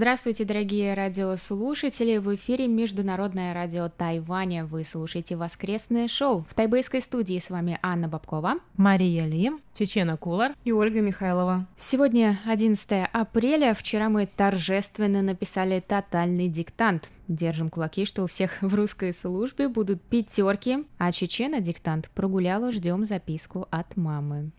Здравствуйте, 0.00 0.46
дорогие 0.46 0.94
радиослушатели! 0.94 2.16
В 2.16 2.34
эфире 2.34 2.68
Международное 2.68 3.52
радио 3.52 3.90
Тайваня. 3.90 4.64
Вы 4.64 4.82
слушаете 4.82 5.36
воскресное 5.36 6.08
шоу. 6.08 6.46
В 6.48 6.54
тайбэйской 6.54 7.02
студии 7.02 7.38
с 7.38 7.50
вами 7.50 7.78
Анна 7.82 8.08
Бабкова, 8.08 8.54
Мария 8.78 9.26
Ли, 9.26 9.50
Чечена 9.74 10.16
Кулар 10.16 10.54
и 10.64 10.72
Ольга 10.72 11.02
Михайлова. 11.02 11.66
Сегодня 11.76 12.40
11 12.46 13.10
апреля. 13.12 13.74
Вчера 13.74 14.08
мы 14.08 14.24
торжественно 14.24 15.20
написали 15.20 15.80
тотальный 15.86 16.48
диктант. 16.48 17.10
Держим 17.28 17.68
кулаки, 17.68 18.06
что 18.06 18.22
у 18.22 18.26
всех 18.26 18.62
в 18.62 18.74
русской 18.74 19.12
службе 19.12 19.68
будут 19.68 20.00
пятерки, 20.00 20.86
а 20.96 21.12
Чечена 21.12 21.60
диктант 21.60 22.08
прогуляла, 22.14 22.72
ждем 22.72 23.04
записку 23.04 23.68
от 23.70 23.98
мамы. 23.98 24.50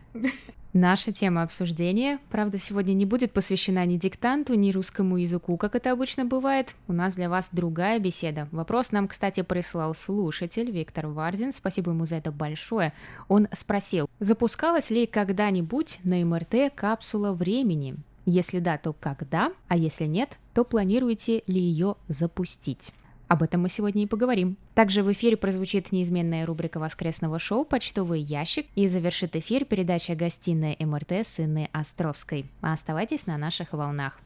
Наша 0.73 1.11
тема 1.11 1.43
обсуждения, 1.43 2.19
правда, 2.29 2.57
сегодня 2.57 2.93
не 2.93 3.05
будет 3.05 3.33
посвящена 3.33 3.85
ни 3.85 3.97
диктанту, 3.97 4.53
ни 4.53 4.71
русскому 4.71 5.17
языку, 5.17 5.57
как 5.57 5.75
это 5.75 5.91
обычно 5.91 6.23
бывает. 6.23 6.75
У 6.87 6.93
нас 6.93 7.15
для 7.15 7.29
вас 7.29 7.49
другая 7.51 7.99
беседа. 7.99 8.47
Вопрос 8.53 8.93
нам, 8.93 9.09
кстати, 9.09 9.41
прислал 9.41 9.93
слушатель 9.93 10.71
Виктор 10.71 11.07
Варзин. 11.07 11.51
Спасибо 11.51 11.91
ему 11.91 12.05
за 12.05 12.15
это 12.15 12.31
большое. 12.31 12.93
Он 13.27 13.49
спросил, 13.51 14.09
запускалась 14.19 14.89
ли 14.91 15.07
когда-нибудь 15.07 15.99
на 16.05 16.23
МРТ 16.23 16.73
капсула 16.73 17.33
времени? 17.33 17.97
Если 18.25 18.59
да, 18.59 18.77
то 18.77 18.93
когда? 18.93 19.51
А 19.67 19.75
если 19.75 20.05
нет, 20.05 20.37
то 20.53 20.63
планируете 20.63 21.43
ли 21.47 21.59
ее 21.59 21.95
запустить? 22.07 22.93
Об 23.31 23.43
этом 23.43 23.61
мы 23.61 23.69
сегодня 23.69 24.03
и 24.03 24.07
поговорим. 24.07 24.57
Также 24.73 25.03
в 25.03 25.11
эфире 25.13 25.37
прозвучит 25.37 25.93
неизменная 25.93 26.45
рубрика 26.45 26.81
воскресного 26.81 27.39
шоу 27.39 27.63
«Почтовый 27.63 28.19
ящик» 28.19 28.67
и 28.75 28.89
завершит 28.89 29.37
эфир 29.37 29.63
передача 29.63 30.15
«Гостиная 30.15 30.75
МРТ» 30.77 31.13
с 31.13 31.39
Инной 31.39 31.69
Островской. 31.71 32.43
Оставайтесь 32.59 33.27
на 33.27 33.37
наших 33.37 33.71
волнах. 33.71 34.19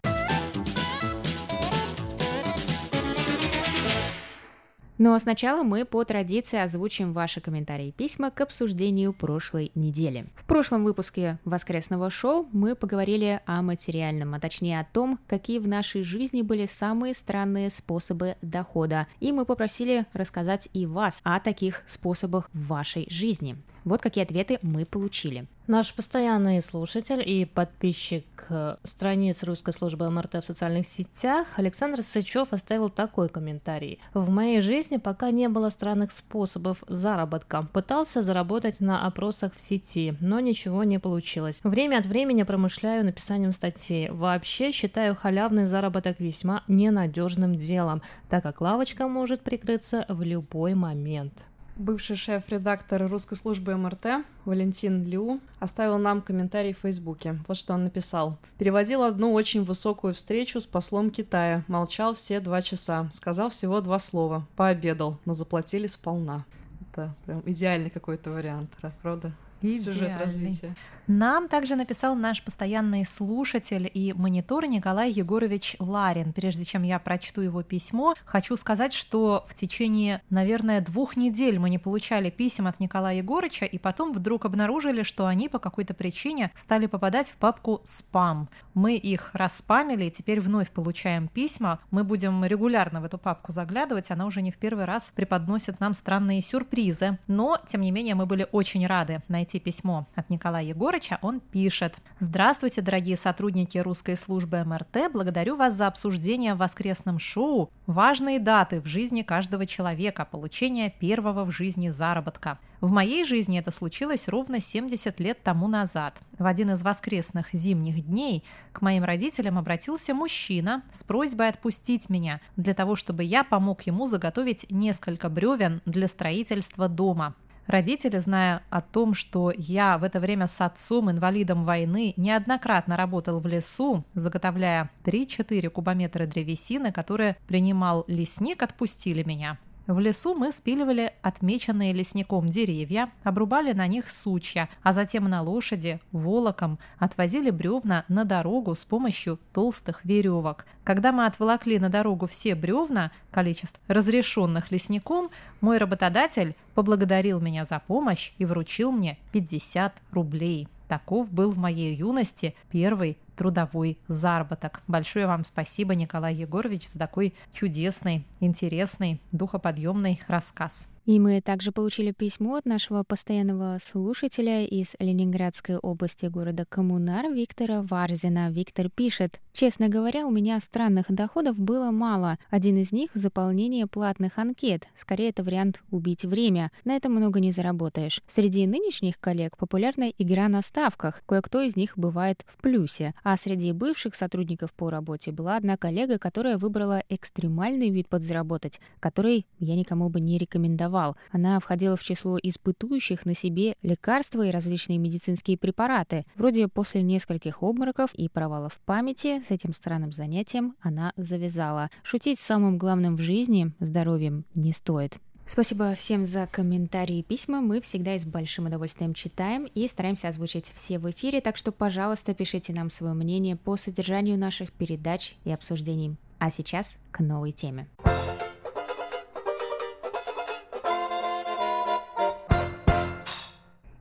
Ну 4.97 5.13
а 5.13 5.19
сначала 5.19 5.63
мы 5.63 5.83
по 5.83 6.05
традиции 6.05 6.57
озвучим 6.57 7.11
ваши 7.11 7.41
комментарии 7.41 7.89
и 7.89 7.91
письма 7.91 8.31
к 8.31 8.39
обсуждению 8.39 9.11
прошлой 9.11 9.71
недели. 9.75 10.27
В 10.35 10.45
прошлом 10.45 10.85
выпуске 10.85 11.37
воскресного 11.43 12.09
шоу 12.09 12.47
мы 12.53 12.75
поговорили 12.75 13.41
о 13.45 13.61
материальном, 13.61 14.35
а 14.35 14.39
точнее 14.39 14.79
о 14.79 14.85
том, 14.85 15.19
какие 15.27 15.59
в 15.59 15.67
нашей 15.67 16.03
жизни 16.03 16.41
были 16.43 16.65
самые 16.65 17.13
странные 17.13 17.71
способы 17.71 18.37
дохода. 18.41 19.07
И 19.19 19.33
мы 19.33 19.43
попросили 19.43 20.05
рассказать 20.13 20.69
и 20.71 20.85
вас 20.85 21.19
о 21.23 21.41
таких 21.41 21.83
способах 21.87 22.49
в 22.53 22.67
вашей 22.67 23.05
жизни. 23.09 23.57
Вот 23.83 24.01
какие 24.01 24.23
ответы 24.23 24.59
мы 24.61 24.85
получили. 24.85 25.45
Наш 25.67 25.95
постоянный 25.95 26.61
слушатель 26.61 27.23
и 27.27 27.43
подписчик 27.43 28.23
э, 28.49 28.75
страниц 28.83 29.41
русской 29.41 29.73
службы 29.73 30.07
МРТ 30.11 30.35
в 30.35 30.45
социальных 30.45 30.87
сетях 30.87 31.47
Александр 31.55 32.03
Сычев 32.03 32.53
оставил 32.53 32.91
такой 32.91 33.29
комментарий. 33.29 33.99
В 34.13 34.29
моей 34.29 34.61
жизни 34.61 34.97
пока 34.97 35.31
не 35.31 35.49
было 35.49 35.69
странных 35.69 36.11
способов 36.11 36.83
заработка. 36.87 37.67
Пытался 37.73 38.21
заработать 38.21 38.79
на 38.79 39.07
опросах 39.07 39.55
в 39.55 39.61
сети, 39.61 40.13
но 40.19 40.39
ничего 40.39 40.83
не 40.83 40.99
получилось. 40.99 41.61
Время 41.63 41.97
от 41.97 42.05
времени 42.05 42.43
промышляю 42.43 43.03
написанием 43.03 43.51
статей. 43.51 44.11
Вообще 44.11 44.71
считаю 44.71 45.15
халявный 45.15 45.65
заработок 45.65 46.19
весьма 46.19 46.63
ненадежным 46.67 47.55
делом, 47.55 48.03
так 48.29 48.43
как 48.43 48.61
лавочка 48.61 49.07
может 49.07 49.41
прикрыться 49.41 50.05
в 50.09 50.21
любой 50.21 50.75
момент. 50.75 51.43
Бывший 51.77 52.15
шеф-редактор 52.15 53.05
русской 53.09 53.35
службы 53.35 53.75
МРТ 53.75 54.23
Валентин 54.45 55.03
Лю 55.03 55.41
оставил 55.59 55.97
нам 55.97 56.21
комментарий 56.21 56.73
в 56.73 56.77
Фейсбуке. 56.79 57.37
Вот 57.49 57.57
что 57.57 57.73
он 57.73 57.83
написал. 57.83 58.37
«Переводил 58.57 59.03
одну 59.03 59.33
очень 59.33 59.61
высокую 59.61 60.13
встречу 60.13 60.61
с 60.61 60.65
послом 60.65 61.11
Китая. 61.11 61.65
Молчал 61.67 62.15
все 62.15 62.39
два 62.39 62.61
часа. 62.61 63.09
Сказал 63.11 63.49
всего 63.49 63.81
два 63.81 63.99
слова. 63.99 64.47
Пообедал, 64.55 65.19
но 65.25 65.33
заплатили 65.33 65.87
сполна». 65.87 66.45
Это 66.91 67.13
прям 67.25 67.43
идеальный 67.45 67.89
какой-то 67.89 68.31
вариант, 68.31 68.69
правда? 69.01 69.33
Сюжет 69.61 70.13
развития. 70.17 70.75
Нам 71.07 71.47
также 71.47 71.75
написал 71.75 72.15
наш 72.15 72.43
постоянный 72.43 73.05
слушатель 73.05 73.89
и 73.93 74.11
монитор 74.13 74.65
Николай 74.65 75.11
Егорович 75.11 75.75
Ларин. 75.77 76.33
Прежде 76.33 76.63
чем 76.63 76.81
я 76.81 76.97
прочту 76.97 77.41
его 77.41 77.61
письмо, 77.61 78.15
хочу 78.25 78.57
сказать, 78.57 78.91
что 78.91 79.45
в 79.47 79.53
течение, 79.53 80.23
наверное, 80.31 80.81
двух 80.81 81.15
недель 81.15 81.59
мы 81.59 81.69
не 81.69 81.77
получали 81.77 82.31
писем 82.31 82.65
от 82.65 82.79
Николая 82.79 83.17
Егорыча, 83.17 83.65
и 83.65 83.77
потом 83.77 84.13
вдруг 84.13 84.45
обнаружили, 84.45 85.03
что 85.03 85.27
они 85.27 85.47
по 85.47 85.59
какой-то 85.59 85.93
причине 85.93 86.51
стали 86.55 86.87
попадать 86.87 87.29
в 87.29 87.37
папку 87.37 87.81
«Спам». 87.83 88.49
Мы 88.73 88.95
их 88.95 89.29
распамили, 89.33 90.05
и 90.05 90.11
теперь 90.11 90.41
вновь 90.41 90.71
получаем 90.71 91.27
письма. 91.27 91.79
Мы 91.91 92.03
будем 92.03 92.43
регулярно 92.43 92.99
в 92.99 93.05
эту 93.05 93.19
папку 93.19 93.51
заглядывать, 93.51 94.09
она 94.09 94.25
уже 94.25 94.41
не 94.41 94.51
в 94.51 94.57
первый 94.57 94.85
раз 94.85 95.11
преподносит 95.13 95.79
нам 95.79 95.93
странные 95.93 96.41
сюрпризы. 96.41 97.19
Но, 97.27 97.59
тем 97.67 97.81
не 97.81 97.91
менее, 97.91 98.15
мы 98.15 98.25
были 98.25 98.47
очень 98.51 98.85
рады 98.87 99.21
найти 99.27 99.59
письмо 99.59 100.07
от 100.15 100.29
Николая 100.29 100.63
Егорыча, 100.63 100.94
Егорыча 100.95 101.19
он 101.21 101.41
пишет. 101.41 101.95
Здравствуйте, 102.19 102.79
дорогие 102.81 103.17
сотрудники 103.17 103.77
русской 103.77 104.15
службы 104.15 104.63
МРТ. 104.63 105.11
Благодарю 105.11 105.57
вас 105.57 105.75
за 105.75 105.87
обсуждение 105.87 106.55
в 106.55 106.59
воскресном 106.59 107.19
шоу. 107.19 107.69
Важные 107.85 108.39
даты 108.39 108.79
в 108.79 108.85
жизни 108.85 109.21
каждого 109.21 109.65
человека, 109.65 110.23
получение 110.23 110.93
первого 110.97 111.43
в 111.43 111.51
жизни 111.51 111.89
заработка. 111.89 112.59
В 112.79 112.91
моей 112.91 113.25
жизни 113.25 113.59
это 113.59 113.71
случилось 113.71 114.29
ровно 114.29 114.61
70 114.61 115.19
лет 115.19 115.43
тому 115.43 115.67
назад. 115.67 116.17
В 116.39 116.45
один 116.45 116.69
из 116.71 116.81
воскресных 116.81 117.47
зимних 117.51 118.05
дней 118.05 118.45
к 118.71 118.81
моим 118.81 119.03
родителям 119.03 119.57
обратился 119.57 120.13
мужчина 120.13 120.81
с 120.93 121.03
просьбой 121.03 121.49
отпустить 121.49 122.09
меня 122.09 122.39
для 122.55 122.73
того, 122.73 122.95
чтобы 122.95 123.25
я 123.25 123.43
помог 123.43 123.81
ему 123.81 124.07
заготовить 124.07 124.71
несколько 124.71 125.27
бревен 125.27 125.81
для 125.85 126.07
строительства 126.07 126.87
дома. 126.87 127.35
Родители, 127.67 128.19
зная 128.19 128.61
о 128.69 128.81
том, 128.81 129.15
что 129.15 129.51
я 129.55 129.97
в 129.97 130.03
это 130.03 130.19
время 130.19 130.47
с 130.47 130.61
отцом, 130.61 131.09
инвалидом 131.09 131.65
войны, 131.65 132.13
неоднократно 132.15 132.95
работал 132.95 133.39
в 133.39 133.47
лесу, 133.47 134.03
заготовляя 134.13 134.91
3-4 135.03 135.69
кубометра 135.69 136.25
древесины, 136.25 136.91
которые 136.91 137.37
принимал 137.47 138.05
лесник, 138.07 138.61
отпустили 138.61 139.23
меня. 139.23 139.57
В 139.87 139.99
лесу 139.99 140.33
мы 140.33 140.51
спиливали 140.51 141.13
отмеченные 141.21 141.93
лесником 141.93 142.49
деревья, 142.49 143.11
обрубали 143.23 143.71
на 143.71 143.85
них 143.85 144.09
сучья, 144.09 144.67
а 144.81 144.93
затем 144.93 145.25
на 145.25 145.43
лошади, 145.43 145.99
волоком 146.11 146.79
отвозили 146.97 147.51
бревна 147.51 148.03
на 148.07 148.25
дорогу 148.25 148.75
с 148.75 148.83
помощью 148.83 149.39
толстых 149.53 150.03
веревок. 150.03 150.65
Когда 150.83 151.11
мы 151.11 151.27
отволокли 151.27 151.77
на 151.77 151.89
дорогу 151.89 152.25
все 152.25 152.55
бревна, 152.55 153.11
количество 153.29 153.79
разрешенных 153.87 154.71
лесником, 154.71 155.29
мой 155.61 155.77
работодатель 155.77 156.55
поблагодарил 156.73 157.39
меня 157.39 157.65
за 157.65 157.79
помощь 157.85 158.31
и 158.39 158.45
вручил 158.45 158.91
мне 158.91 159.19
50 159.33 159.93
рублей. 160.11 160.67
Таков 160.87 161.31
был 161.31 161.51
в 161.51 161.57
моей 161.59 161.95
юности 161.95 162.55
первый 162.71 163.17
трудовой 163.35 163.97
заработок. 164.07 164.81
Большое 164.87 165.27
вам 165.27 165.43
спасибо, 165.43 165.95
Николай 165.95 166.35
Егорович, 166.35 166.89
за 166.89 166.99
такой 166.99 167.33
чудесный, 167.53 168.25
интересный, 168.39 169.21
духоподъемный 169.31 170.21
рассказ. 170.27 170.87
И 171.05 171.19
мы 171.19 171.39
также 171.39 171.71
получили 171.71 172.11
письмо 172.11 172.55
от 172.55 172.65
нашего 172.65 173.03
постоянного 173.03 173.77
слушателя 173.79 174.65
из 174.65 174.95
Ленинградской 174.99 175.77
области 175.77 176.25
города 176.25 176.65
Коммунар 176.67 177.31
Виктора 177.31 177.83
Варзина. 177.83 178.49
Виктор 178.49 178.89
пишет, 178.89 179.39
«Честно 179.53 179.87
говоря, 179.87 180.25
у 180.25 180.31
меня 180.31 180.59
странных 180.59 181.05
доходов 181.09 181.59
было 181.59 181.91
мало. 181.91 182.39
Один 182.49 182.77
из 182.77 182.91
них— 182.91 183.11
заполнение 183.13 183.85
платных 183.85 184.39
анкет. 184.39 184.87
Скорее, 184.95 185.29
это 185.29 185.43
вариант 185.43 185.79
убить 185.91 186.25
время. 186.25 186.71
На 186.85 186.95
этом 186.95 187.13
много 187.13 187.39
не 187.39 187.51
заработаешь. 187.51 188.23
Среди 188.27 188.65
нынешних 188.65 189.19
коллег 189.19 189.57
популярна 189.57 190.09
игра 190.17 190.47
на 190.47 190.63
ставках. 190.63 191.21
Кое-кто 191.27 191.61
из 191.61 191.75
них 191.75 191.95
бывает 191.99 192.43
в 192.47 192.59
плюсе. 192.59 193.13
А 193.21 193.37
среди 193.37 193.73
бывших 193.73 194.15
сотрудников 194.15 194.73
по 194.73 194.89
работе 194.89 195.31
была 195.31 195.57
одна 195.57 195.77
коллега, 195.77 196.17
которая 196.17 196.57
выбрала 196.57 197.03
экстремальный 197.09 197.91
вид 197.91 198.09
подзаработать, 198.09 198.79
который 198.99 199.45
я 199.59 199.75
никому 199.75 200.09
бы 200.09 200.19
не 200.19 200.39
рекомендовал 200.39 200.94
давал. 200.95 201.17
Она 201.31 201.59
входила 201.59 201.97
в 201.97 202.03
число 202.03 202.37
испытующих 202.41 203.25
на 203.25 203.35
себе 203.35 203.75
лекарства 203.81 204.45
и 204.45 204.51
различные 204.51 204.97
медицинские 204.97 205.57
препараты. 205.57 206.25
Вроде 206.35 206.67
после 206.67 207.01
нескольких 207.01 207.61
обмороков 207.61 208.13
и 208.13 208.29
провалов 208.29 208.79
памяти 208.85 209.41
с 209.45 209.51
этим 209.51 209.73
странным 209.73 210.11
занятием 210.11 210.75
она 210.81 211.11
завязала. 211.17 211.89
Шутить 212.03 212.39
с 212.39 212.43
самым 212.43 212.77
главным 212.77 213.17
в 213.17 213.21
жизни, 213.21 213.71
здоровьем, 213.79 214.45
не 214.55 214.71
стоит. 214.71 215.17
Спасибо 215.45 215.93
всем 215.93 216.25
за 216.25 216.47
комментарии 216.47 217.19
и 217.19 217.23
письма. 217.23 217.61
Мы 217.61 217.79
всегда 217.81 218.17
с 218.17 218.25
большим 218.25 218.65
удовольствием 218.65 219.13
читаем 219.13 219.65
и 219.65 219.87
стараемся 219.87 220.29
озвучить 220.29 220.71
все 220.73 220.97
в 220.97 221.09
эфире, 221.11 221.39
так 221.39 221.55
что, 221.57 221.71
пожалуйста, 221.71 222.33
пишите 222.33 222.73
нам 222.73 222.89
свое 222.89 223.13
мнение 223.13 223.55
по 223.55 223.75
содержанию 223.75 224.39
наших 224.39 224.71
передач 224.71 225.35
и 225.43 225.51
обсуждений. 225.51 226.15
А 226.39 226.49
сейчас 226.49 226.95
к 227.11 227.19
новой 227.19 227.51
теме. 227.51 227.87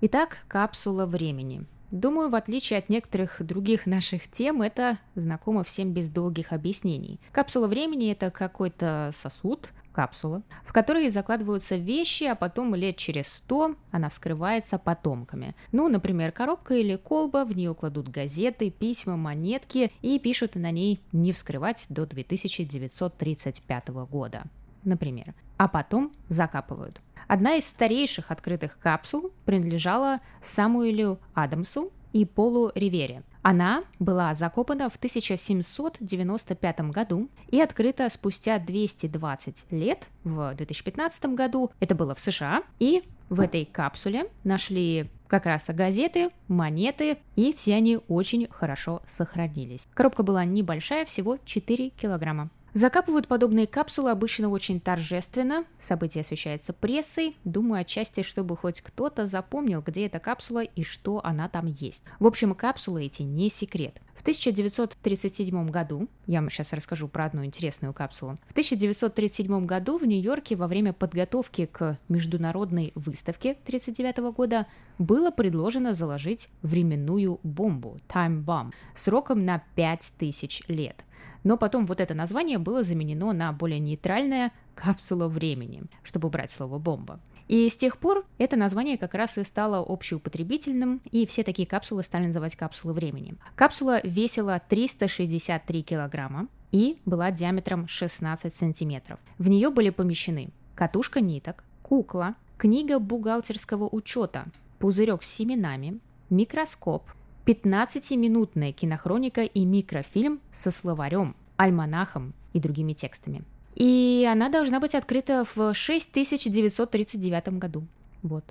Итак, 0.07 0.37
капсула 0.49 1.07
времени. 1.07 1.65
Думаю, 1.91 2.29
в 2.29 2.35
отличие 2.35 2.79
от 2.79 2.91
некоторых 2.91 3.41
других 3.41 3.87
наших 3.87 4.31
тем, 4.31 4.61
это 4.61 4.99
знакомо 5.15 5.65
всем 5.65 5.95
без 5.95 6.11
долгих 6.11 6.53
объяснений. 6.53 7.19
Капсула 7.33 7.69
времени– 7.69 8.11
это 8.13 8.31
какой-то 8.31 9.13
сосуд, 9.17 9.71
капсула, 9.95 10.43
в 10.63 10.75
которой 10.75 11.09
закладываются 11.09 11.77
вещи, 11.77 12.25
а 12.25 12.35
потом 12.35 12.75
лет 12.75 12.99
через 12.99 13.29
сто 13.29 13.77
она 13.93 14.11
вскрывается 14.11 14.79
потомками. 14.79 15.57
Ну, 15.73 15.89
например, 15.89 16.33
коробка 16.33 16.75
или 16.75 16.97
колба, 16.97 17.47
в 17.47 17.57
нее 17.57 17.75
кладут 17.75 18.11
газеты, 18.11 18.71
письма, 18.71 19.17
монетки 19.17 19.91
и 20.03 20.19
пишут 20.19 20.55
на 20.55 20.71
ней 20.71 21.01
«не 21.13 21.33
вскрывать 21.33 21.87
до 21.89 22.05
2935 22.05 23.89
года» 23.89 24.43
например, 24.85 25.35
а 25.57 25.69
потом 25.69 26.13
закапывают. 26.29 27.01
Одна 27.27 27.55
из 27.55 27.67
старейших 27.67 28.31
открытых 28.31 28.79
капсул 28.79 29.33
принадлежала 29.45 30.21
Самуэлю 30.41 31.19
Адамсу 31.35 31.93
и 32.13 32.25
Полу 32.25 32.71
Ривере. 32.75 33.23
Она 33.43 33.85
была 33.99 34.33
закопана 34.35 34.89
в 34.89 34.97
1795 34.97 36.81
году 36.91 37.29
и 37.49 37.61
открыта 37.61 38.09
спустя 38.09 38.59
220 38.59 39.67
лет 39.71 40.09
в 40.23 40.55
2015 40.55 41.27
году. 41.35 41.71
Это 41.81 41.95
было 41.95 42.15
в 42.15 42.21
США. 42.21 42.63
И 42.79 43.03
в 43.29 43.41
этой 43.41 43.65
капсуле 43.65 44.31
нашли 44.45 45.11
как 45.27 45.47
раз 45.47 45.65
газеты, 45.69 46.31
монеты, 46.49 47.19
и 47.37 47.53
все 47.55 47.75
они 47.75 47.99
очень 48.09 48.49
хорошо 48.49 49.03
сохранились. 49.07 49.89
Коробка 49.93 50.23
была 50.23 50.45
небольшая, 50.45 51.05
всего 51.05 51.39
4 51.45 51.91
килограмма. 51.91 52.51
Закапывают 52.75 53.29
подобные 53.29 53.69
капсулы 53.69 54.11
обычно 54.11 54.49
очень 54.49 54.81
торжественно, 54.81 55.65
событие 55.79 56.23
освещается 56.23 56.73
прессой, 56.73 57.37
думаю, 57.45 57.83
отчасти, 57.83 58.25
чтобы 58.25 58.57
хоть 58.57 58.81
кто-то 58.81 59.27
запомнил, 59.27 59.81
где 59.81 60.07
эта 60.07 60.19
капсула 60.19 60.65
и 60.65 60.83
что 60.83 61.21
она 61.23 61.49
там 61.49 61.67
есть. 61.67 62.03
В 62.19 62.27
общем, 62.27 62.53
капсулы 62.53 63.05
эти 63.05 63.23
не 63.23 63.49
секрет. 63.49 64.01
В 64.17 64.23
1937 64.23 65.71
году, 65.71 66.09
я 66.27 66.41
вам 66.41 66.51
сейчас 66.51 66.73
расскажу 66.73 67.07
про 67.07 67.27
одну 67.27 67.45
интересную 67.45 67.95
капсулу, 67.95 68.39
в 68.49 68.51
1937 68.51 69.67
году 69.67 69.97
в 69.97 70.05
Нью-Йорке 70.05 70.57
во 70.57 70.67
время 70.67 70.93
подготовки 70.93 71.67
к 71.67 72.01
международной 72.09 72.91
выставке 72.97 73.53
1939 73.53 74.35
года 74.35 74.67
было 74.99 75.31
предложено 75.31 75.95
заложить 75.95 76.49
временную 76.63 77.39
бомбу, 77.45 78.01
time 78.09 78.45
bomb, 78.45 78.73
сроком 78.95 79.45
на 79.45 79.63
5000 79.77 80.65
лет– 80.67 81.05
но 81.43 81.57
потом 81.57 81.87
вот 81.87 82.01
это 82.01 82.15
название 82.15 82.59
было 82.59 82.83
заменено 82.83 83.33
на 83.33 83.53
более 83.53 83.79
нейтральное 83.79 84.53
«капсула 84.75 85.29
времени», 85.29 85.83
чтобы 86.03 86.29
убрать 86.29 86.53
слово 86.53 86.79
«бомба». 86.79 87.21
И 87.49 87.69
с 87.69 87.77
тех 87.77 87.99
пор 87.99 88.25
это 88.39 88.57
название 88.57 88.97
как 88.97 89.15
раз 89.15 89.37
и 89.37 89.45
стало 89.45 89.85
общеупотребительным, 89.87 91.03
и 91.11 91.27
все 91.27 91.43
такие 91.43 91.69
капсулы 91.69 92.03
стали 92.03 92.27
называть 92.27 92.57
капсулы 92.57 92.95
времени. 92.95 93.35
Капсула 93.55 94.01
весила 94.03 94.61
363 94.67 95.83
килограмма 95.83 96.49
и 96.73 96.99
была 97.05 97.31
диаметром 97.31 97.87
16 97.87 98.55
сантиметров. 98.55 99.19
В 99.39 99.49
нее 99.49 99.71
были 99.71 99.91
помещены 99.91 100.49
катушка 100.75 101.21
ниток, 101.21 101.65
кукла, 101.83 102.35
книга 102.57 102.99
бухгалтерского 102.99 103.89
учета, 103.91 104.47
пузырек 104.79 105.23
с 105.23 105.31
семенами, 105.31 106.01
микроскоп, 106.31 107.05
15-минутная 107.47 108.73
кинохроника 108.73 109.43
и 109.43 109.65
микрофильм 109.65 110.41
со 110.51 110.71
словарем, 110.71 111.37
альманахом 111.57 112.33
и 112.53 112.61
другими 112.61 112.93
текстами. 112.93 113.43
И 113.75 114.29
она 114.31 114.49
должна 114.49 114.81
быть 114.81 114.95
открыта 114.95 115.45
в 115.55 115.75
6939 115.75 117.49
году. 117.59 117.87
Вот. 118.23 118.45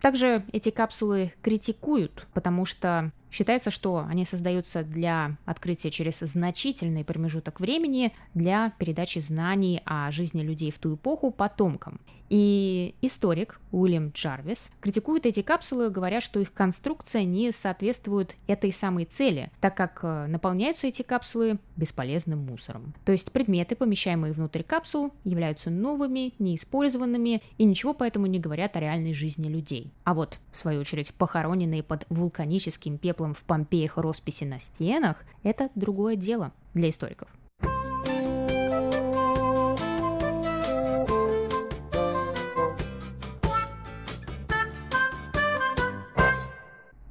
Также 0.00 0.44
эти 0.52 0.70
капсулы 0.70 1.32
критикуют, 1.42 2.26
потому 2.32 2.64
что 2.64 3.12
Считается, 3.30 3.70
что 3.70 4.04
они 4.08 4.24
создаются 4.24 4.82
для 4.82 5.36
открытия 5.44 5.90
через 5.90 6.18
значительный 6.18 7.04
промежуток 7.04 7.60
времени 7.60 8.12
для 8.34 8.72
передачи 8.78 9.20
знаний 9.20 9.82
о 9.84 10.10
жизни 10.10 10.42
людей 10.42 10.72
в 10.72 10.78
ту 10.78 10.96
эпоху 10.96 11.30
потомкам. 11.30 12.00
И 12.28 12.94
историк 13.02 13.59
Уильям 13.72 14.10
Джарвис 14.10 14.70
критикует 14.80 15.26
эти 15.26 15.42
капсулы, 15.42 15.90
говоря, 15.90 16.20
что 16.20 16.40
их 16.40 16.52
конструкция 16.52 17.24
не 17.24 17.52
соответствует 17.52 18.34
этой 18.46 18.72
самой 18.72 19.04
цели, 19.04 19.50
так 19.60 19.76
как 19.76 20.00
э, 20.02 20.26
наполняются 20.26 20.86
эти 20.86 21.02
капсулы 21.02 21.58
бесполезным 21.76 22.40
мусором. 22.40 22.94
То 23.04 23.12
есть 23.12 23.32
предметы, 23.32 23.76
помещаемые 23.76 24.32
внутрь 24.32 24.62
капсул, 24.62 25.12
являются 25.24 25.70
новыми, 25.70 26.34
неиспользованными 26.38 27.42
и 27.58 27.64
ничего 27.64 27.94
поэтому 27.94 28.26
не 28.26 28.38
говорят 28.38 28.76
о 28.76 28.80
реальной 28.80 29.14
жизни 29.14 29.48
людей. 29.48 29.92
А 30.04 30.14
вот, 30.14 30.38
в 30.50 30.56
свою 30.56 30.80
очередь, 30.80 31.14
похороненные 31.14 31.82
под 31.82 32.06
вулканическим 32.08 32.98
пеплом 32.98 33.34
в 33.34 33.42
Помпеях 33.42 33.96
росписи 33.96 34.44
на 34.44 34.60
стенах– 34.60 35.24
это 35.42 35.70
другое 35.74 36.16
дело 36.16 36.52
для 36.74 36.88
историков. 36.88 37.28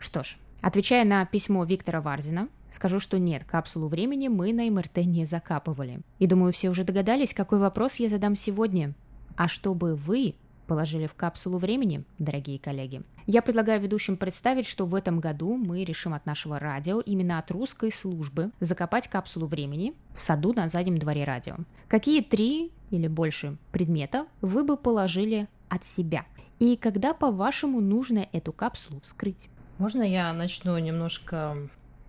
Что 0.09 0.23
ж, 0.23 0.37
отвечая 0.61 1.05
на 1.05 1.23
письмо 1.23 1.63
Виктора 1.65 2.01
Варзина, 2.01 2.49
скажу, 2.71 2.99
что 2.99 3.19
нет, 3.19 3.43
капсулу 3.43 3.87
времени 3.87 4.27
мы 4.27 4.53
на 4.53 4.63
МРТ 4.63 5.05
не 5.05 5.23
закапывали. 5.23 5.99
И 6.17 6.25
думаю, 6.25 6.51
все 6.51 6.69
уже 6.69 6.83
догадались, 6.83 7.35
какой 7.35 7.59
вопрос 7.59 7.97
я 7.97 8.09
задам 8.09 8.35
сегодня. 8.35 8.95
А 9.35 9.47
чтобы 9.47 9.93
вы 9.93 10.33
положили 10.65 11.05
в 11.05 11.13
капсулу 11.13 11.59
времени, 11.59 12.05
дорогие 12.17 12.57
коллеги. 12.57 13.03
Я 13.27 13.43
предлагаю 13.43 13.79
ведущим 13.81 14.17
представить, 14.17 14.65
что 14.65 14.85
в 14.85 14.95
этом 14.95 15.19
году 15.19 15.55
мы 15.55 15.83
решим 15.83 16.15
от 16.15 16.25
нашего 16.25 16.57
радио, 16.57 17.01
именно 17.01 17.37
от 17.37 17.51
русской 17.51 17.91
службы, 17.91 18.49
закопать 18.59 19.07
капсулу 19.09 19.45
времени 19.45 19.93
в 20.15 20.21
саду 20.21 20.53
на 20.53 20.69
заднем 20.69 20.97
дворе 20.97 21.23
радио. 21.23 21.55
Какие 21.87 22.23
три 22.23 22.71
или 22.89 23.07
больше 23.07 23.57
предмета 23.71 24.25
вы 24.41 24.63
бы 24.63 24.75
положили 24.75 25.47
от 25.67 25.85
себя? 25.85 26.25
И 26.57 26.77
когда, 26.77 27.13
по-вашему, 27.13 27.79
нужно 27.79 28.27
эту 28.31 28.51
капсулу 28.51 29.01
вскрыть? 29.01 29.49
Можно 29.79 30.03
я 30.03 30.33
начну 30.33 30.77
немножко 30.77 31.55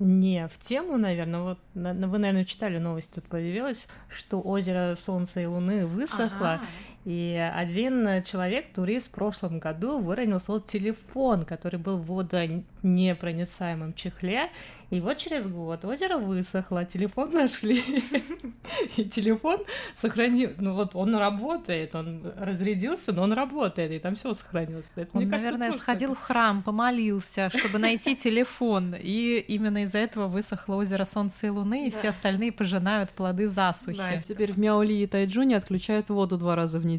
не 0.01 0.49
в 0.49 0.59
тему, 0.59 0.99
наверное. 0.99 1.41
Вот 1.41 1.59
вы, 1.75 2.19
наверное, 2.19 2.45
читали 2.45 2.79
новость, 2.79 3.15
тут 3.15 3.25
появилась, 3.25 3.87
что 4.09 4.41
озеро 4.41 4.97
Солнца 4.97 5.41
и 5.41 5.47
Луны 5.47 5.87
высохло, 5.87 6.55
ага. 6.55 6.61
И 7.07 7.51
один 7.55 8.23
человек, 8.25 8.73
турист, 8.75 9.09
в 9.09 9.13
прошлом 9.13 9.59
году 9.59 9.99
выронил 10.01 10.39
свой 10.39 10.61
телефон, 10.61 11.47
который 11.47 11.81
был 11.81 11.97
в 11.97 12.07
водонепроницаемом 12.07 13.95
чехле. 13.95 14.51
И 14.91 15.01
вот 15.01 15.17
через 15.17 15.47
год 15.47 15.85
озеро 15.85 16.19
высохло, 16.19 16.85
телефон 16.85 17.31
нашли. 17.33 17.83
И 18.97 19.05
телефон 19.05 19.61
сохранил. 19.95 20.51
Ну 20.59 20.75
вот 20.75 20.95
он 20.95 21.15
работает, 21.15 21.95
он 21.95 22.33
разрядился, 22.37 23.13
но 23.13 23.23
он 23.23 23.33
работает, 23.33 23.93
и 23.93 23.99
там 23.99 24.15
все 24.15 24.35
сохранилось. 24.35 24.91
Это, 24.95 25.17
он, 25.17 25.27
наверное, 25.27 25.73
сходил 25.73 26.15
в 26.15 26.21
храм, 26.21 26.63
помолился, 26.63 27.51
чтобы 27.55 27.79
найти 27.79 28.15
телефон. 28.15 28.95
И 28.99 29.43
именно 29.49 29.85
из-за 29.85 29.99
этого 29.99 30.29
высохло 30.29 30.75
озеро 30.75 31.07
Солнца 31.07 31.47
и 31.47 31.51
Луны, 31.51 31.87
и 31.87 31.91
все 31.91 32.11
остальные 32.11 32.53
пожинают 32.53 33.11
плоды 33.11 33.49
засухи. 33.49 34.23
Теперь 34.29 34.53
в 34.53 34.59
Мяули 34.59 34.95
и 34.95 35.07
Тайджуне 35.07 35.57
отключают 35.57 36.11
воду 36.11 36.37
два 36.37 36.57
раза 36.57 36.79
в 36.79 36.85
неделю. 36.85 36.90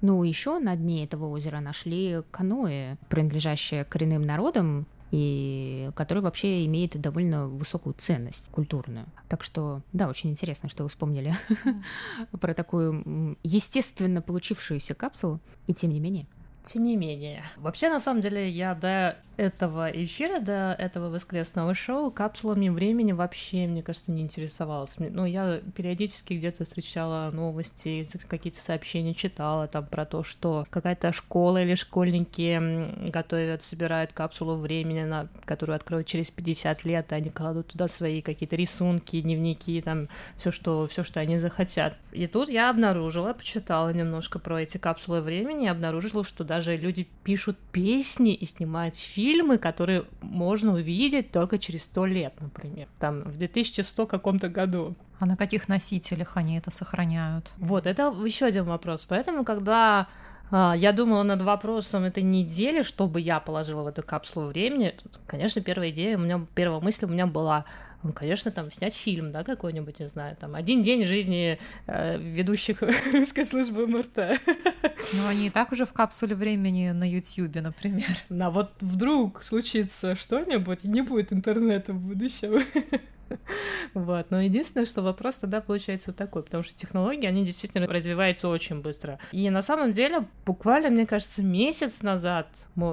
Ну, 0.00 0.22
еще 0.22 0.58
на 0.58 0.76
дне 0.76 1.04
этого 1.04 1.28
озера 1.28 1.60
нашли 1.60 2.22
каноэ, 2.30 2.96
принадлежащее 3.08 3.84
коренным 3.84 4.22
народам, 4.22 4.86
и 5.10 5.90
который 5.94 6.22
вообще 6.22 6.66
имеет 6.66 7.00
довольно 7.00 7.46
высокую 7.46 7.94
ценность 7.94 8.50
культурную. 8.50 9.06
Так 9.28 9.44
что, 9.44 9.80
да, 9.92 10.08
очень 10.08 10.30
интересно, 10.30 10.68
что 10.68 10.82
вы 10.82 10.88
вспомнили 10.88 11.34
про 12.40 12.52
такую 12.52 13.38
естественно 13.44 14.20
получившуюся 14.20 14.94
капсулу, 14.94 15.40
и 15.68 15.72
тем 15.72 15.90
не 15.90 16.00
менее. 16.00 16.26
Тем 16.64 16.84
не 16.84 16.96
менее. 16.96 17.44
Вообще, 17.56 17.88
на 17.88 18.00
самом 18.00 18.20
деле, 18.20 18.48
я 18.48 18.74
до 18.74 19.16
этого 19.36 19.90
эфира, 19.90 20.40
до 20.40 20.74
этого 20.78 21.10
воскресного 21.10 21.74
шоу 21.74 22.10
капсулами 22.10 22.68
времени 22.68 23.12
вообще, 23.12 23.66
мне 23.66 23.82
кажется, 23.82 24.12
не 24.12 24.22
интересовалась. 24.22 24.92
Ну, 24.98 25.24
я 25.24 25.60
периодически 25.74 26.34
где-то 26.34 26.64
встречала 26.64 27.30
новости, 27.30 28.08
какие-то 28.28 28.60
сообщения 28.60 29.14
читала 29.14 29.66
там 29.66 29.86
про 29.86 30.04
то, 30.04 30.22
что 30.22 30.64
какая-то 30.70 31.12
школа 31.12 31.62
или 31.62 31.74
школьники 31.74 33.10
готовят, 33.10 33.62
собирают 33.62 34.12
капсулу 34.12 34.56
времени, 34.56 35.04
на, 35.04 35.28
которую 35.44 35.76
откроют 35.76 36.06
через 36.06 36.30
50 36.30 36.84
лет, 36.84 37.12
и 37.12 37.14
они 37.14 37.30
кладут 37.30 37.68
туда 37.68 37.88
свои 37.88 38.22
какие-то 38.22 38.56
рисунки, 38.56 39.20
дневники, 39.20 39.80
там 39.80 40.08
все, 40.36 40.50
что, 40.50 40.86
все, 40.86 41.02
что 41.02 41.20
они 41.20 41.38
захотят. 41.38 41.96
И 42.12 42.26
тут 42.26 42.48
я 42.48 42.70
обнаружила, 42.70 43.32
почитала 43.32 43.92
немножко 43.92 44.38
про 44.38 44.62
эти 44.62 44.78
капсулы 44.78 45.20
времени, 45.20 45.64
и 45.64 45.68
обнаружила, 45.68 46.24
что 46.24 46.44
даже 46.54 46.76
люди 46.76 47.08
пишут 47.24 47.58
песни 47.72 48.32
и 48.32 48.46
снимают 48.46 48.94
фильмы, 48.94 49.58
которые 49.58 50.04
можно 50.20 50.74
увидеть 50.74 51.32
только 51.32 51.58
через 51.58 51.82
сто 51.82 52.06
лет, 52.06 52.32
например, 52.40 52.86
там 53.00 53.22
в 53.22 53.36
2100 53.36 54.06
каком-то 54.06 54.48
году. 54.48 54.94
А 55.18 55.26
на 55.26 55.36
каких 55.36 55.68
носителях 55.68 56.36
они 56.36 56.56
это 56.56 56.70
сохраняют? 56.70 57.50
Вот, 57.58 57.86
это 57.86 58.14
еще 58.24 58.46
один 58.46 58.64
вопрос. 58.64 59.04
Поэтому, 59.08 59.44
когда 59.44 60.06
а, 60.52 60.74
я 60.76 60.92
думала 60.92 61.24
над 61.24 61.42
вопросом 61.42 62.04
этой 62.04 62.22
недели, 62.22 62.82
чтобы 62.82 63.20
я 63.20 63.40
положила 63.40 63.82
в 63.82 63.88
эту 63.88 64.04
капсулу 64.04 64.46
времени. 64.46 64.94
Конечно, 65.26 65.60
первая 65.60 65.90
идея, 65.90 66.16
у 66.16 66.20
меня 66.20 66.46
первая 66.54 66.80
мысль 66.80 67.06
у 67.06 67.08
меня 67.08 67.26
была 67.26 67.64
ну, 68.04 68.12
конечно, 68.12 68.50
там 68.50 68.70
снять 68.70 68.94
фильм, 68.94 69.32
да, 69.32 69.42
какой-нибудь, 69.42 69.98
не 69.98 70.08
знаю, 70.08 70.36
там 70.36 70.54
один 70.54 70.82
день 70.82 71.06
жизни 71.06 71.58
э, 71.86 72.18
ведущих 72.18 72.82
русской 73.12 73.44
службы 73.44 73.86
МРТ. 73.86 74.40
Ну, 75.14 75.26
они 75.26 75.46
и 75.46 75.50
так 75.50 75.72
уже 75.72 75.86
в 75.86 75.92
капсуле 75.92 76.34
времени 76.34 76.90
на 76.90 77.08
Ютьюбе, 77.08 77.62
например. 77.62 78.06
На 78.28 78.50
вот 78.50 78.72
вдруг 78.80 79.42
случится 79.42 80.16
что-нибудь, 80.16 80.84
не 80.84 81.00
будет 81.00 81.32
интернета 81.32 81.94
в 81.94 82.00
будущем. 82.00 82.62
Вот. 83.94 84.30
Но 84.30 84.40
единственное, 84.40 84.86
что 84.86 85.02
вопрос 85.02 85.36
тогда 85.36 85.60
получается 85.60 86.10
вот 86.10 86.16
такой, 86.16 86.42
потому 86.42 86.62
что 86.62 86.74
технологии, 86.74 87.26
они 87.26 87.44
действительно 87.44 87.86
развиваются 87.86 88.48
очень 88.48 88.80
быстро. 88.80 89.18
И 89.32 89.48
на 89.50 89.62
самом 89.62 89.92
деле, 89.92 90.26
буквально, 90.46 90.90
мне 90.90 91.06
кажется, 91.06 91.42
месяц 91.42 92.02
назад 92.02 92.48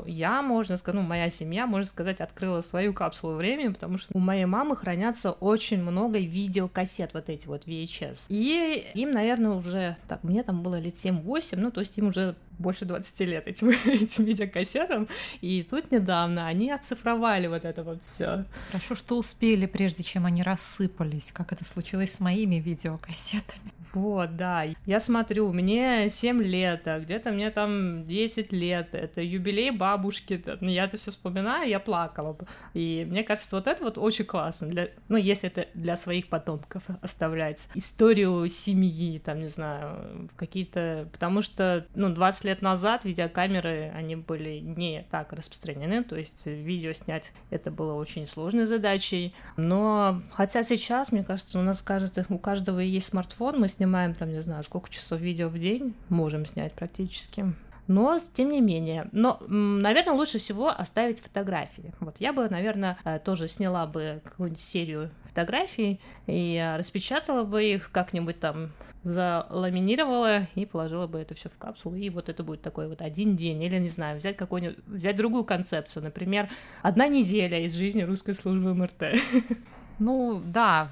я, 0.05 0.41
можно 0.41 0.77
сказать, 0.77 1.01
ну, 1.01 1.07
моя 1.07 1.29
семья, 1.29 1.65
можно 1.65 1.87
сказать, 1.87 2.21
открыла 2.21 2.61
свою 2.61 2.93
капсулу 2.93 3.35
времени, 3.35 3.69
потому 3.73 3.97
что 3.97 4.11
у 4.13 4.19
моей 4.19 4.45
мамы 4.45 4.75
хранятся 4.75 5.31
очень 5.31 5.81
много 5.81 6.19
видеокассет, 6.19 7.13
вот 7.13 7.29
эти 7.29 7.47
вот 7.47 7.65
VHS. 7.65 8.25
И 8.29 8.91
им, 8.93 9.11
наверное, 9.11 9.51
уже, 9.51 9.97
так, 10.07 10.23
мне 10.23 10.43
там 10.43 10.63
было 10.63 10.79
лет 10.79 10.95
7-8, 10.95 11.55
ну, 11.57 11.71
то 11.71 11.81
есть 11.81 11.97
им 11.97 12.07
уже 12.07 12.35
больше 12.61 12.85
20 12.85 13.19
лет 13.21 13.47
этим, 13.47 13.69
этим 13.85 14.25
видеокассетам, 14.25 15.07
и 15.41 15.63
тут 15.63 15.91
недавно 15.91 16.47
они 16.47 16.71
оцифровали 16.71 17.47
вот 17.47 17.65
это 17.65 17.83
вот 17.83 18.03
все. 18.03 18.45
Хорошо, 18.71 18.95
что 18.95 19.17
успели, 19.17 19.65
прежде 19.65 20.03
чем 20.03 20.25
они 20.25 20.43
рассыпались, 20.43 21.31
как 21.31 21.51
это 21.51 21.65
случилось 21.65 22.13
с 22.13 22.19
моими 22.19 22.55
видеокассетами. 22.55 23.71
Вот, 23.93 24.35
да. 24.35 24.65
Я 24.85 24.99
смотрю, 24.99 25.51
мне 25.51 26.09
7 26.09 26.41
лет, 26.41 26.87
а 26.87 26.99
где-то 26.99 27.31
мне 27.31 27.51
там 27.51 28.05
10 28.07 28.51
лет. 28.51 28.95
Это 28.95 29.21
юбилей 29.21 29.71
бабушки. 29.71 30.43
Я 30.61 30.85
это 30.85 30.97
все 30.97 31.11
вспоминаю, 31.11 31.69
я 31.69 31.79
плакала. 31.79 32.37
И 32.73 33.05
мне 33.09 33.23
кажется, 33.23 33.55
вот 33.55 33.67
это 33.67 33.83
вот 33.83 33.97
очень 33.97 34.25
классно. 34.25 34.67
Для, 34.67 34.89
ну, 35.09 35.17
если 35.17 35.49
это 35.49 35.67
для 35.73 35.95
своих 35.97 36.29
потомков 36.29 36.83
оставлять. 37.01 37.67
Историю 37.75 38.47
семьи, 38.47 39.19
там, 39.19 39.41
не 39.41 39.49
знаю, 39.49 40.29
какие-то... 40.35 41.09
Потому 41.11 41.41
что, 41.41 41.85
ну, 41.95 42.09
20 42.09 42.43
лет 42.45 42.61
назад 42.61 43.05
видеокамеры, 43.05 43.91
они 43.95 44.15
были 44.15 44.59
не 44.59 45.05
так 45.09 45.33
распространены. 45.33 46.03
То 46.03 46.15
есть 46.15 46.45
видео 46.45 46.93
снять 46.93 47.31
это 47.49 47.71
было 47.71 47.93
очень 47.93 48.27
сложной 48.27 48.65
задачей. 48.65 49.33
Но 49.57 50.21
хотя 50.31 50.63
сейчас, 50.63 51.11
мне 51.11 51.23
кажется, 51.23 51.59
у 51.59 51.61
нас 51.61 51.81
кажется, 51.81 52.25
у 52.29 52.37
каждого 52.37 52.79
есть 52.79 53.07
смартфон, 53.07 53.59
мы 53.59 53.67
с 53.67 53.79
снимаем 53.81 54.13
там, 54.13 54.29
не 54.29 54.41
знаю, 54.41 54.63
сколько 54.63 54.91
часов 54.91 55.19
видео 55.19 55.49
в 55.49 55.57
день, 55.57 55.95
можем 56.09 56.45
снять 56.45 56.71
практически. 56.73 57.51
Но, 57.87 58.19
тем 58.33 58.51
не 58.51 58.61
менее, 58.61 59.09
но, 59.11 59.39
наверное, 59.47 60.13
лучше 60.13 60.37
всего 60.37 60.69
оставить 60.69 61.19
фотографии. 61.19 61.93
Вот 61.99 62.17
я 62.19 62.31
бы, 62.31 62.47
наверное, 62.47 62.99
э, 63.03 63.17
тоже 63.17 63.47
сняла 63.47 63.87
бы 63.87 64.21
какую-нибудь 64.23 64.61
серию 64.61 65.09
фотографий 65.23 65.99
и 66.27 66.55
э, 66.57 66.77
распечатала 66.77 67.43
бы 67.43 67.63
их 67.63 67.91
как-нибудь 67.91 68.39
там 68.39 68.71
заламинировала 69.01 70.47
и 70.53 70.67
положила 70.67 71.07
бы 71.07 71.19
это 71.19 71.33
все 71.33 71.49
в 71.49 71.57
капсулу, 71.57 71.95
и 71.95 72.11
вот 72.11 72.29
это 72.29 72.43
будет 72.43 72.61
такой 72.61 72.87
вот 72.87 73.01
один 73.01 73.35
день, 73.35 73.61
или, 73.63 73.79
не 73.79 73.89
знаю, 73.89 74.19
взять 74.19 74.37
какую-нибудь, 74.37 74.77
взять 74.85 75.15
другую 75.15 75.43
концепцию, 75.43 76.03
например, 76.03 76.49
одна 76.83 77.07
неделя 77.07 77.59
из 77.59 77.73
жизни 77.73 78.03
русской 78.03 78.35
службы 78.35 78.75
МРТ. 78.75 79.03
Ну 80.01 80.41
да, 80.43 80.89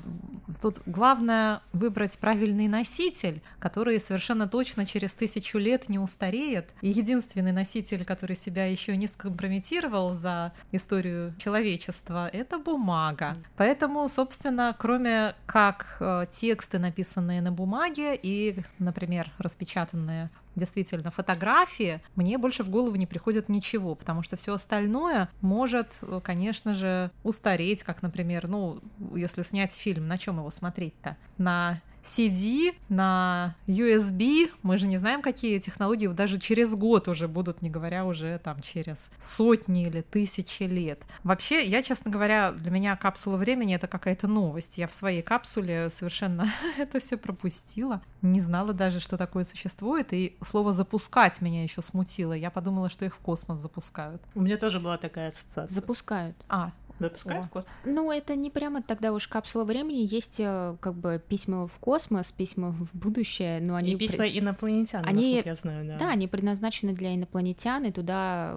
тут 0.62 0.84
главное 0.86 1.62
выбрать 1.74 2.20
правильный 2.20 2.68
носитель, 2.68 3.42
который 3.58 4.00
совершенно 4.00 4.48
точно 4.48 4.86
через 4.86 5.16
тысячу 5.16 5.58
лет 5.58 5.89
не 5.89 5.98
устареет. 5.98 6.70
И 6.82 6.89
единственный 6.89 7.51
носитель, 7.51 8.06
который 8.06 8.36
себя 8.36 8.68
еще 8.68 8.96
не 8.96 9.08
скомпрометировал 9.08 10.13
за 10.13 10.54
историю 10.72 11.34
человечества, 11.39 12.30
это 12.32 12.60
бумага. 12.60 13.34
Поэтому, 13.58 14.08
собственно, 14.10 14.75
кроме 14.78 15.34
как 15.48 15.98
э, 16.00 16.28
тексты, 16.30 16.78
написанные 16.78 17.42
на 17.42 17.51
бумаге 17.51 18.16
и, 18.22 18.62
например, 18.78 19.32
распечатанные 19.39 20.30
действительно 20.60 21.12
фотографии, 21.12 22.01
мне 22.16 22.38
больше 22.38 22.63
в 22.63 22.70
голову 22.70 22.96
не 22.96 23.08
приходит 23.08 23.50
ничего, 23.50 23.96
потому 23.96 24.22
что 24.22 24.38
все 24.38 24.54
остальное 24.54 25.30
может, 25.42 26.00
конечно 26.24 26.74
же, 26.74 27.12
устареть, 27.24 27.84
как, 27.84 28.01
например, 28.01 28.48
ну, 28.48 28.80
если 29.16 29.44
снять 29.44 29.74
фильм, 29.74 30.08
на 30.08 30.18
чем 30.18 30.38
его 30.38 30.51
смотреть-то? 30.51 31.18
На 31.38 31.82
CD, 32.03 32.74
на 32.89 33.56
USB, 33.68 34.51
мы 34.63 34.77
же 34.77 34.88
не 34.88 34.98
знаем, 34.98 35.22
какие 35.22 35.60
технологии 35.60 36.08
даже 36.08 36.39
через 36.39 36.74
год 36.75 37.08
уже 37.08 37.27
будут, 37.27 37.62
не 37.62 37.70
говоря 37.70 38.06
уже 38.06 38.39
там 38.39 38.62
через 38.62 39.12
сотни 39.20 39.88
или 39.88 40.01
тысячи 40.01 40.63
лет. 40.63 41.01
Вообще, 41.24 41.63
я, 41.63 41.84
честно 41.84 42.12
говоря, 42.12 42.51
для 42.51 42.72
меня 42.72 42.96
капсула 42.96 43.38
времени 43.38 43.75
это 43.75 43.88
какая-то 43.88 44.27
новость. 44.27 44.77
Я 44.77 44.88
в 44.88 44.94
своей 44.94 45.22
капсуле 45.22 45.89
совершенно 45.89 46.51
это 46.77 47.00
все 47.00 47.18
пропустила, 47.18 48.01
не 48.22 48.41
знала 48.41 48.74
даже, 48.74 49.00
что 49.00 49.18
такое 49.18 49.44
существует, 49.44 50.13
и 50.13 50.36
слово 50.41 50.74
запускать 50.74 51.41
меня 51.41 51.63
еще 51.63 51.82
смутило. 51.82 52.34
Я 52.34 52.51
подумала, 52.51 52.89
что 52.89 53.06
их 53.06 53.15
в 53.15 53.20
космос 53.20 53.60
запускают. 53.60 54.22
У 54.36 54.41
меня 54.41 54.58
тоже 54.58 54.79
была 54.79 54.98
такая 54.98 55.29
ассоциация. 55.29 55.74
Запускают. 55.74 56.36
А, 56.48 56.72
Допускают 57.00 57.46
в 57.46 57.50
космос? 57.50 57.72
Ну, 57.86 58.12
это 58.12 58.36
не 58.36 58.50
прямо 58.50 58.82
тогда 58.82 59.13
уж 59.13 59.27
капсула 59.27 59.63
времени. 59.63 60.08
Есть 60.10 60.39
э, 60.39 60.75
как 60.79 60.96
бы 60.96 61.22
письма 61.27 61.68
в 61.68 61.79
космос, 61.79 62.32
письма 62.32 62.72
в 62.72 62.89
будущее, 62.94 63.60
но 63.62 63.75
они... 63.75 63.94
И 63.94 63.96
письма 63.96 64.20
при... 64.20 64.39
инопланетян, 64.39 65.06
они... 65.06 65.41
я 65.44 65.56
знаю, 65.56 65.86
да. 65.88 65.98
Да, 65.98 66.10
они 66.12 66.27
предназначены 66.27 66.94
для 66.94 67.15
инопланетян, 67.15 67.86
и 67.86 67.91
туда 67.91 68.56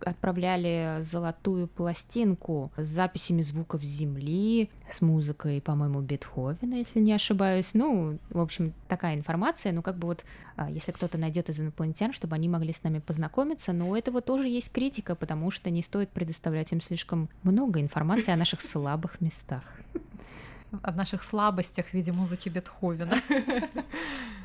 отправляли 0.00 0.98
золотую 1.00 1.68
пластинку 1.68 2.72
с 2.76 2.86
записями 2.86 3.42
звуков 3.42 3.82
Земли, 3.82 4.70
с 4.88 5.00
музыкой, 5.00 5.60
по-моему, 5.60 6.00
Бетховена, 6.00 6.76
если 6.76 7.00
не 7.00 7.12
ошибаюсь. 7.12 7.70
Ну, 7.74 8.18
в 8.30 8.40
общем, 8.40 8.74
такая 8.88 9.14
информация. 9.14 9.72
Ну, 9.72 9.82
как 9.82 9.96
бы 9.96 10.08
вот, 10.08 10.24
а, 10.56 10.70
если 10.70 10.92
кто-то 10.92 11.18
найдет 11.18 11.48
из 11.48 11.60
инопланетян, 11.60 12.12
чтобы 12.12 12.34
они 12.34 12.48
могли 12.48 12.72
с 12.72 12.82
нами 12.82 12.98
познакомиться, 12.98 13.72
но 13.72 13.90
у 13.90 13.94
этого 13.94 14.20
тоже 14.20 14.48
есть 14.48 14.70
критика, 14.72 15.14
потому 15.14 15.50
что 15.50 15.70
не 15.70 15.82
стоит 15.82 16.10
предоставлять 16.10 16.72
им 16.72 16.80
слишком 16.80 17.28
много 17.42 17.80
информации 17.84 18.32
о 18.32 18.36
наших 18.36 18.60
слабых 18.60 19.20
местах. 19.20 19.62
О 20.82 20.92
наших 20.92 21.22
слабостях 21.22 21.86
в 21.86 21.94
виде 21.94 22.10
музыки 22.10 22.48
Бетховена. 22.48 23.14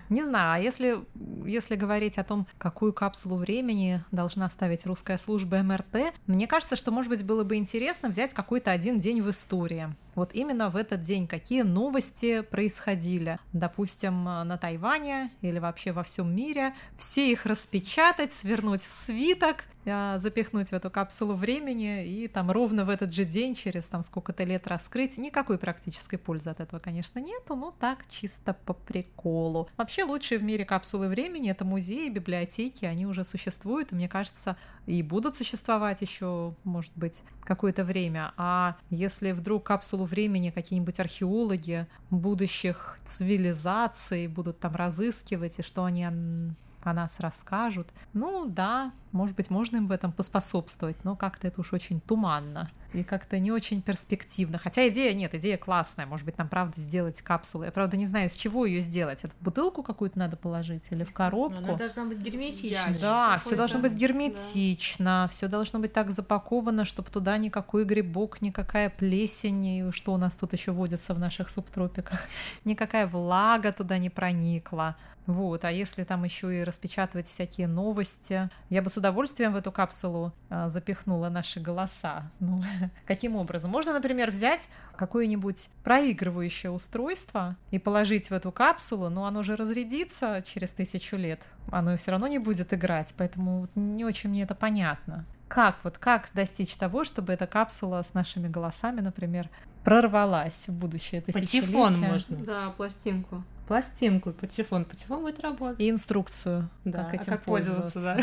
Не 0.09 0.23
знаю, 0.23 0.53
а 0.53 0.59
если, 0.59 0.97
если 1.45 1.75
говорить 1.75 2.17
о 2.17 2.23
том, 2.23 2.47
какую 2.57 2.93
капсулу 2.93 3.35
времени 3.35 4.03
должна 4.11 4.49
ставить 4.49 4.85
русская 4.87 5.19
служба 5.19 5.61
МРТ, 5.61 6.13
мне 6.25 6.47
кажется, 6.47 6.75
что, 6.75 6.91
может 6.91 7.09
быть, 7.09 7.23
было 7.23 7.43
бы 7.43 7.57
интересно 7.57 8.09
взять 8.09 8.33
какой-то 8.33 8.71
один 8.71 8.99
день 8.99 9.21
в 9.21 9.29
истории 9.29 9.95
вот 10.19 10.33
именно 10.33 10.69
в 10.69 10.75
этот 10.75 11.01
день 11.01 11.27
какие 11.27 11.63
новости 11.63 12.41
происходили, 12.41 13.39
допустим, 13.53 14.23
на 14.23 14.57
Тайване 14.57 15.31
или 15.41 15.59
вообще 15.59 15.91
во 15.91 16.03
всем 16.03 16.35
мире, 16.35 16.75
все 16.95 17.31
их 17.31 17.45
распечатать, 17.45 18.33
свернуть 18.33 18.83
в 18.83 18.91
свиток, 18.91 19.65
а, 19.85 20.19
запихнуть 20.19 20.69
в 20.69 20.73
эту 20.73 20.89
капсулу 20.91 21.35
времени 21.35 22.05
и 22.05 22.27
там 22.27 22.51
ровно 22.51 22.85
в 22.85 22.89
этот 22.89 23.13
же 23.13 23.25
день, 23.25 23.55
через 23.55 23.85
там 23.85 24.03
сколько-то 24.03 24.43
лет 24.43 24.67
раскрыть. 24.67 25.17
Никакой 25.17 25.57
практической 25.57 26.17
пользы 26.17 26.49
от 26.49 26.59
этого, 26.59 26.79
конечно, 26.79 27.19
нету, 27.19 27.55
но 27.55 27.73
так 27.79 27.99
чисто 28.09 28.53
по 28.53 28.73
приколу. 28.73 29.69
Вообще 29.77 30.03
лучшие 30.03 30.37
в 30.37 30.43
мире 30.43 30.65
капсулы 30.65 31.07
времени— 31.07 31.49
это 31.51 31.65
музеи, 31.65 32.09
библиотеки, 32.09 32.85
они 32.85 33.05
уже 33.05 33.23
существуют, 33.23 33.91
и 33.91 33.95
мне 33.95 34.09
кажется, 34.09 34.57
и 34.89 35.03
будут 35.03 35.37
существовать 35.37 36.01
еще, 36.01 36.55
может 36.63 36.91
быть, 36.95 37.23
какое-то 37.41 37.83
время. 37.83 38.33
А 38.37 38.75
если 38.89 39.33
вдруг 39.33 39.63
капсулу 39.63 40.05
времени 40.05 40.49
какие-нибудь 40.49 40.99
археологи 40.99 41.85
будущих 42.09 42.97
цивилизаций 43.05 44.25
будут 44.25 44.59
там 44.59 44.75
разыскивать, 44.75 45.59
и 45.59 45.61
что 45.61 45.83
они 45.83 46.05
о 46.05 46.93
нас 46.93 47.19
расскажут. 47.19 47.87
Ну 48.13 48.45
да, 48.47 48.91
Может 49.11 49.35
быть, 49.35 49.49
можно 49.49 49.77
им 49.77 49.87
в 49.87 49.91
этом 49.91 50.11
поспособствовать, 50.11 51.03
но 51.03 51.15
как-то 51.15 51.47
это 51.47 51.61
уж 51.61 51.73
очень 51.73 51.99
туманно 51.99 52.69
и 52.93 53.03
как-то 53.03 53.37
не 53.39 53.51
очень 53.51 53.81
перспективно. 53.81 54.57
Хотя 54.57 54.87
идея 54.89 55.13
нет, 55.13 55.33
идея 55.35 55.57
классная. 55.57 56.05
Может 56.05 56.25
быть, 56.25 56.37
нам 56.37 56.47
правда 56.47 56.79
сделать 56.81 57.21
капсулу. 57.21 57.63
Я 57.63 57.71
правда 57.71 57.97
не 57.97 58.05
знаю, 58.05 58.29
с 58.29 58.35
чего 58.35 58.65
ее 58.65 58.81
сделать. 58.81 59.19
Это 59.23 59.33
в 59.39 59.43
бутылку 59.43 59.83
какую-то 59.83 60.17
надо 60.17 60.37
положить 60.37 60.85
или 60.91 61.03
в 61.03 61.13
коробку? 61.13 61.57
Она 61.57 61.75
должна 61.75 62.05
быть 62.05 62.19
герметичной. 62.19 62.97
Да, 62.99 63.39
все 63.39 63.55
должно 63.55 63.79
быть 63.79 63.93
герметично, 63.93 65.25
да. 65.25 65.27
все 65.27 65.47
должно 65.47 65.79
быть 65.79 65.93
так 65.93 66.09
запаковано, 66.11 66.85
чтобы 66.85 67.09
туда 67.09 67.37
никакой 67.37 67.85
грибок, 67.85 68.41
никакая 68.41 68.89
плесень, 68.89 69.65
и 69.65 69.91
что 69.91 70.13
у 70.13 70.17
нас 70.17 70.35
тут 70.35 70.53
еще 70.53 70.71
водится 70.71 71.13
в 71.13 71.19
наших 71.19 71.49
субтропиках, 71.49 72.21
никакая 72.65 73.07
влага 73.07 73.71
туда 73.71 73.97
не 73.97 74.09
проникла. 74.09 74.95
Вот, 75.29 75.63
а 75.63 75.71
если 75.71 76.05
там 76.05 76.23
еще 76.23 76.59
и 76.59 76.63
распечатывать 76.63 77.27
всякие 77.27 77.67
новости, 77.67 78.49
я 78.69 78.81
бы 78.81 78.89
с 78.89 78.97
удовольствием 78.99 79.53
в 79.53 79.55
эту 79.55 79.71
капсулу 79.71 80.31
а, 80.49 80.69
запихнула 80.69 81.29
наши 81.29 81.59
голоса. 81.59 82.31
Ну, 82.39 82.63
каким 83.07 83.35
образом? 83.35 83.71
Можно, 83.71 83.93
например, 83.93 84.31
взять 84.31 84.67
какое-нибудь 84.95 85.69
проигрывающее 85.83 86.71
устройство 86.71 87.55
и 87.71 87.79
положить 87.79 88.29
в 88.29 88.33
эту 88.33 88.51
капсулу, 88.51 89.09
но 89.09 89.25
оно 89.25 89.43
же 89.43 89.55
разрядится 89.55 90.43
через 90.45 90.71
тысячу 90.71 91.15
лет, 91.15 91.41
оно 91.71 91.97
все 91.97 92.11
равно 92.11 92.27
не 92.27 92.39
будет 92.39 92.73
играть, 92.73 93.13
поэтому 93.17 93.67
не 93.75 94.05
очень 94.05 94.29
мне 94.29 94.43
это 94.43 94.55
понятно. 94.55 95.25
Как 95.47 95.77
вот 95.83 95.97
как 95.97 96.29
достичь 96.33 96.75
того, 96.75 97.03
чтобы 97.03 97.33
эта 97.33 97.47
капсула 97.47 98.03
с 98.03 98.13
нашими 98.13 98.47
голосами, 98.47 99.01
например, 99.01 99.49
прорвалась 99.83 100.67
в 100.67 100.73
будущее 100.73 101.21
тысячелетие? 101.21 101.61
Патефон 101.63 101.97
можно. 101.97 102.37
Да, 102.37 102.69
пластинку 102.77 103.43
пластинку, 103.69 104.31
патефон. 104.31 104.83
Патефон 104.83 105.21
будет 105.21 105.39
работать. 105.41 105.79
И 105.79 105.89
инструкцию, 105.89 106.69
да, 106.85 107.03
как 107.03 107.21
этим 107.21 107.33
а 107.33 107.37
как 107.37 107.45
пользоваться, 107.45 107.99
да. 108.01 108.17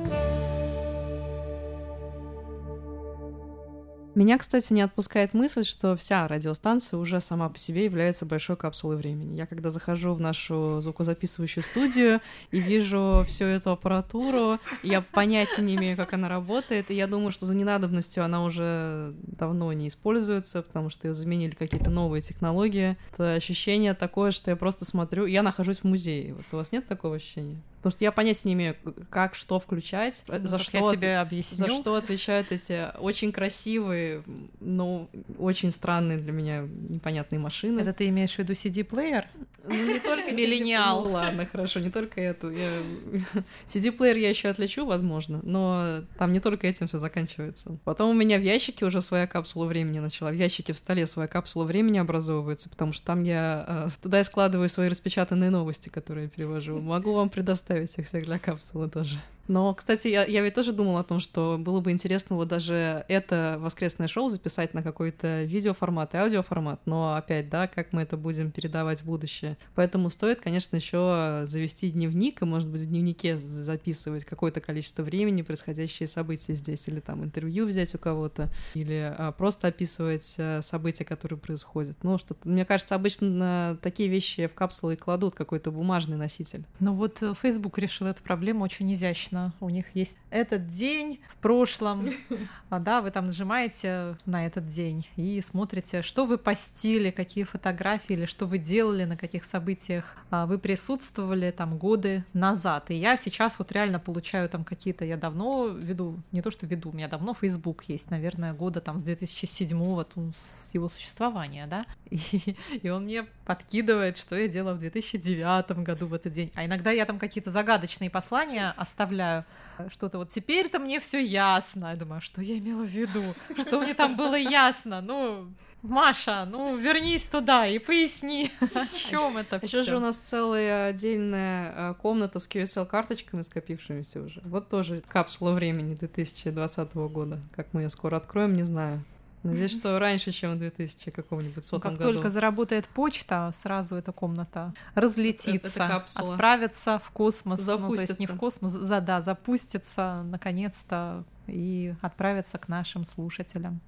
Меня, 4.17 4.39
кстати, 4.39 4.73
не 4.73 4.81
отпускает 4.81 5.35
мысль, 5.35 5.63
что 5.63 5.95
вся 5.95 6.27
радиостанция 6.27 6.97
уже 6.97 7.21
сама 7.21 7.49
по 7.49 7.59
себе 7.59 7.85
является 7.85 8.25
большой 8.25 8.57
капсулой 8.57 8.97
времени. 8.97 9.35
Я 9.35 9.45
когда 9.45 9.69
захожу 9.69 10.15
в 10.15 10.19
нашу 10.19 10.81
звукозаписывающую 10.81 11.63
студию 11.63 12.19
и 12.49 12.59
вижу 12.59 13.23
всю 13.27 13.43
эту 13.43 13.69
аппаратуру, 13.69 14.57
я 14.81 15.01
понятия 15.01 15.61
не 15.61 15.75
имею, 15.75 15.95
как 15.95 16.13
она 16.13 16.29
работает, 16.29 16.89
и 16.89 16.95
я 16.95 17.05
думаю, 17.05 17.29
что 17.29 17.45
за 17.45 17.55
ненадобностью 17.55 18.25
она 18.25 18.43
уже 18.43 19.13
давно 19.21 19.71
не 19.73 19.87
используется, 19.87 20.63
потому 20.63 20.89
что 20.89 21.07
ее 21.07 21.13
заменили 21.13 21.53
какие-то 21.53 21.91
новые 21.91 22.23
технологии. 22.23 22.97
Это 23.13 23.35
ощущение 23.35 23.93
такое, 23.93 24.31
что 24.31 24.49
я 24.49 24.55
просто 24.55 24.83
смотрю, 24.83 25.27
я 25.27 25.43
нахожусь 25.43 25.81
в 25.81 25.83
музее. 25.83 26.33
Вот 26.33 26.45
у 26.53 26.55
вас 26.55 26.71
нет 26.71 26.87
такого 26.87 27.17
ощущения? 27.17 27.61
Потому 27.77 27.91
что 27.91 28.03
я 28.03 28.11
понятия 28.11 28.41
не 28.45 28.53
имею, 28.53 28.75
как 29.09 29.35
что 29.35 29.59
включать, 29.59 30.23
ну, 30.27 30.47
за 30.47 30.57
что 30.57 30.77
я 30.77 30.95
тебе 30.95 31.17
объясню. 31.19 31.67
За 31.67 31.75
что 31.75 31.95
отвечают 31.95 32.51
эти 32.51 32.97
очень 32.97 33.31
красивые, 33.31 34.23
но 34.59 35.07
очень 35.37 35.71
странные 35.71 36.17
для 36.17 36.31
меня 36.31 36.61
непонятные 36.61 37.39
машины. 37.39 37.81
Это 37.81 37.93
ты 37.93 38.09
имеешь 38.09 38.33
в 38.33 38.39
виду 38.39 38.53
CD-плеер? 38.53 39.25
Ну, 39.63 39.93
не 39.93 39.99
только 39.99 40.31
Миллениал. 40.31 41.03
Ну, 41.03 41.11
ладно, 41.11 41.45
хорошо, 41.45 41.79
не 41.79 41.91
только 41.91 42.19
это. 42.19 42.47
Я... 42.49 42.81
CD-плеер 43.65 44.17
я 44.17 44.29
еще 44.29 44.49
отличу, 44.49 44.85
возможно, 44.85 45.39
но 45.43 46.01
там 46.17 46.33
не 46.33 46.39
только 46.39 46.67
этим 46.67 46.87
все 46.87 46.97
заканчивается. 46.97 47.77
Потом 47.83 48.09
у 48.09 48.13
меня 48.13 48.39
в 48.39 48.41
ящике 48.41 48.85
уже 48.85 49.01
своя 49.03 49.27
капсула 49.27 49.65
времени 49.65 49.99
начала. 49.99 50.31
В 50.31 50.35
ящике 50.35 50.73
в 50.73 50.77
столе 50.77 51.05
своя 51.05 51.27
капсула 51.27 51.63
времени 51.63 51.99
образовывается, 51.99 52.69
потому 52.69 52.91
что 52.91 53.05
там 53.05 53.23
я 53.23 53.87
э, 53.87 53.89
туда 54.01 54.17
я 54.17 54.23
складываю 54.23 54.67
свои 54.67 54.89
распечатанные 54.89 55.51
новости, 55.51 55.89
которые 55.89 56.25
я 56.25 56.29
перевожу. 56.29 56.79
Могу 56.79 57.13
вам 57.13 57.29
предоставить 57.29 57.66
оставить 57.67 57.97
их 57.97 58.05
всех 58.05 58.23
для 58.23 58.39
капсулы 58.39 58.89
тоже. 58.89 59.19
Но, 59.47 59.73
кстати, 59.73 60.07
я, 60.07 60.25
я 60.25 60.41
ведь 60.41 60.55
тоже 60.55 60.73
думала 60.73 61.01
о 61.01 61.03
том, 61.03 61.19
что 61.19 61.57
было 61.59 61.79
бы 61.79 61.91
интересно 61.91 62.35
вот 62.35 62.47
даже 62.47 63.05
это 63.07 63.57
воскресное 63.59 64.07
шоу 64.07 64.29
записать 64.29 64.73
на 64.73 64.83
какой-то 64.83 65.43
видеоформат 65.43 66.13
и 66.13 66.17
аудиоформат, 66.17 66.81
но 66.85 67.15
опять, 67.15 67.49
да, 67.49 67.67
как 67.67 67.93
мы 67.93 68.01
это 68.01 68.17
будем 68.17 68.51
передавать 68.51 69.01
в 69.01 69.05
будущее. 69.05 69.57
Поэтому 69.75 70.09
стоит, 70.09 70.41
конечно, 70.41 70.75
еще 70.75 71.43
завести 71.45 71.91
дневник 71.91 72.41
и, 72.41 72.45
может 72.45 72.69
быть, 72.69 72.81
в 72.81 72.85
дневнике 72.85 73.37
записывать 73.37 74.25
какое-то 74.25 74.61
количество 74.61 75.03
времени, 75.03 75.41
происходящие 75.41 76.07
события 76.07 76.53
здесь, 76.53 76.87
или 76.87 76.99
там 76.99 77.23
интервью 77.23 77.65
взять 77.65 77.95
у 77.95 77.97
кого-то, 77.97 78.49
или 78.73 79.13
а, 79.17 79.31
просто 79.31 79.67
описывать 79.67 80.35
а, 80.37 80.61
события, 80.61 81.05
которые 81.05 81.39
происходят. 81.39 81.97
Ну, 82.03 82.17
что 82.17 82.35
мне 82.43 82.65
кажется, 82.65 82.95
обычно 82.95 83.77
такие 83.81 84.09
вещи 84.09 84.47
в 84.47 84.53
капсулы 84.53 84.95
кладут 84.95 85.35
какой-то 85.35 85.71
бумажный 85.71 86.17
носитель. 86.17 86.65
Ну 86.79 86.93
вот 86.93 87.21
э, 87.21 87.33
Facebook 87.41 87.77
решил 87.77 88.07
эту 88.07 88.23
проблему 88.23 88.63
очень 88.63 88.93
изящно 88.93 89.36
конечно, 89.37 89.53
у 89.59 89.69
них 89.69 89.85
есть 89.93 90.17
этот 90.29 90.69
день 90.69 91.19
в 91.29 91.37
прошлом, 91.37 92.09
а, 92.69 92.79
да, 92.79 93.01
вы 93.01 93.11
там 93.11 93.25
нажимаете 93.25 94.17
на 94.25 94.45
этот 94.45 94.69
день 94.69 95.07
и 95.15 95.41
смотрите, 95.41 96.01
что 96.01 96.25
вы 96.25 96.37
постили, 96.37 97.11
какие 97.11 97.43
фотографии 97.43 98.13
или 98.13 98.25
что 98.25 98.45
вы 98.45 98.57
делали, 98.57 99.05
на 99.05 99.17
каких 99.17 99.45
событиях 99.45 100.15
а, 100.31 100.45
вы 100.45 100.57
присутствовали 100.57 101.51
там 101.51 101.77
годы 101.77 102.23
назад. 102.33 102.91
И 102.91 102.95
я 102.95 103.17
сейчас 103.17 103.59
вот 103.59 103.71
реально 103.71 103.99
получаю 103.99 104.49
там 104.49 104.63
какие-то, 104.63 105.05
я 105.05 105.17
давно 105.17 105.67
веду, 105.67 106.19
не 106.31 106.41
то 106.41 106.51
что 106.51 106.65
веду, 106.65 106.89
у 106.89 106.93
меня 106.93 107.07
давно 107.07 107.33
Facebook 107.33 107.83
есть, 107.87 108.09
наверное, 108.11 108.53
года 108.53 108.81
там 108.81 108.99
с 108.99 109.03
2007 109.03 109.77
вот, 109.77 110.13
с 110.35 110.73
его 110.73 110.89
существования, 110.89 111.67
да, 111.67 111.85
и, 112.09 112.55
и 112.81 112.89
он 112.89 113.03
мне 113.03 113.25
подкидывает, 113.45 114.17
что 114.17 114.35
я 114.35 114.47
делала 114.47 114.73
в 114.73 114.79
2009 114.79 115.83
году 115.83 116.07
в 116.07 116.13
этот 116.13 116.33
день. 116.33 116.51
А 116.55 116.65
иногда 116.65 116.91
я 116.91 117.05
там 117.05 117.19
какие-то 117.19 117.51
загадочные 117.51 118.09
послания 118.09 118.73
оставляю 118.77 119.26
представляю 119.27 119.45
что-то 119.89 120.17
вот 120.17 120.29
теперь-то 120.29 120.79
мне 120.79 120.99
все 120.99 121.23
ясно. 121.23 121.91
Я 121.91 121.95
думаю, 121.95 122.17
«А 122.17 122.21
что 122.21 122.41
я 122.41 122.57
имела 122.57 122.81
в 122.81 122.89
виду? 122.89 123.35
Что 123.57 123.79
мне 123.79 123.93
там 123.93 124.15
было 124.15 124.35
ясно? 124.35 125.01
Ну, 125.01 125.47
Маша, 125.83 126.45
ну 126.49 126.75
вернись 126.77 127.27
туда 127.27 127.67
и 127.67 127.77
поясни, 127.79 128.51
о 128.73 128.87
чем 128.87 129.37
это 129.37 129.59
все. 129.59 129.79
Еще 129.79 129.89
же 129.89 129.97
у 129.97 129.99
нас 129.99 130.17
целая 130.17 130.87
отдельная 130.87 131.91
э, 131.91 131.93
комната 132.01 132.39
с 132.39 132.49
QSL 132.49 132.85
карточками 132.87 133.43
скопившимися 133.43 134.21
уже. 134.21 134.41
Вот 134.43 134.69
тоже 134.69 135.03
капсула 135.07 135.51
времени 135.51 135.95
2020 135.95 136.95
года. 136.95 137.39
Как 137.55 137.67
мы 137.73 137.83
ее 137.83 137.89
скоро 137.89 138.17
откроем, 138.17 138.55
не 138.55 138.63
знаю. 138.63 139.03
Надеюсь, 139.51 139.71
что 139.71 139.97
раньше, 139.99 140.31
чем 140.31 140.55
в 140.55 140.59
2000 140.59 141.11
каком-нибудь 141.11 141.63
сотом 141.63 141.91
как 141.91 141.99
году. 141.99 142.13
только 142.13 142.29
заработает 142.29 142.85
почта, 142.87 143.51
сразу 143.53 143.95
эта 143.95 144.11
комната 144.11 144.73
разлетится, 144.93 145.83
это, 145.83 146.05
это 146.05 146.33
отправится 146.33 146.99
в 147.03 147.11
космос. 147.11 147.61
Запустится. 147.61 147.89
Ну, 147.89 147.95
то 147.95 148.01
есть 148.01 148.19
не 148.19 148.27
в 148.27 148.35
космос, 148.35 148.71
за, 148.71 149.01
да, 149.01 149.21
запустится 149.21 150.23
наконец-то 150.25 151.23
и 151.47 151.95
отправится 152.01 152.57
к 152.57 152.67
нашим 152.67 153.05
слушателям. 153.05 153.81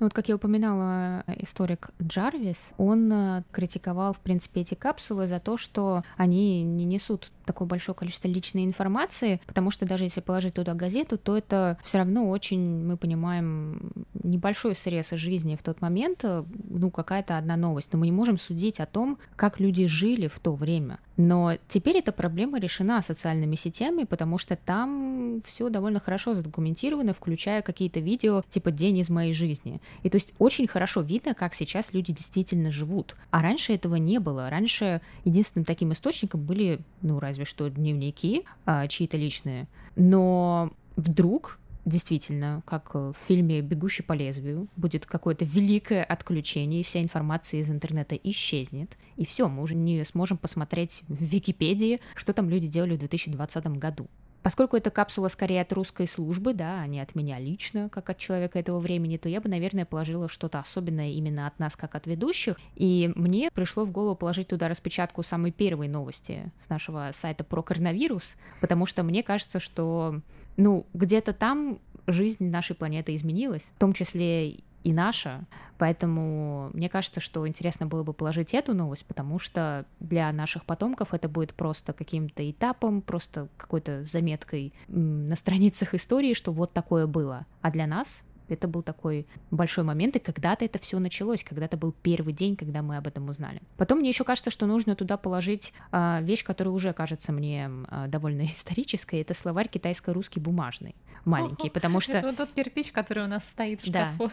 Ну 0.00 0.06
вот, 0.06 0.12
как 0.14 0.28
я 0.28 0.36
упоминала, 0.36 1.24
историк 1.38 1.90
Джарвис, 2.02 2.72
он 2.78 3.12
э, 3.12 3.42
критиковал, 3.50 4.12
в 4.12 4.18
принципе, 4.18 4.62
эти 4.62 4.74
капсулы 4.74 5.26
за 5.26 5.40
то, 5.40 5.56
что 5.56 6.02
они 6.16 6.62
не 6.62 6.84
несут 6.84 7.30
такое 7.44 7.66
большое 7.66 7.96
количество 7.96 8.28
личной 8.28 8.64
информации, 8.64 9.40
потому 9.46 9.70
что 9.70 9.86
даже 9.86 10.04
если 10.04 10.20
положить 10.20 10.54
туда 10.54 10.74
газету, 10.74 11.18
то 11.18 11.36
это 11.36 11.78
все 11.82 11.98
равно 11.98 12.28
очень, 12.28 12.84
мы 12.84 12.96
понимаем, 12.96 13.92
небольшой 14.22 14.74
срез 14.74 15.12
из 15.12 15.18
жизни 15.18 15.56
в 15.56 15.62
тот 15.62 15.80
момент, 15.80 16.20
э, 16.22 16.44
ну, 16.68 16.90
какая-то 16.90 17.38
одна 17.38 17.56
новость, 17.56 17.92
но 17.92 17.98
мы 17.98 18.06
не 18.06 18.12
можем 18.12 18.38
судить 18.38 18.80
о 18.80 18.86
том, 18.86 19.18
как 19.36 19.60
люди 19.60 19.86
жили 19.86 20.28
в 20.28 20.38
то 20.38 20.54
время. 20.54 20.98
Но 21.16 21.56
теперь 21.68 21.98
эта 21.98 22.12
проблема 22.12 22.58
решена 22.58 23.02
социальными 23.02 23.54
сетями, 23.54 24.04
потому 24.04 24.38
что 24.38 24.56
там 24.56 25.40
все 25.44 25.68
довольно 25.68 26.00
хорошо 26.00 26.34
задокументировано, 26.34 27.12
включая 27.12 27.62
какие-то 27.62 28.00
видео 28.00 28.42
типа 28.48 28.70
«День 28.70 28.98
из 28.98 29.10
моей 29.10 29.32
жизни». 29.32 29.61
И 30.02 30.08
то 30.08 30.16
есть 30.16 30.34
очень 30.38 30.66
хорошо 30.66 31.00
видно, 31.00 31.34
как 31.34 31.54
сейчас 31.54 31.92
люди 31.92 32.12
действительно 32.12 32.72
живут. 32.72 33.16
А 33.30 33.42
раньше 33.42 33.72
этого 33.72 33.96
не 33.96 34.18
было. 34.18 34.50
Раньше 34.50 35.00
единственным 35.24 35.64
таким 35.64 35.92
источником 35.92 36.42
были, 36.42 36.80
ну, 37.00 37.18
разве 37.18 37.44
что 37.44 37.68
дневники 37.68 38.44
а, 38.64 38.86
чьи-то 38.88 39.16
личные. 39.16 39.68
Но 39.96 40.70
вдруг 40.96 41.58
действительно, 41.84 42.62
как 42.64 42.94
в 42.94 43.14
фильме 43.26 43.60
«Бегущий 43.60 44.02
по 44.02 44.12
лезвию», 44.12 44.68
будет 44.76 45.06
какое-то 45.06 45.44
великое 45.44 46.04
отключение, 46.04 46.80
и 46.80 46.84
вся 46.84 47.02
информация 47.02 47.60
из 47.60 47.70
интернета 47.70 48.14
исчезнет, 48.14 48.96
и 49.16 49.24
все, 49.24 49.48
мы 49.48 49.62
уже 49.62 49.74
не 49.74 50.04
сможем 50.04 50.38
посмотреть 50.38 51.02
в 51.08 51.22
Википедии, 51.22 52.00
что 52.14 52.32
там 52.32 52.48
люди 52.48 52.68
делали 52.68 52.94
в 52.94 53.00
2020 53.00 53.66
году. 53.78 54.06
Поскольку 54.42 54.76
эта 54.76 54.90
капсула 54.90 55.28
скорее 55.28 55.62
от 55.62 55.72
русской 55.72 56.06
службы, 56.06 56.52
да, 56.52 56.80
а 56.80 56.86
не 56.86 57.00
от 57.00 57.14
меня 57.14 57.38
лично, 57.38 57.88
как 57.88 58.10
от 58.10 58.18
человека 58.18 58.58
этого 58.58 58.80
времени, 58.80 59.16
то 59.16 59.28
я 59.28 59.40
бы, 59.40 59.48
наверное, 59.48 59.84
положила 59.84 60.28
что-то 60.28 60.58
особенное 60.58 61.10
именно 61.10 61.46
от 61.46 61.58
нас, 61.58 61.76
как 61.76 61.94
от 61.94 62.06
ведущих. 62.06 62.58
И 62.74 63.12
мне 63.14 63.50
пришло 63.52 63.84
в 63.84 63.92
голову 63.92 64.16
положить 64.16 64.48
туда 64.48 64.68
распечатку 64.68 65.22
самой 65.22 65.52
первой 65.52 65.88
новости 65.88 66.50
с 66.58 66.68
нашего 66.68 67.10
сайта 67.12 67.44
про 67.44 67.62
коронавирус, 67.62 68.34
потому 68.60 68.86
что 68.86 69.02
мне 69.02 69.22
кажется, 69.22 69.60
что, 69.60 70.20
ну, 70.56 70.86
где-то 70.92 71.32
там 71.32 71.78
жизнь 72.06 72.50
нашей 72.50 72.74
планеты 72.74 73.14
изменилась, 73.14 73.62
в 73.76 73.78
том 73.78 73.92
числе 73.92 74.60
и 74.84 74.92
наша. 74.92 75.44
Поэтому 75.78 76.70
мне 76.72 76.88
кажется, 76.88 77.20
что 77.20 77.46
интересно 77.46 77.86
было 77.86 78.02
бы 78.02 78.12
положить 78.12 78.54
эту 78.54 78.74
новость, 78.74 79.04
потому 79.06 79.38
что 79.38 79.84
для 80.00 80.30
наших 80.32 80.64
потомков 80.64 81.14
это 81.14 81.28
будет 81.28 81.54
просто 81.54 81.92
каким-то 81.92 82.48
этапом, 82.48 83.02
просто 83.02 83.48
какой-то 83.56 84.04
заметкой 84.04 84.72
на 84.88 85.36
страницах 85.36 85.94
истории, 85.94 86.34
что 86.34 86.52
вот 86.52 86.72
такое 86.72 87.06
было. 87.06 87.46
А 87.60 87.70
для 87.70 87.86
нас 87.86 88.24
это 88.48 88.68
был 88.68 88.82
такой 88.82 89.26
большой 89.50 89.84
момент, 89.84 90.16
и 90.16 90.18
когда-то 90.18 90.64
это 90.64 90.78
все 90.78 90.98
началось, 90.98 91.42
когда-то 91.42 91.76
был 91.76 91.92
первый 91.92 92.32
день, 92.32 92.56
когда 92.56 92.82
мы 92.82 92.96
об 92.96 93.06
этом 93.06 93.28
узнали. 93.28 93.62
Потом 93.76 93.98
мне 94.00 94.10
еще 94.10 94.24
кажется, 94.24 94.50
что 94.50 94.66
нужно 94.66 94.94
туда 94.94 95.16
положить 95.16 95.72
а, 95.90 96.20
вещь, 96.22 96.44
которая 96.44 96.74
уже 96.74 96.92
кажется 96.92 97.32
мне 97.32 97.70
а, 97.88 98.08
довольно 98.08 98.44
исторической. 98.46 99.20
Это 99.20 99.34
словарь 99.34 99.68
китайско-русский 99.68 100.40
бумажный, 100.40 100.94
маленький, 101.24 101.70
потому 101.70 102.00
что... 102.00 102.18
Это 102.18 102.28
вот 102.28 102.36
тот 102.36 102.52
кирпич, 102.52 102.92
который 102.92 103.24
у 103.24 103.28
нас 103.28 103.48
стоит 103.48 103.80
в 103.80 103.86
шкафу. 103.86 104.26
Да 104.26 104.32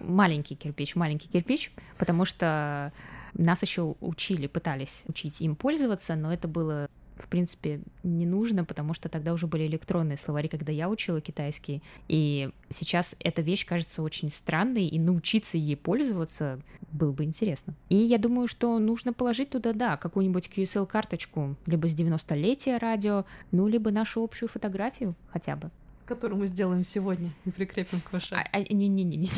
маленький 0.00 0.54
кирпич, 0.54 0.94
маленький 0.94 1.28
кирпич, 1.28 1.72
потому 1.98 2.24
что 2.24 2.92
нас 3.34 3.62
еще 3.62 3.94
учили, 4.00 4.46
пытались 4.46 5.04
учить 5.06 5.40
им 5.40 5.56
пользоваться, 5.56 6.14
но 6.14 6.32
это 6.32 6.48
было 6.48 6.88
в 7.16 7.28
принципе, 7.28 7.80
не 8.02 8.26
нужно, 8.26 8.64
потому 8.64 8.92
что 8.92 9.08
тогда 9.08 9.32
уже 9.32 9.46
были 9.46 9.66
электронные 9.66 10.18
словари, 10.18 10.48
когда 10.48 10.70
я 10.72 10.88
учила 10.88 11.20
китайский. 11.20 11.82
И 12.08 12.50
сейчас 12.68 13.14
эта 13.20 13.42
вещь 13.42 13.64
кажется 13.64 14.02
очень 14.02 14.28
странной, 14.28 14.86
и 14.86 14.98
научиться 14.98 15.56
ей 15.56 15.76
пользоваться 15.76 16.60
было 16.92 17.12
бы 17.12 17.24
интересно. 17.24 17.74
И 17.88 17.96
я 17.96 18.18
думаю, 18.18 18.48
что 18.48 18.78
нужно 18.78 19.12
положить 19.12 19.50
туда, 19.50 19.72
да, 19.72 19.96
какую-нибудь 19.96 20.50
QSL-карточку, 20.54 21.56
либо 21.66 21.88
с 21.88 21.94
90-летия 21.94 22.78
радио, 22.78 23.24
ну, 23.50 23.66
либо 23.66 23.90
нашу 23.90 24.22
общую 24.22 24.48
фотографию 24.48 25.14
хотя 25.30 25.56
бы 25.56 25.70
которую 26.06 26.38
мы 26.38 26.46
сделаем 26.46 26.84
сегодня 26.84 27.32
и 27.44 27.50
прикрепим 27.50 28.00
к 28.00 28.12
вашей. 28.12 28.38
А, 28.38 28.60
Не-не-не. 28.60 29.28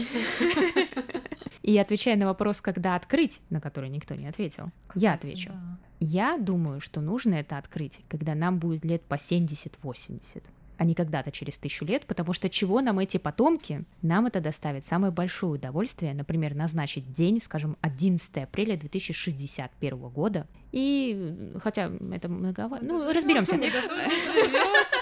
И 1.62 1.76
отвечая 1.76 2.16
на 2.16 2.26
вопрос, 2.26 2.60
когда 2.60 2.94
открыть, 2.94 3.40
на 3.50 3.60
который 3.60 3.90
никто 3.90 4.14
не 4.14 4.26
ответил, 4.26 4.70
Кстати, 4.86 5.04
я 5.04 5.12
отвечу. 5.14 5.50
Да. 5.50 5.78
Я 6.00 6.38
думаю, 6.38 6.80
что 6.80 7.00
нужно 7.00 7.34
это 7.34 7.58
открыть, 7.58 8.00
когда 8.08 8.34
нам 8.34 8.58
будет 8.58 8.84
лет 8.84 9.02
по 9.02 9.14
70-80 9.14 10.42
а 10.78 10.84
не 10.84 10.94
когда-то 10.94 11.32
через 11.32 11.58
тысячу 11.58 11.84
лет, 11.84 12.06
потому 12.06 12.32
что 12.32 12.48
чего 12.48 12.80
нам 12.80 13.00
эти 13.00 13.18
потомки? 13.18 13.84
Нам 14.00 14.26
это 14.26 14.40
доставит 14.40 14.86
самое 14.86 15.12
большое 15.12 15.54
удовольствие, 15.54 16.14
например, 16.14 16.54
назначить 16.54 17.12
день, 17.12 17.40
скажем, 17.42 17.76
11 17.80 18.38
апреля 18.38 18.76
2061 18.76 19.98
года. 20.08 20.46
И 20.70 21.52
хотя 21.62 21.90
это 22.12 22.28
многовато, 22.28 22.84
ну, 22.84 23.12
разберемся. 23.12 23.58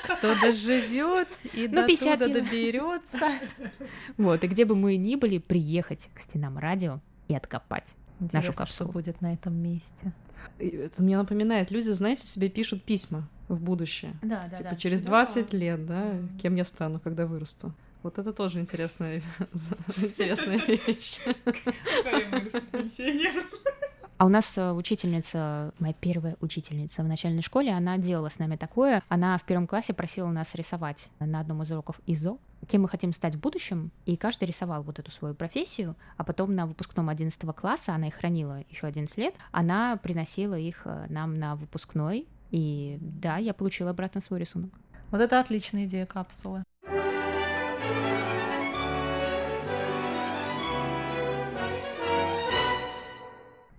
Кто 0.05 0.35
доживет 0.41 1.29
и 1.53 1.69
ну, 1.69 1.87
до 1.87 1.97
туда 1.97 2.17
доберется. 2.17 3.29
Вот, 4.17 4.43
и 4.45 4.47
где 4.47 4.65
бы 4.65 4.75
мы 4.75 4.97
ни 4.97 5.17
были, 5.17 5.39
приехать 5.39 6.09
к 6.15 6.21
стенам 6.21 6.57
радио 6.57 7.01
и 7.29 7.35
откопать 7.35 7.95
Интересно, 8.20 8.48
нашу 8.48 8.59
капсулу. 8.59 8.90
что 8.90 8.92
будет 8.92 9.20
на 9.20 9.33
этом 9.33 9.55
месте. 9.55 10.12
Это 10.59 11.02
мне 11.02 11.16
напоминает, 11.16 11.70
люди, 11.70 11.88
знаете, 11.90 12.26
себе 12.26 12.48
пишут 12.48 12.83
письма 12.83 13.29
в 13.48 13.61
будущее. 13.61 14.12
Да, 14.22 14.48
да, 14.50 14.57
типа 14.57 14.70
да. 14.70 14.76
через 14.76 15.02
20 15.02 15.50
да. 15.50 15.57
лет, 15.57 15.87
да, 15.87 16.14
кем 16.40 16.55
я 16.55 16.64
стану, 16.64 17.00
когда 17.00 17.26
вырасту. 17.26 17.72
Вот 18.02 18.18
это 18.18 18.33
тоже 18.33 18.61
интересная, 18.61 19.22
интересная 19.96 20.59
вещь. 20.87 21.20
А 24.18 24.24
у 24.24 24.29
нас 24.29 24.57
э, 24.57 24.72
учительница, 24.72 25.74
моя 25.79 25.92
первая 25.92 26.37
учительница 26.40 27.02
в 27.02 27.07
начальной 27.07 27.42
школе, 27.42 27.72
она 27.72 27.98
делала 27.98 28.31
с 28.31 28.38
нами 28.38 28.57
такое. 28.57 29.02
Она 29.09 29.37
в 29.37 29.44
первом 29.44 29.66
классе 29.66 29.92
просила 29.92 30.31
нас 30.31 30.55
рисовать 30.55 31.11
на 31.20 31.40
одном 31.40 31.62
из 31.62 31.70
уроков 31.70 32.00
ИЗО, 32.07 32.38
кем 32.66 32.83
мы 32.83 32.88
хотим 32.88 33.12
стать 33.12 33.35
в 33.35 33.40
будущем, 33.40 33.90
и 34.07 34.16
каждый 34.16 34.45
рисовал 34.45 34.83
вот 34.83 34.99
эту 34.99 35.11
свою 35.11 35.35
профессию, 35.35 35.95
а 36.16 36.25
потом 36.25 36.55
на 36.55 36.66
выпускном 36.66 37.09
11 37.09 37.40
класса, 37.55 37.95
она 37.95 38.09
их 38.09 38.14
хранила 38.14 38.64
еще 38.71 38.87
11 38.87 39.16
лет, 39.19 39.35
она 39.53 39.97
приносила 39.97 40.59
их 40.59 40.83
э, 40.85 41.07
нам 41.09 41.38
на 41.38 41.57
выпускной, 41.57 42.27
и 42.51 42.99
да, 43.01 43.37
я 43.37 43.55
получила 43.55 43.90
обратно 43.90 44.21
свой 44.21 44.40
рисунок. 44.40 44.71
Вот 45.11 45.21
это 45.21 45.38
отличная 45.38 45.85
идея 45.85 46.07
капсулы. 46.07 46.64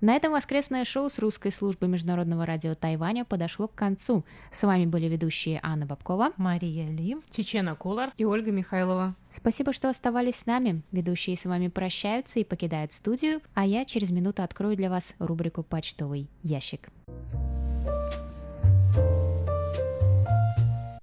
На 0.00 0.14
этом 0.14 0.32
воскресное 0.32 0.86
шоу 0.86 1.10
с 1.10 1.18
русской 1.18 1.52
службы 1.52 1.86
Международного 1.86 2.46
радио 2.46 2.74
Тайваня 2.74 3.26
подошло 3.26 3.68
к 3.68 3.74
концу. 3.74 4.24
С 4.50 4.62
вами 4.62 4.86
были 4.86 5.06
ведущие 5.06 5.60
Анна 5.62 5.84
Бабкова, 5.84 6.32
Мария 6.38 6.88
Ли, 6.88 7.18
Чечена 7.28 7.73
Кулар 7.74 8.12
и 8.16 8.24
Ольга 8.24 8.52
Михайлова. 8.52 9.14
Спасибо, 9.30 9.72
что 9.72 9.90
оставались 9.90 10.36
с 10.36 10.46
нами. 10.46 10.82
Ведущие 10.92 11.36
с 11.36 11.44
вами 11.44 11.68
прощаются 11.68 12.40
и 12.40 12.44
покидают 12.44 12.92
студию, 12.92 13.40
а 13.54 13.66
я 13.66 13.84
через 13.84 14.10
минуту 14.10 14.42
открою 14.42 14.76
для 14.76 14.90
вас 14.90 15.14
рубрику 15.18 15.62
«Почтовый 15.62 16.28
ящик». 16.42 16.90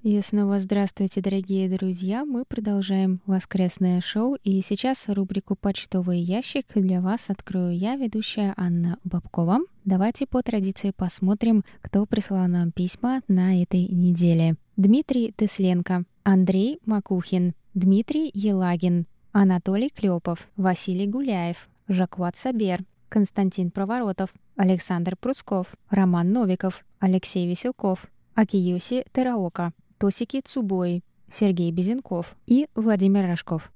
И 0.04 0.20
снова 0.22 0.60
здравствуйте, 0.60 1.22
дорогие 1.22 1.70
друзья! 1.70 2.26
Мы 2.26 2.44
продолжаем 2.44 3.22
воскресное 3.28 4.02
шоу, 4.02 4.36
и 4.44 4.60
сейчас 4.68 5.08
рубрику 5.08 5.56
«Почтовый 5.56 6.20
ящик» 6.20 6.66
для 6.74 7.02
вас 7.02 7.26
открою 7.28 7.78
я, 7.78 7.96
ведущая 7.98 8.56
Анна 8.58 8.98
Бабкова. 9.04 9.60
Давайте 9.86 10.26
по 10.26 10.42
традиции 10.42 10.92
посмотрим, 10.96 11.64
кто 11.84 12.08
прислал 12.08 12.48
нам 12.48 12.72
письма 12.72 13.22
на 13.28 13.62
этой 13.62 13.86
неделе. 13.90 14.56
Дмитрий 14.76 15.36
Тесленко, 15.38 16.06
Андрей 16.24 16.80
Макухин, 16.86 17.54
Дмитрий 17.74 18.32
Елагин, 18.34 19.08
Анатолий 19.32 19.90
Клепов, 19.90 20.48
Василий 20.56 21.08
Гуляев, 21.08 21.70
Жакват 21.88 22.38
Сабер, 22.38 22.84
Константин 23.10 23.72
Проворотов, 23.72 24.30
Александр 24.56 25.16
Пруцков, 25.16 25.68
Роман 25.90 26.32
Новиков, 26.32 26.84
Алексей 27.00 27.48
Веселков, 27.48 28.06
Акиюси 28.36 29.06
Тераока, 29.12 29.74
Тосики 29.98 30.42
Цубой, 30.46 31.04
Сергей 31.28 31.72
Безенков 31.72 32.36
и 32.46 32.68
Владимир 32.76 33.28
Рожков. 33.28 33.72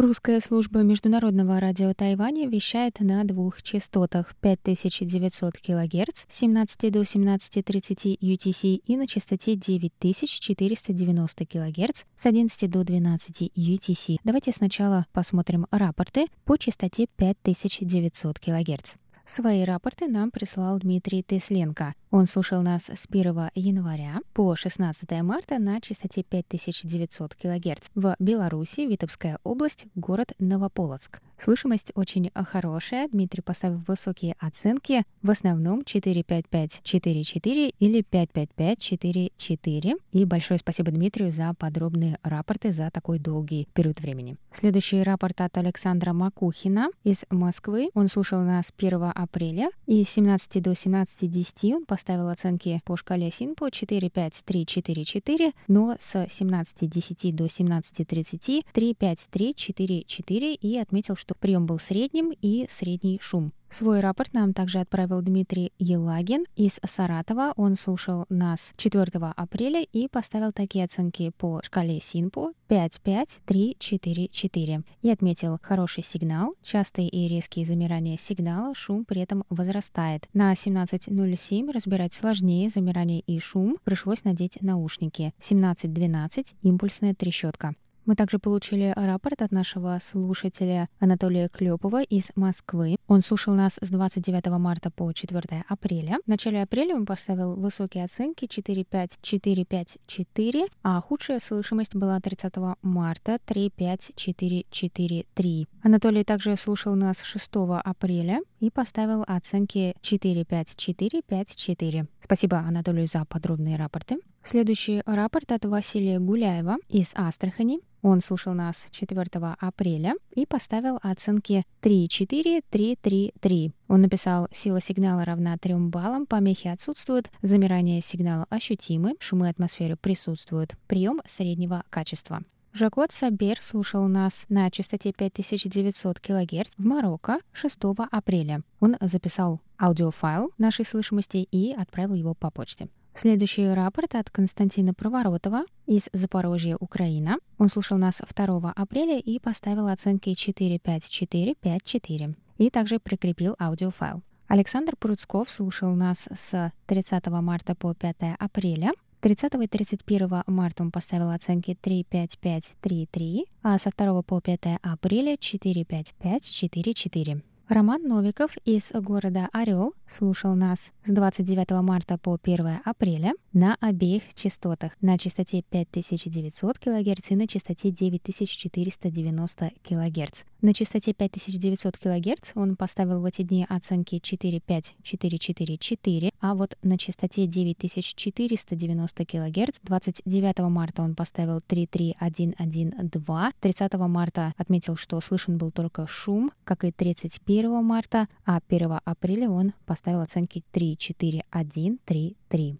Русская 0.00 0.40
служба 0.40 0.80
международного 0.80 1.60
радио 1.60 1.92
Тайваня 1.92 2.48
вещает 2.48 3.00
на 3.00 3.22
двух 3.24 3.62
частотах 3.62 4.34
5900 4.40 5.58
кГц 5.58 6.24
с 6.26 6.38
17 6.38 6.90
до 6.90 7.02
17.30 7.02 8.18
UTC 8.18 8.76
и 8.76 8.96
на 8.96 9.06
частоте 9.06 9.56
9490 9.56 11.44
кГц 11.44 12.04
с 12.16 12.24
11 12.24 12.70
до 12.70 12.82
12 12.82 13.52
UTC. 13.54 14.16
Давайте 14.24 14.52
сначала 14.52 15.04
посмотрим 15.12 15.66
рапорты 15.70 16.28
по 16.46 16.56
частоте 16.56 17.06
5900 17.18 18.38
кГц. 18.38 18.94
Свои 19.24 19.64
рапорты 19.64 20.08
нам 20.08 20.30
прислал 20.30 20.78
Дмитрий 20.78 21.22
Тесленко. 21.22 21.94
Он 22.10 22.26
слушал 22.26 22.62
нас 22.62 22.84
с 22.88 23.06
1 23.08 23.50
января 23.54 24.20
по 24.34 24.56
16 24.56 25.22
марта 25.22 25.60
на 25.60 25.80
частоте 25.80 26.24
5900 26.24 27.36
кГц 27.36 27.88
в 27.94 28.16
Беларуси, 28.18 28.80
Витебская 28.80 29.38
область, 29.44 29.86
город 29.94 30.32
Новополоцк. 30.40 31.20
Слышимость 31.38 31.92
очень 31.94 32.30
хорошая. 32.34 33.08
Дмитрий 33.08 33.40
поставил 33.40 33.80
высокие 33.86 34.34
оценки, 34.40 35.04
в 35.22 35.30
основном 35.30 35.84
45544 35.84 37.72
или 37.78 38.02
55544. 38.02 39.94
И 40.12 40.24
большое 40.24 40.58
спасибо 40.58 40.90
Дмитрию 40.90 41.30
за 41.30 41.54
подробные 41.54 42.18
рапорты 42.22 42.72
за 42.72 42.90
такой 42.90 43.20
долгий 43.20 43.68
период 43.72 44.00
времени. 44.00 44.36
Следующий 44.50 45.02
рапорт 45.02 45.40
от 45.40 45.56
Александра 45.56 46.12
Макухина 46.12 46.90
из 47.04 47.24
Москвы. 47.30 47.90
Он 47.94 48.08
слушал 48.08 48.42
нас 48.42 48.72
1 48.76 49.12
апреля 49.22 49.70
и 49.86 50.04
с 50.04 50.10
17 50.10 50.62
до 50.62 50.72
17.10 50.72 51.74
он 51.74 51.86
поставил 51.86 52.28
оценки 52.28 52.80
по 52.84 52.96
шкале 52.96 53.30
Синпо 53.30 53.70
4, 53.70 54.10
5, 54.10 54.42
3, 54.44 54.66
4, 54.66 55.04
4, 55.04 55.52
но 55.68 55.96
с 55.98 56.14
17.10 56.14 57.32
до 57.32 57.44
17.30 57.46 58.64
3, 58.72 58.94
5, 58.94 59.18
3, 59.30 59.54
4, 59.54 60.04
4 60.04 60.54
и 60.54 60.76
отметил, 60.78 61.16
что 61.16 61.34
прием 61.34 61.66
был 61.66 61.78
средним 61.78 62.32
и 62.40 62.66
средний 62.70 63.18
шум. 63.20 63.52
Свой 63.70 64.00
рапорт 64.00 64.34
нам 64.34 64.52
также 64.52 64.80
отправил 64.80 65.22
Дмитрий 65.22 65.72
Елагин 65.78 66.44
из 66.56 66.80
Саратова. 66.84 67.52
Он 67.56 67.76
слушал 67.76 68.26
нас 68.28 68.72
4 68.76 69.04
апреля 69.36 69.82
и 69.82 70.08
поставил 70.08 70.52
такие 70.52 70.84
оценки 70.84 71.30
по 71.38 71.62
шкале 71.62 72.00
Синпо 72.00 72.52
5, 72.66 73.00
5, 73.00 73.40
3, 73.46 73.76
4, 73.78 74.28
4. 74.28 74.82
И 75.02 75.10
отметил 75.10 75.58
хороший 75.62 76.02
сигнал, 76.02 76.54
частые 76.62 77.08
и 77.08 77.28
резкие 77.28 77.64
замирания 77.64 78.16
сигнала, 78.16 78.74
шум 78.74 79.04
при 79.04 79.22
этом 79.22 79.44
возрастает. 79.48 80.28
На 80.34 80.52
17.07 80.52 81.70
разбирать 81.70 82.12
сложнее 82.12 82.68
замирание 82.70 83.20
и 83.20 83.38
шум, 83.38 83.76
пришлось 83.84 84.24
надеть 84.24 84.60
наушники. 84.60 85.32
17.12 85.40 86.54
импульсная 86.62 87.14
трещотка. 87.14 87.76
Мы 88.06 88.14
также 88.14 88.38
получили 88.38 88.92
рапорт 88.96 89.42
от 89.42 89.52
нашего 89.52 89.98
слушателя 90.02 90.88
Анатолия 90.98 91.48
Клепова 91.48 92.02
из 92.02 92.30
Москвы. 92.34 92.96
Он 93.06 93.22
слушал 93.22 93.54
нас 93.54 93.78
с 93.80 93.88
29 93.88 94.46
марта 94.58 94.90
по 94.90 95.12
4 95.12 95.64
апреля. 95.68 96.18
В 96.24 96.28
начале 96.28 96.62
апреля 96.62 96.96
он 96.96 97.04
поставил 97.04 97.54
высокие 97.54 98.04
оценки 98.04 98.46
4.5, 98.46 99.10
4.5, 99.22 100.00
4, 100.06 100.66
а 100.82 101.00
худшая 101.00 101.40
слышимость 101.40 101.94
была 101.94 102.18
30 102.20 102.54
марта 102.82 103.38
3.5, 103.46 104.12
4, 104.16 104.66
4, 104.70 105.26
3. 105.34 105.68
Анатолий 105.82 106.24
также 106.24 106.56
слушал 106.56 106.94
нас 106.94 107.22
6 107.22 107.50
апреля 107.84 108.40
и 108.60 108.70
поставил 108.70 109.24
оценки 109.26 109.94
4.5, 110.02 110.68
4, 110.76 111.22
5, 111.22 111.56
4. 111.56 112.06
Спасибо 112.22 112.58
Анатолию 112.58 113.06
за 113.06 113.24
подробные 113.24 113.76
рапорты. 113.76 114.18
Следующий 114.42 115.02
рапорт 115.04 115.52
от 115.52 115.64
Василия 115.66 116.18
Гуляева 116.18 116.78
из 116.88 117.10
Астрахани. 117.14 117.80
Он 118.02 118.22
слушал 118.22 118.54
нас 118.54 118.76
4 118.90 119.22
апреля 119.60 120.14
и 120.34 120.46
поставил 120.46 120.98
оценки 121.02 121.64
3, 121.80 122.08
4, 122.08 122.62
3, 122.68 122.98
3, 123.00 123.34
3. 123.38 123.72
Он 123.88 124.00
написал 124.00 124.48
«Сила 124.50 124.80
сигнала 124.80 125.26
равна 125.26 125.58
3 125.58 125.74
баллам, 125.90 126.24
помехи 126.24 126.68
отсутствуют, 126.68 127.30
замирание 127.42 128.00
сигнала 128.00 128.46
ощутимы, 128.48 129.14
шумы 129.20 129.50
атмосферы 129.50 129.96
присутствуют, 129.96 130.74
прием 130.88 131.20
среднего 131.26 131.84
качества». 131.90 132.42
Жакот 132.72 133.12
Сабер 133.12 133.60
слушал 133.60 134.08
нас 134.08 134.46
на 134.48 134.70
частоте 134.70 135.12
5900 135.12 136.18
кГц 136.18 136.70
в 136.78 136.86
Марокко 136.86 137.40
6 137.52 137.78
апреля. 138.10 138.62
Он 138.78 138.96
записал 139.00 139.60
аудиофайл 139.78 140.52
нашей 140.56 140.86
слышимости 140.86 141.46
и 141.50 141.74
отправил 141.74 142.14
его 142.14 142.32
по 142.34 142.50
почте. 142.50 142.88
Следующий 143.20 143.68
рапорт 143.68 144.14
от 144.14 144.30
Константина 144.30 144.94
Проворотова 144.94 145.64
из 145.86 146.08
Запорожья, 146.14 146.78
Украина. 146.80 147.36
Он 147.58 147.68
слушал 147.68 147.98
нас 147.98 148.22
2 148.34 148.72
апреля 148.74 149.18
и 149.18 149.38
поставил 149.38 149.88
оценки 149.88 150.32
45454 150.32 152.34
и 152.56 152.70
также 152.70 152.98
прикрепил 152.98 153.56
аудиофайл. 153.58 154.22
Александр 154.48 154.96
Пруцков 154.96 155.50
слушал 155.50 155.94
нас 155.94 156.28
с 156.34 156.72
30 156.86 157.26
марта 157.26 157.74
по 157.74 157.92
5 157.92 158.16
апреля. 158.38 158.90
30 159.20 159.52
и 159.52 159.66
31 159.66 160.44
марта 160.46 160.82
он 160.82 160.90
поставил 160.90 161.28
оценки 161.28 161.76
35533, 161.78 163.44
а 163.62 163.76
со 163.76 163.90
2 163.94 164.22
по 164.22 164.40
5 164.40 164.78
апреля 164.80 165.36
45544. 165.36 167.42
Роман 167.70 168.02
Новиков 168.02 168.50
из 168.64 168.90
города 168.92 169.48
Орел 169.52 169.94
слушал 170.04 170.56
нас 170.56 170.90
с 171.04 171.12
29 171.12 171.70
марта 171.82 172.18
по 172.18 172.36
1 172.42 172.80
апреля 172.84 173.34
на 173.52 173.76
обеих 173.80 174.34
частотах, 174.34 174.96
на 175.00 175.16
частоте 175.16 175.62
5900 175.70 176.80
кГц 176.80 177.30
и 177.30 177.36
на 177.36 177.46
частоте 177.46 177.92
9490 177.92 179.70
кГц. 179.84 180.42
На 180.62 180.74
частоте 180.74 181.14
5900 181.14 181.96
кГц 181.96 182.50
он 182.56 182.74
поставил 182.74 183.20
в 183.20 183.24
эти 183.24 183.42
дни 183.42 183.64
оценки 183.68 184.18
45444, 184.18 186.32
а 186.40 186.56
вот 186.56 186.76
на 186.82 186.98
частоте 186.98 187.46
9490 187.46 189.24
кГц 189.24 189.78
29 189.84 190.58
марта 190.58 191.02
он 191.02 191.14
поставил 191.14 191.60
33112, 191.60 193.54
30 193.60 193.94
марта 193.94 194.54
отметил, 194.56 194.96
что 194.96 195.20
слышен 195.20 195.56
был 195.56 195.70
только 195.70 196.08
шум, 196.08 196.50
как 196.64 196.82
и 196.82 196.90
31 196.90 197.59
марта, 197.68 198.28
а 198.44 198.60
1 198.68 199.00
апреля 199.04 199.50
он 199.50 199.72
поставил 199.86 200.20
оценки 200.20 200.64
3, 200.72 200.96
4, 200.96 201.44
1, 201.50 201.98
3, 202.04 202.36
3. 202.48 202.78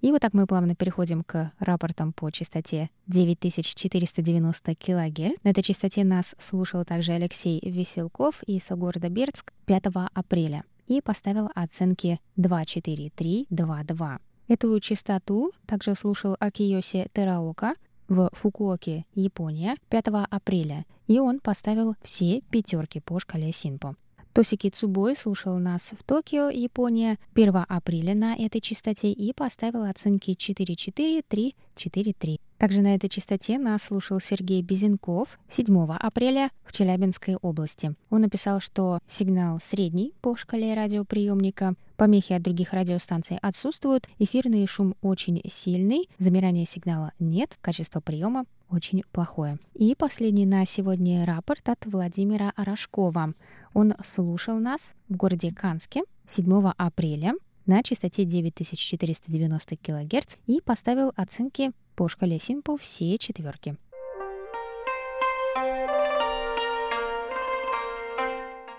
И 0.00 0.12
вот 0.12 0.20
так 0.20 0.32
мы 0.32 0.46
плавно 0.46 0.74
переходим 0.74 1.24
к 1.24 1.52
рапортам 1.58 2.12
по 2.12 2.30
частоте 2.30 2.88
9490 3.08 4.74
кГц. 4.76 5.36
На 5.42 5.50
этой 5.50 5.62
частоте 5.62 6.04
нас 6.04 6.34
слушал 6.38 6.84
также 6.84 7.12
Алексей 7.12 7.60
Веселков 7.68 8.42
из 8.44 8.68
города 8.70 9.08
Бердск 9.08 9.52
5 9.66 9.84
апреля 10.14 10.64
и 10.86 11.00
поставил 11.02 11.50
оценки 11.54 12.20
24322. 12.36 14.18
Эту 14.48 14.80
частоту 14.80 15.52
также 15.66 15.94
слушал 15.94 16.36
Акиоси 16.40 17.08
Тераока 17.12 17.74
в 18.08 18.30
Фукуоке, 18.32 19.04
Япония, 19.14 19.76
5 19.90 20.06
апреля, 20.30 20.86
и 21.06 21.20
он 21.20 21.40
поставил 21.40 21.94
все 22.02 22.40
пятерки 22.50 23.00
по 23.00 23.18
шкале 23.18 23.52
Синпо. 23.52 23.96
Тосики 24.38 24.70
Цубой 24.70 25.16
слушал 25.16 25.58
нас 25.58 25.90
в 25.98 26.04
Токио, 26.04 26.48
Япония, 26.48 27.18
1 27.34 27.64
апреля 27.68 28.14
на 28.14 28.36
этой 28.36 28.60
частоте 28.60 29.10
и 29.10 29.32
поставил 29.32 29.82
оценки 29.82 30.34
44343. 30.34 32.40
Также 32.56 32.80
на 32.80 32.94
этой 32.94 33.08
частоте 33.08 33.58
нас 33.58 33.82
слушал 33.82 34.20
Сергей 34.20 34.62
Безенков 34.62 35.40
7 35.48 35.90
апреля 35.90 36.52
в 36.64 36.70
Челябинской 36.70 37.34
области. 37.34 37.96
Он 38.10 38.20
написал, 38.20 38.60
что 38.60 39.00
сигнал 39.08 39.58
средний 39.60 40.12
по 40.20 40.36
шкале 40.36 40.74
радиоприемника, 40.74 41.74
помехи 41.96 42.32
от 42.32 42.42
других 42.42 42.72
радиостанций 42.72 43.38
отсутствуют, 43.42 44.08
эфирный 44.20 44.68
шум 44.68 44.94
очень 45.02 45.42
сильный, 45.52 46.08
замирания 46.18 46.64
сигнала 46.64 47.10
нет, 47.18 47.58
качество 47.60 47.98
приема 47.98 48.44
очень 48.70 49.02
плохое. 49.12 49.58
И 49.74 49.94
последний 49.94 50.46
на 50.46 50.64
сегодня 50.66 51.24
рапорт 51.24 51.68
от 51.68 51.86
Владимира 51.86 52.52
Рожкова. 52.56 53.34
Он 53.74 53.94
слушал 54.06 54.58
нас 54.58 54.94
в 55.08 55.16
городе 55.16 55.52
Канске 55.52 56.02
7 56.26 56.72
апреля 56.76 57.34
на 57.66 57.82
частоте 57.82 58.24
9490 58.24 59.76
кГц 59.76 60.36
и 60.46 60.60
поставил 60.60 61.12
оценки 61.16 61.72
по 61.96 62.08
шкале 62.08 62.38
Синпо 62.38 62.76
все 62.76 63.18
четверки. 63.18 63.76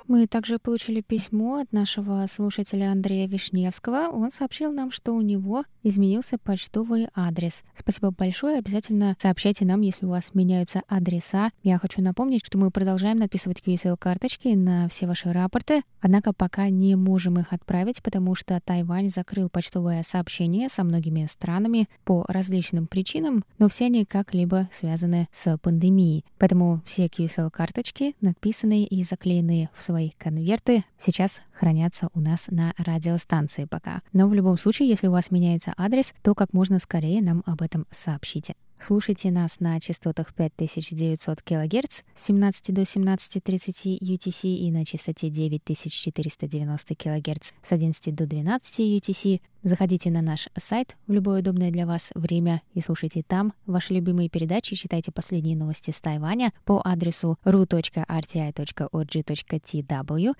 Мы 0.10 0.26
также 0.26 0.58
получили 0.58 1.02
письмо 1.02 1.58
от 1.58 1.72
нашего 1.72 2.26
слушателя 2.26 2.92
Андрея 2.92 3.28
Вишневского. 3.28 4.08
Он 4.12 4.32
сообщил 4.32 4.72
нам, 4.72 4.90
что 4.90 5.14
у 5.14 5.22
него 5.22 5.66
изменился 5.84 6.40
почтовый 6.40 7.10
адрес. 7.14 7.62
Спасибо 7.76 8.10
большое. 8.10 8.58
Обязательно 8.58 9.16
сообщайте 9.22 9.66
нам, 9.66 9.82
если 9.82 10.08
у 10.08 10.10
вас 10.10 10.34
меняются 10.34 10.82
адреса. 10.88 11.52
Я 11.62 11.78
хочу 11.78 12.02
напомнить, 12.02 12.44
что 12.44 12.58
мы 12.58 12.72
продолжаем 12.72 13.20
написывать 13.20 13.62
QSL-карточки 13.64 14.48
на 14.56 14.90
все 14.90 15.06
ваши 15.06 15.32
рапорты, 15.32 15.84
однако 16.02 16.34
пока 16.34 16.70
не 16.70 16.96
можем 16.96 17.38
их 17.38 17.54
отправить, 17.54 18.02
потому 18.02 18.34
что 18.34 18.60
Тайвань 18.66 19.10
закрыл 19.10 19.48
почтовое 19.48 20.02
сообщение 20.02 20.70
со 20.70 20.84
многими 20.84 21.28
странами 21.28 21.88
по 22.04 22.26
различным 22.28 22.88
причинам, 22.88 23.44
но 23.60 23.70
все 23.70 23.86
они 23.86 24.06
как-либо 24.06 24.70
связаны 24.72 25.28
с 25.32 25.56
пандемией. 25.60 26.26
Поэтому 26.40 26.82
все 26.84 27.06
QSL-карточки, 27.06 28.16
надписанные 28.22 28.88
и 28.88 29.04
заклеенные 29.04 29.70
в 29.76 29.84
свои 29.84 29.99
конверты, 30.18 30.84
сейчас 30.98 31.42
хранятся 31.52 32.10
у 32.14 32.20
нас 32.20 32.46
на 32.48 32.74
радиостанции 32.78 33.66
пока. 33.66 34.02
Но 34.14 34.28
в 34.28 34.34
любом 34.34 34.58
случае, 34.58 34.90
если 34.90 35.08
у 35.08 35.12
вас 35.12 35.32
меняется 35.32 35.74
адрес, 35.78 36.14
то 36.24 36.34
как 36.34 36.54
можно 36.54 36.80
скорее 36.80 37.22
нам 37.22 37.44
об 37.46 37.62
этом 37.62 37.86
сообщите. 37.92 38.56
Слушайте 38.82 39.30
нас 39.30 39.60
на 39.60 39.78
частотах 39.82 40.34
5900 40.34 41.42
кГц 41.42 42.02
с 42.16 42.26
17 42.28 42.74
до 42.74 42.84
17.30 42.84 44.00
UTC 44.00 44.56
и 44.56 44.72
на 44.72 44.86
частоте 44.86 45.30
9490 45.30 46.96
кГц 46.96 47.52
с 47.62 47.72
11 47.74 48.16
до 48.16 48.26
12 48.26 48.80
UTC 48.80 49.42
Заходите 49.62 50.10
на 50.10 50.22
наш 50.22 50.48
сайт 50.58 50.96
в 51.08 51.12
любое 51.12 51.42
удобное 51.42 51.70
для 51.70 51.86
вас 51.86 52.12
время 52.16 52.62
и 52.74 52.80
слушайте 52.80 53.24
там 53.28 53.54
ваши 53.66 53.94
любимые 53.94 54.30
передачи, 54.30 54.76
читайте 54.76 55.12
последние 55.12 55.58
новости 55.58 55.92
с 55.92 56.00
Тайваня 56.00 56.54
по 56.64 56.82
адресу 56.84 57.38
ru.rti.org.tw. 57.44 57.94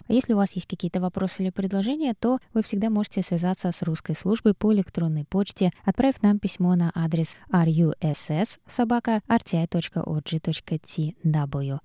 А 0.08 0.14
если 0.14 0.34
у 0.34 0.38
вас 0.38 0.54
есть 0.54 0.68
какие-то 0.68 1.02
вопросы 1.02 1.44
или 1.44 1.50
предложения, 1.50 2.14
то 2.18 2.40
вы 2.54 2.64
всегда 2.64 2.90
можете 2.90 3.22
связаться 3.22 3.74
с 3.74 3.82
русской 3.82 4.16
службой 4.16 4.54
по 4.54 4.74
электронной 4.74 5.26
почте, 5.26 5.72
отправив 5.84 6.22
нам 6.22 6.40
письмо 6.40 6.76
на 6.76 6.90
адрес 6.96 7.36
russ.rti.org.tw. 7.52 8.60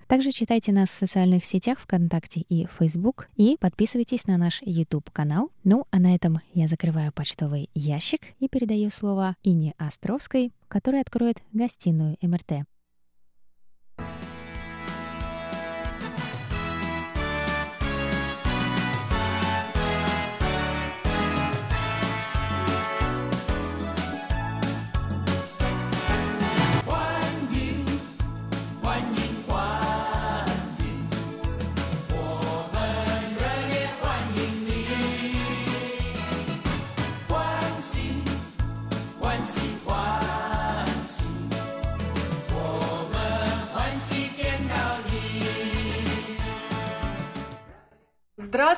Также 0.06 0.32
читайте 0.32 0.72
нас 0.72 0.88
в 0.88 0.98
социальных 0.98 1.44
сетях 1.44 1.80
ВКонтакте 1.80 2.40
и 2.48 2.68
Facebook 2.78 3.28
и 3.36 3.56
подписывайтесь 3.58 4.26
на 4.26 4.36
наш 4.36 4.62
YouTube-канал. 4.62 5.50
Ну, 5.64 5.86
а 5.90 5.98
на 5.98 6.14
этом 6.14 6.38
я 6.52 6.68
закрываю 6.68 7.12
почтовый 7.24 7.70
ящик 7.74 8.20
и 8.38 8.48
передаю 8.48 8.90
слово 8.90 9.34
Ине 9.42 9.72
Островской, 9.78 10.52
которая 10.68 11.00
откроет 11.00 11.38
гостиную 11.54 12.18
МРТ. 12.20 12.66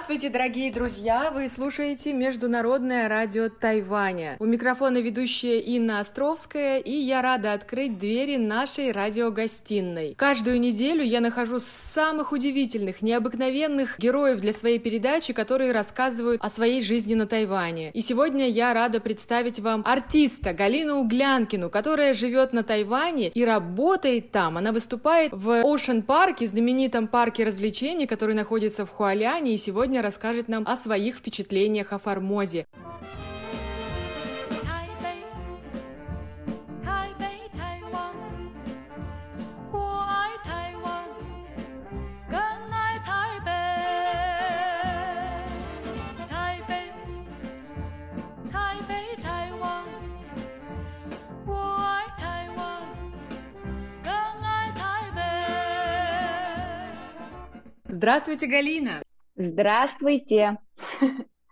Здравствуйте, 0.07 0.33
дорогие 0.33 0.73
друзья! 0.73 1.33
Вы 1.35 1.49
слушаете 1.49 2.12
Международное 2.12 3.09
радио 3.09 3.49
Тайваня. 3.49 4.37
У 4.38 4.45
микрофона 4.45 4.99
ведущая 4.99 5.59
Инна 5.59 5.99
Островская, 5.99 6.79
и 6.79 6.92
я 6.92 7.23
рада 7.23 7.53
открыть 7.53 7.99
двери 7.99 8.37
нашей 8.37 8.92
радиогостиной. 8.92 10.14
Каждую 10.14 10.61
неделю 10.61 11.03
я 11.03 11.19
нахожу 11.21 11.59
самых 11.59 12.31
удивительных, 12.31 13.03
необыкновенных 13.03 13.99
героев 13.99 14.38
для 14.38 14.53
своей 14.53 14.79
передачи, 14.79 15.33
которые 15.33 15.73
рассказывают 15.73 16.40
о 16.40 16.51
своей 16.51 16.83
жизни 16.83 17.14
на 17.14 17.27
Тайване. 17.27 17.90
И 17.90 18.01
сегодня 18.01 18.49
я 18.49 18.75
рада 18.75 19.01
представить 19.01 19.59
вам 19.59 19.83
артиста 19.85 20.53
Галину 20.53 21.01
Углянкину, 21.01 21.69
которая 21.69 22.14
живет 22.14 22.53
на 22.53 22.62
Тайване 22.62 23.31
и 23.31 23.45
работает 23.45 24.31
там. 24.31 24.57
Она 24.57 24.71
выступает 24.71 25.33
в 25.33 25.64
Ocean 25.64 26.03
парке, 26.03 26.47
знаменитом 26.47 27.09
парке 27.09 27.42
развлечений, 27.42 28.07
который 28.07 28.37
находится 28.37 28.87
в 28.87 28.90
Хуаляне, 28.90 29.55
и 29.55 29.57
сегодня 29.57 29.96
расскажет 30.03 30.49
нам 30.49 30.67
о 30.67 30.77
своих 30.77 31.17
впечатлениях 31.17 31.93
о 31.93 31.99
Формозе. 31.99 32.67
Здравствуйте, 57.97 58.47
Галина! 58.47 59.03
Здравствуйте. 59.37 60.59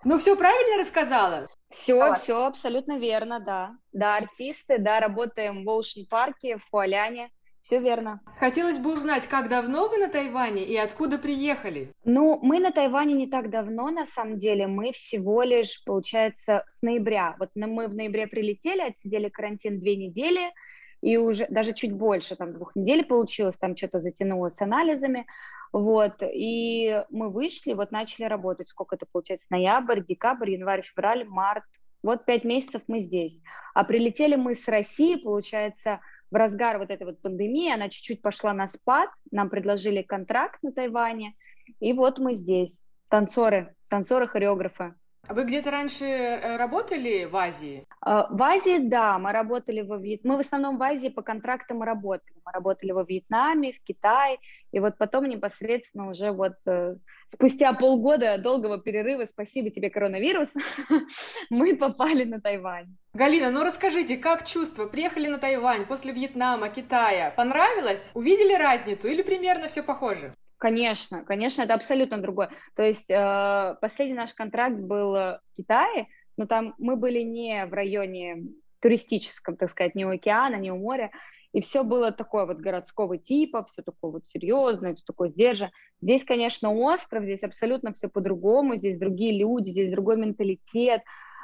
Ну, 0.04 0.18
все 0.18 0.36
правильно 0.36 0.78
рассказала? 0.78 1.46
Все, 1.70 2.14
все 2.14 2.44
абсолютно 2.44 2.98
верно, 2.98 3.40
да. 3.40 3.76
Да, 3.92 4.16
артисты, 4.16 4.78
да, 4.78 5.00
работаем 5.00 5.64
в 5.64 5.68
Ocean 5.68 6.06
парке, 6.08 6.56
в 6.56 6.64
Фуаляне. 6.64 7.30
Все 7.60 7.78
верно. 7.78 8.20
Хотелось 8.38 8.78
бы 8.78 8.92
узнать, 8.92 9.26
как 9.26 9.48
давно 9.48 9.88
вы 9.88 9.96
на 9.96 10.08
Тайване 10.08 10.64
и 10.64 10.76
откуда 10.76 11.16
приехали? 11.16 11.94
Ну, 12.04 12.38
мы 12.42 12.58
на 12.58 12.72
Тайване 12.72 13.14
не 13.14 13.26
так 13.26 13.48
давно, 13.48 13.90
на 13.90 14.04
самом 14.04 14.38
деле. 14.38 14.66
Мы 14.66 14.92
всего 14.92 15.42
лишь, 15.42 15.82
получается, 15.84 16.64
с 16.68 16.82
ноября. 16.82 17.36
Вот 17.38 17.50
мы 17.54 17.88
в 17.88 17.94
ноябре 17.94 18.26
прилетели, 18.26 18.82
отсидели 18.82 19.30
карантин 19.30 19.80
две 19.80 19.96
недели, 19.96 20.52
и 21.00 21.16
уже 21.16 21.46
даже 21.48 21.72
чуть 21.72 21.92
больше, 21.92 22.36
там 22.36 22.52
двух 22.52 22.76
недель 22.76 23.04
получилось, 23.06 23.56
там 23.56 23.76
что-то 23.76 23.98
затянулось 23.98 24.54
с 24.54 24.60
анализами. 24.60 25.26
Вот, 25.74 26.22
и 26.22 27.02
мы 27.10 27.30
вышли, 27.30 27.72
вот 27.72 27.90
начали 27.90 28.26
работать, 28.26 28.68
сколько 28.68 28.94
это 28.94 29.06
получается, 29.10 29.48
ноябрь, 29.50 30.04
декабрь, 30.04 30.52
январь, 30.52 30.82
февраль, 30.82 31.24
март, 31.24 31.64
вот 32.00 32.24
пять 32.24 32.44
месяцев 32.44 32.82
мы 32.86 33.00
здесь. 33.00 33.42
А 33.74 33.82
прилетели 33.82 34.36
мы 34.36 34.54
с 34.54 34.68
России, 34.68 35.16
получается, 35.16 35.98
в 36.30 36.36
разгар 36.36 36.78
вот 36.78 36.92
этой 36.92 37.08
вот 37.08 37.20
пандемии, 37.20 37.74
она 37.74 37.88
чуть-чуть 37.88 38.22
пошла 38.22 38.52
на 38.52 38.68
спад, 38.68 39.10
нам 39.32 39.50
предложили 39.50 40.02
контракт 40.02 40.62
на 40.62 40.70
Тайване, 40.70 41.34
и 41.80 41.92
вот 41.92 42.20
мы 42.20 42.36
здесь, 42.36 42.86
танцоры, 43.08 43.74
танцоры-хореографы. 43.88 44.94
А 45.26 45.32
вы 45.32 45.44
где-то 45.44 45.70
раньше 45.70 46.04
э, 46.04 46.56
работали 46.56 47.24
в 47.24 47.34
Азии? 47.36 47.86
А, 48.00 48.28
в 48.30 48.42
Азии, 48.42 48.78
да, 48.78 49.18
мы 49.18 49.32
работали 49.32 49.80
во 49.80 49.96
Вьетнаме. 49.96 50.36
Мы 50.36 50.42
в 50.42 50.46
основном 50.46 50.76
в 50.76 50.82
Азии 50.82 51.08
по 51.08 51.22
контрактам 51.22 51.82
работали. 51.82 52.34
Мы 52.44 52.52
работали 52.52 52.92
во 52.92 53.04
Вьетнаме, 53.04 53.72
в 53.72 53.80
Китае, 53.82 54.38
и 54.70 54.80
вот 54.80 54.98
потом 54.98 55.24
непосредственно 55.26 56.10
уже 56.10 56.30
вот 56.30 56.56
э, 56.66 56.96
спустя 57.26 57.72
полгода 57.72 58.36
долгого 58.36 58.78
перерыва, 58.78 59.24
спасибо 59.24 59.70
тебе, 59.70 59.88
коронавирус, 59.88 60.52
мы 61.50 61.74
попали 61.74 62.24
на 62.24 62.40
Тайвань. 62.40 62.94
Галина, 63.14 63.50
ну 63.50 63.64
расскажите, 63.64 64.18
как 64.18 64.44
чувство? 64.44 64.86
Приехали 64.86 65.28
на 65.28 65.38
Тайвань 65.38 65.86
после 65.86 66.12
Вьетнама, 66.12 66.68
Китая. 66.68 67.32
Понравилось? 67.34 68.10
Увидели 68.12 68.54
разницу 68.54 69.08
или 69.08 69.22
примерно 69.22 69.68
все 69.68 69.82
похоже? 69.82 70.34
Конечно, 70.64 71.22
конечно, 71.24 71.60
это 71.60 71.74
абсолютно 71.74 72.22
другое. 72.22 72.48
То 72.74 72.82
есть 72.82 73.10
э, 73.10 73.76
последний 73.82 74.14
наш 74.14 74.32
контракт 74.32 74.76
был 74.76 75.12
в 75.12 75.40
Китае, 75.54 76.06
но 76.38 76.46
там 76.46 76.74
мы 76.78 76.96
были 76.96 77.20
не 77.20 77.66
в 77.66 77.74
районе 77.74 78.44
туристическом, 78.80 79.58
так 79.58 79.68
сказать, 79.68 79.94
не 79.94 80.06
у 80.06 80.10
океана, 80.12 80.54
не 80.54 80.72
у 80.72 80.78
моря, 80.78 81.10
и 81.52 81.60
все 81.60 81.84
было 81.84 82.12
такое 82.12 82.46
вот 82.46 82.60
городского 82.60 83.18
типа, 83.18 83.66
все 83.66 83.82
такое 83.82 84.12
вот 84.12 84.26
серьезное, 84.26 84.94
все 84.94 85.04
такое 85.06 85.28
сдержанное. 85.28 85.74
Здесь, 86.00 86.24
конечно, 86.24 86.72
остров, 86.72 87.24
здесь 87.24 87.42
абсолютно 87.42 87.92
все 87.92 88.08
по-другому, 88.08 88.76
здесь 88.76 88.98
другие 88.98 89.38
люди, 89.38 89.68
здесь 89.68 89.90
другой 89.90 90.16
менталитет, 90.16 91.02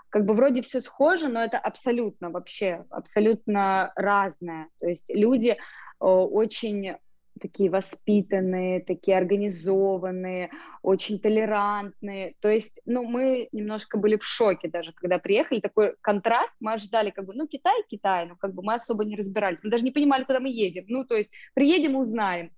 как 0.09 0.25
бы 0.25 0.33
вроде 0.33 0.63
все 0.63 0.81
схоже, 0.81 1.29
но 1.29 1.45
это 1.45 1.59
абсолютно 1.59 2.31
вообще, 2.31 2.87
абсолютно 2.89 3.93
разное. 3.97 4.69
То 4.81 4.89
есть 4.89 5.11
люди 5.11 5.51
э, 5.51 5.57
очень 5.99 6.97
такие 7.41 7.71
воспитанные, 7.71 8.81
такие 8.81 9.17
организованные, 9.19 10.51
очень 10.83 11.19
толерантные. 11.19 12.35
То 12.41 12.49
есть, 12.49 12.81
ну, 12.87 13.05
мы 13.05 13.49
немножко 13.53 13.99
были 13.99 14.17
в 14.17 14.25
шоке 14.25 14.69
даже, 14.69 14.93
когда 14.93 15.19
приехали. 15.19 15.61
Такой 15.61 15.95
контраст. 16.01 16.55
Мы 16.61 16.73
ожидали, 16.73 17.11
как 17.11 17.27
бы, 17.27 17.35
ну, 17.35 17.47
Китай, 17.47 17.83
Китай, 17.91 18.27
но 18.27 18.37
как 18.37 18.55
бы 18.55 18.63
мы 18.63 18.75
особо 18.75 19.05
не 19.05 19.17
разбирались. 19.17 19.61
Мы 19.63 19.71
даже 19.71 19.85
не 19.85 19.91
понимали, 19.91 20.25
куда 20.25 20.41
мы 20.41 20.49
едем. 20.49 20.85
Ну, 20.89 21.05
то 21.05 21.17
есть, 21.17 21.31
приедем, 21.55 21.97
узнаем. 21.97 22.51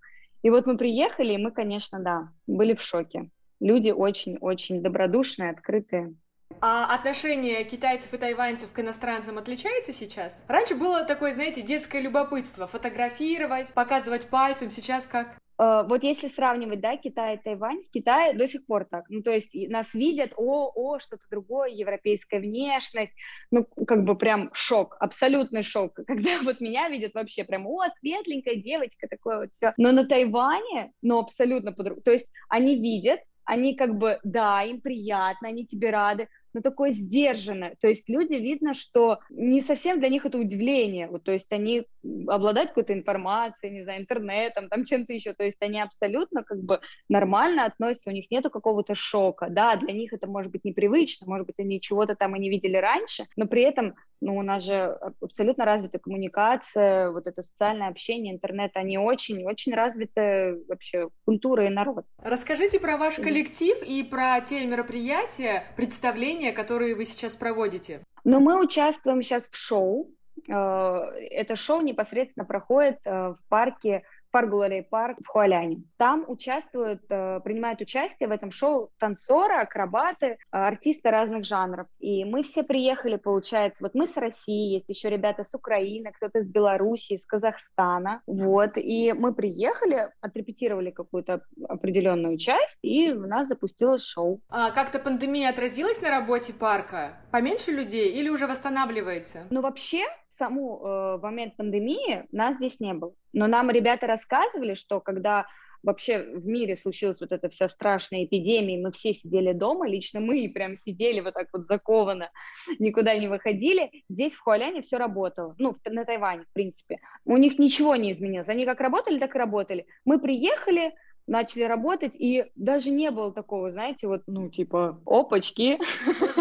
И 0.43 0.51
вот 0.51 0.67
мы 0.67 0.77
приехали, 0.77 1.35
и 1.35 1.39
мы, 1.39 1.53
конечно, 1.53 2.01
да, 2.01 2.33
были 2.47 2.75
в 2.75 2.83
шоке. 2.83 3.31
люди 3.63 3.91
очень-очень 3.91 4.83
добродушные, 4.83 5.51
открытые. 5.51 6.15
А 6.61 6.95
отношение 6.95 7.65
китайцев 7.65 8.13
и 8.15 8.19
тайваньцев 8.19 8.73
к 8.73 8.79
иностранцам 8.79 9.39
отличается 9.39 9.93
сейчас? 9.93 10.45
Раньше 10.49 10.75
было 10.75 11.05
такое, 11.05 11.33
знаете, 11.33 11.63
детское 11.63 12.01
любопытство, 12.01 12.67
фотографировать, 12.67 13.73
показывать 13.75 14.29
пальцем, 14.29 14.71
сейчас 14.71 15.07
как? 15.07 15.37
Э, 15.59 15.85
вот 15.87 16.03
если 16.03 16.29
сравнивать, 16.29 16.81
да, 16.81 16.97
Китай 16.97 17.37
и 17.37 17.39
Тайвань, 17.39 17.83
в 17.85 17.91
Китае 17.91 18.35
до 18.35 18.49
сих 18.49 18.67
пор 18.67 18.85
так. 18.85 19.05
Ну, 19.09 19.23
то 19.23 19.31
есть 19.31 19.51
нас 19.69 19.95
видят, 19.95 20.33
о, 20.37 20.73
о, 20.75 20.99
что-то 20.99 21.25
другое, 21.31 21.71
европейская 21.71 22.41
внешность, 22.41 23.13
ну, 23.51 23.65
как 23.87 24.05
бы 24.05 24.17
прям 24.17 24.51
шок, 24.53 24.97
абсолютный 24.99 25.63
шок. 25.63 25.95
Когда 26.07 26.41
вот 26.43 26.61
меня 26.61 26.89
видят 26.89 27.15
вообще 27.15 27.45
прям, 27.45 27.67
о, 27.67 27.89
светленькая 28.01 28.57
девочка, 28.57 29.07
такое 29.09 29.41
вот 29.41 29.53
все. 29.53 29.73
Но 29.77 29.93
на 29.93 30.07
Тайване, 30.07 30.93
ну, 31.03 31.19
абсолютно 31.19 31.73
по-другому. 31.73 32.03
То 32.03 32.13
есть 32.13 32.29
они 32.49 32.77
видят, 32.77 33.21
они 33.45 33.75
как 33.75 33.97
бы, 33.97 34.19
да, 34.25 34.63
им 34.63 34.81
приятно, 34.81 35.49
они 35.49 35.67
тебе 35.67 35.91
рады, 35.91 36.29
но 36.55 36.61
такое 36.61 36.93
сдержанное. 36.93 37.77
То 37.81 37.89
есть 37.89 38.09
люди 38.09 38.35
видно, 38.35 38.75
что 38.75 39.19
не 39.31 39.61
совсем 39.61 40.01
для 40.01 40.09
них 40.09 40.27
это 40.27 40.39
удивление. 40.39 41.09
Вот, 41.09 41.25
то 41.25 41.33
есть 41.33 41.53
они 41.53 41.87
обладают 42.27 42.71
какой-то 42.71 42.93
информацией, 42.93 43.73
не 43.73 43.83
знаю, 43.83 44.01
интернетом, 44.01 44.69
там 44.69 44.85
чем-то 44.85 45.13
еще. 45.13 45.33
То 45.33 45.45
есть 45.45 45.63
они 45.63 45.81
абсолютно 45.81 46.43
как 46.43 46.63
бы 46.63 46.81
нормально 47.09 47.65
относятся, 47.65 48.11
у 48.11 48.13
них 48.13 48.31
нету 48.31 48.51
какого-то 48.51 48.95
шока. 48.95 49.49
Да, 49.51 49.77
для 49.77 49.93
них 49.93 50.13
это 50.13 50.27
может 50.27 50.51
быть 50.53 50.65
непривычно, 50.65 51.27
может 51.29 51.47
быть, 51.47 51.59
они 51.61 51.81
чего-то 51.81 52.15
там 52.17 52.37
и 52.37 52.41
не 52.41 52.51
видели 52.51 52.77
раньше, 52.77 53.25
но 53.37 53.47
при 53.47 53.63
этом 53.63 53.95
ну, 54.23 54.37
у 54.37 54.43
нас 54.43 54.63
же 54.63 54.97
абсолютно 55.21 55.65
развита 55.65 55.99
коммуникация, 55.99 57.11
вот 57.11 57.27
это 57.27 57.43
социальное 57.43 57.89
общение, 57.89 58.33
интернет, 58.33 58.71
они 58.75 58.97
очень-очень 58.97 59.75
развиты 59.75 60.61
вообще 60.69 61.09
культура 61.25 61.67
и 61.67 61.71
народ. 61.71 62.07
Расскажите 62.19 62.79
про 62.79 62.97
ваш 62.97 63.17
коллектив 63.17 63.77
и 63.83 64.03
про 64.03 64.41
те 64.41 64.65
мероприятия, 64.65 65.65
представления, 65.77 66.42
которые 66.51 66.97
вы 66.97 67.05
сейчас 67.05 67.37
проводите. 67.37 68.03
Ну, 68.25 68.41
мы 68.41 68.61
участвуем 68.61 69.23
сейчас 69.23 69.49
в 69.49 69.57
шоу. 69.57 70.11
Э, 70.49 71.11
это 71.31 71.55
шоу 71.55 71.83
непосредственно 71.83 72.45
проходит 72.45 72.99
э, 73.05 73.35
в 73.35 73.39
парке 73.49 74.03
Фаргуларей 74.33 74.83
парк 74.83 75.19
в 75.23 75.29
Хуаляне. 75.29 75.83
Там 75.99 76.25
участвуют, 76.27 77.03
э, 77.11 77.41
принимают 77.45 77.81
участие 77.81 78.29
в 78.29 78.33
этом 78.33 78.51
шоу 78.51 78.91
танцоры, 78.99 79.57
акробаты, 79.57 80.27
э, 80.27 80.37
артисты 80.51 81.11
разных 81.11 81.45
жанров. 81.45 81.87
И 82.01 82.25
мы 82.25 82.43
все 82.43 82.63
приехали, 82.63 83.17
получается, 83.17 83.85
вот 83.85 83.95
мы 83.95 84.07
с 84.07 84.17
России, 84.17 84.73
есть 84.73 84.89
еще 84.89 85.11
ребята 85.11 85.45
с 85.45 85.55
Украины, 85.55 86.13
кто-то 86.13 86.39
из 86.39 86.49
Беларуси, 86.49 87.13
из 87.13 87.27
Казахстана, 87.27 88.23
вот, 88.27 88.73
и 88.77 89.13
мы 89.13 89.35
приехали, 89.35 90.11
отрепетировали 90.21 90.91
какую-то 90.91 91.43
определенную 91.69 92.39
часть, 92.39 92.79
и 92.83 93.13
у 93.13 93.27
нас 93.27 93.49
запустилось 93.49 94.03
шоу. 94.03 94.41
А 94.49 94.71
как-то 94.71 94.99
пандемия 94.99 95.51
отразилась 95.51 96.01
на 96.01 96.11
работе 96.11 96.53
парка? 96.55 97.19
Поменьше 97.31 97.71
людей 97.71 98.13
или 98.13 98.29
уже 98.31 98.47
восстанавливается? 98.47 99.47
Ну, 99.51 99.61
вообще, 99.61 100.05
саму 100.29 100.81
э, 100.83 101.19
момент 101.19 101.57
пандемии 101.57 102.27
нас 102.33 102.57
здесь 102.57 102.81
не 102.81 102.95
было. 102.95 103.13
Но 103.33 103.47
нам 103.47 103.71
ребята 103.71 104.07
рассказывали, 104.07 104.75
что 104.75 105.01
когда 105.01 105.47
вообще 105.83 106.23
в 106.23 106.47
мире 106.47 106.77
случилась 106.77 107.21
вот 107.21 107.33
эта 107.33 107.49
вся 107.49 107.69
страшная 107.69 108.25
эпидемия, 108.25 108.81
мы 108.81 108.93
все 108.93 109.13
сидели 109.13 109.53
дома, 109.53 109.89
лично 109.89 110.21
мы 110.21 110.51
прям 110.53 110.75
сидели 110.77 111.21
вот 111.21 111.35
так 111.35 111.49
вот 111.53 111.67
закованно, 111.67 112.31
никуда 112.79 113.17
не 113.17 113.29
выходили, 113.29 113.91
здесь 114.09 114.35
в 114.35 114.41
Хуаляне 114.41 114.83
все 114.83 114.97
работало, 114.97 115.55
ну, 115.59 115.77
на 115.85 116.05
Тайване, 116.05 116.45
в 116.45 116.53
принципе. 116.53 117.01
У 117.25 117.37
них 117.37 117.59
ничего 117.59 117.97
не 117.97 118.13
изменилось, 118.13 118.49
они 118.49 118.65
как 118.65 118.81
работали, 118.81 119.19
так 119.19 119.35
и 119.35 119.39
работали. 119.39 119.87
Мы 120.05 120.21
приехали, 120.21 120.95
начали 121.27 121.65
работать, 121.65 122.15
и 122.15 122.51
даже 122.57 122.91
не 122.91 123.11
было 123.11 123.33
такого, 123.33 123.71
знаете, 123.71 124.09
вот, 124.09 124.23
ну, 124.27 124.49
типа, 124.51 125.01
опачки, 125.07 125.79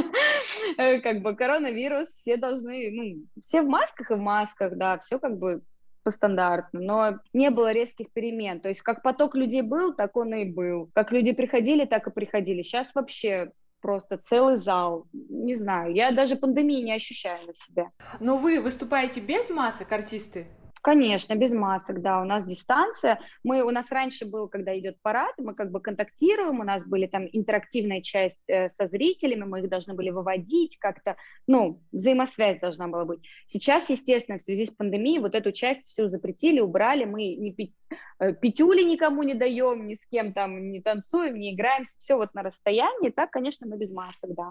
э, 0.78 1.00
как 1.00 1.22
бы 1.22 1.36
коронавирус, 1.36 2.10
все 2.10 2.38
должны, 2.38 2.92
ну, 2.92 3.42
все 3.42 3.62
в 3.62 3.68
масках 3.68 4.12
и 4.12 4.16
в 4.16 4.20
масках, 4.20 4.76
да, 4.76 4.98
все 5.00 5.20
как 5.20 5.38
бы 5.38 5.62
по 6.04 6.12
стандарту, 6.12 6.80
но 6.80 7.20
не 7.34 7.50
было 7.50 7.72
резких 7.72 8.12
перемен. 8.12 8.60
То 8.60 8.70
есть 8.70 8.82
как 8.82 9.02
поток 9.02 9.36
людей 9.36 9.62
был, 9.62 9.94
так 9.94 10.16
он 10.16 10.34
и 10.34 10.46
был. 10.46 10.90
Как 10.94 11.12
люди 11.12 11.32
приходили, 11.32 11.86
так 11.86 12.08
и 12.08 12.12
приходили. 12.12 12.62
Сейчас 12.62 12.94
вообще 12.96 13.52
просто 13.82 14.18
целый 14.18 14.58
зал. 14.58 15.06
Не 15.12 15.56
знаю, 15.56 15.94
я 15.94 16.12
даже 16.12 16.36
пандемии 16.36 16.82
не 16.84 16.94
ощущаю 16.94 17.48
на 17.48 17.56
себе. 17.56 17.90
Но 18.20 18.38
вы 18.38 18.62
выступаете 18.62 19.20
без 19.20 19.50
масок, 19.50 19.92
артисты? 19.92 20.48
Конечно, 20.82 21.36
без 21.36 21.54
масок, 21.54 22.02
да, 22.02 22.22
у 22.22 22.26
нас 22.26 22.44
дистанция. 22.44 23.20
Мы, 23.44 23.62
у 23.62 23.70
нас 23.70 23.92
раньше 23.92 24.26
был, 24.26 24.48
когда 24.48 24.78
идет 24.80 25.00
парад, 25.04 25.36
мы 25.38 25.54
как 25.54 25.70
бы 25.70 25.80
контактируем, 25.80 26.60
у 26.60 26.64
нас 26.64 26.84
были 26.84 27.06
там 27.06 27.28
интерактивная 27.32 28.02
часть 28.02 28.50
э, 28.50 28.68
со 28.68 28.88
зрителями, 28.88 29.44
мы 29.44 29.60
их 29.60 29.70
должны 29.70 29.94
были 29.94 30.10
выводить 30.10 30.80
как-то, 30.80 31.18
ну, 31.46 31.84
взаимосвязь 31.92 32.60
должна 32.60 32.88
была 32.88 33.06
быть. 33.06 33.22
Сейчас, 33.46 33.92
естественно, 33.92 34.40
в 34.40 34.42
связи 34.42 34.66
с 34.66 34.72
пандемией 34.72 35.20
вот 35.20 35.36
эту 35.36 35.52
часть 35.52 35.84
всю 35.84 36.08
запретили, 36.08 36.60
убрали, 36.60 37.06
мы 37.06 37.36
не 37.36 37.54
пи- 37.54 37.76
э, 38.20 38.34
пятюли 38.34 38.82
никому 38.82 39.22
не 39.22 39.36
даем, 39.36 39.86
ни 39.86 39.94
с 39.94 40.06
кем 40.08 40.34
там 40.34 40.72
не 40.72 40.82
танцуем, 40.82 41.36
не 41.36 41.54
играем, 41.54 41.84
все 41.84 42.16
вот 42.16 42.34
на 42.34 42.42
расстоянии, 42.42 43.12
так, 43.12 43.30
конечно, 43.30 43.68
мы 43.68 43.78
без 43.78 43.92
масок, 43.92 44.34
да. 44.34 44.50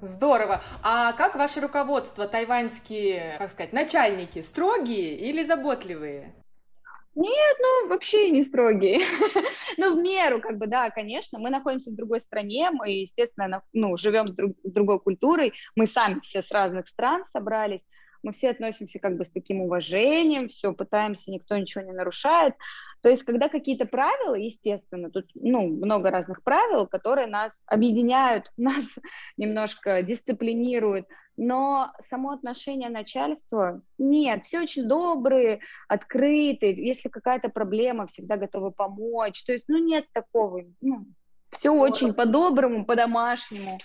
Здорово. 0.00 0.62
А 0.82 1.12
как 1.12 1.34
ваше 1.34 1.60
руководство, 1.60 2.28
тайваньские, 2.28 3.36
как 3.38 3.50
сказать, 3.50 3.72
начальники, 3.72 4.40
строгие 4.40 5.16
или 5.16 5.42
заботливые? 5.42 6.34
Нет, 7.16 7.56
ну 7.60 7.88
вообще 7.88 8.30
не 8.30 8.42
строгие. 8.42 9.00
ну, 9.76 9.96
в 9.96 9.98
меру, 10.02 10.40
как 10.40 10.56
бы, 10.56 10.68
да, 10.68 10.90
конечно. 10.90 11.40
Мы 11.40 11.50
находимся 11.50 11.90
в 11.90 11.96
другой 11.96 12.20
стране, 12.20 12.70
мы, 12.70 12.90
естественно, 12.90 13.62
ну, 13.72 13.96
живем 13.96 14.28
с, 14.28 14.32
друг, 14.34 14.52
с 14.62 14.70
другой 14.70 15.00
культурой, 15.00 15.52
мы 15.74 15.88
сами 15.88 16.20
все 16.20 16.42
с 16.42 16.52
разных 16.52 16.86
стран 16.86 17.24
собрались 17.24 17.82
мы 18.22 18.32
все 18.32 18.50
относимся 18.50 18.98
как 18.98 19.16
бы 19.16 19.24
с 19.24 19.30
таким 19.30 19.60
уважением, 19.60 20.48
все 20.48 20.72
пытаемся, 20.72 21.30
никто 21.30 21.56
ничего 21.56 21.84
не 21.84 21.92
нарушает. 21.92 22.54
То 23.00 23.08
есть, 23.08 23.22
когда 23.22 23.48
какие-то 23.48 23.86
правила, 23.86 24.34
естественно, 24.34 25.10
тут 25.10 25.26
ну, 25.34 25.68
много 25.68 26.10
разных 26.10 26.42
правил, 26.42 26.86
которые 26.86 27.26
нас 27.26 27.62
объединяют, 27.66 28.52
нас 28.56 28.84
немножко 29.36 30.02
дисциплинируют, 30.02 31.06
но 31.36 31.92
само 32.00 32.32
отношение 32.32 32.90
начальства 32.90 33.80
нет, 33.96 34.44
все 34.44 34.60
очень 34.60 34.88
добрые, 34.88 35.60
открытые, 35.86 36.74
если 36.84 37.08
какая-то 37.08 37.48
проблема, 37.48 38.06
всегда 38.06 38.36
готовы 38.36 38.72
помочь. 38.72 39.44
То 39.44 39.52
есть, 39.52 39.66
ну, 39.68 39.78
нет 39.78 40.06
такого, 40.12 40.64
ну, 40.80 41.06
все 41.50 41.70
очень 41.70 42.12
по-доброму, 42.12 42.84
по-домашнему. 42.84 43.78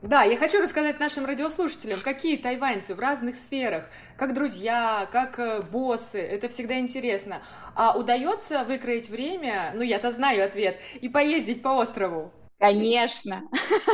Да, 0.00 0.22
я 0.22 0.36
хочу 0.36 0.60
рассказать 0.60 1.00
нашим 1.00 1.26
радиослушателям, 1.26 2.00
какие 2.00 2.36
тайваньцы 2.36 2.94
в 2.94 3.00
разных 3.00 3.34
сферах, 3.34 3.90
как 4.16 4.32
друзья, 4.32 5.08
как 5.10 5.40
э, 5.40 5.60
боссы, 5.60 6.20
это 6.20 6.48
всегда 6.48 6.78
интересно. 6.78 7.42
А 7.74 7.98
удается 7.98 8.62
выкроить 8.62 9.10
время, 9.10 9.72
ну 9.74 9.82
я-то 9.82 10.12
знаю 10.12 10.44
ответ, 10.44 10.78
и 11.00 11.08
поездить 11.08 11.62
по 11.62 11.70
острову? 11.70 12.32
Конечно. 12.60 13.42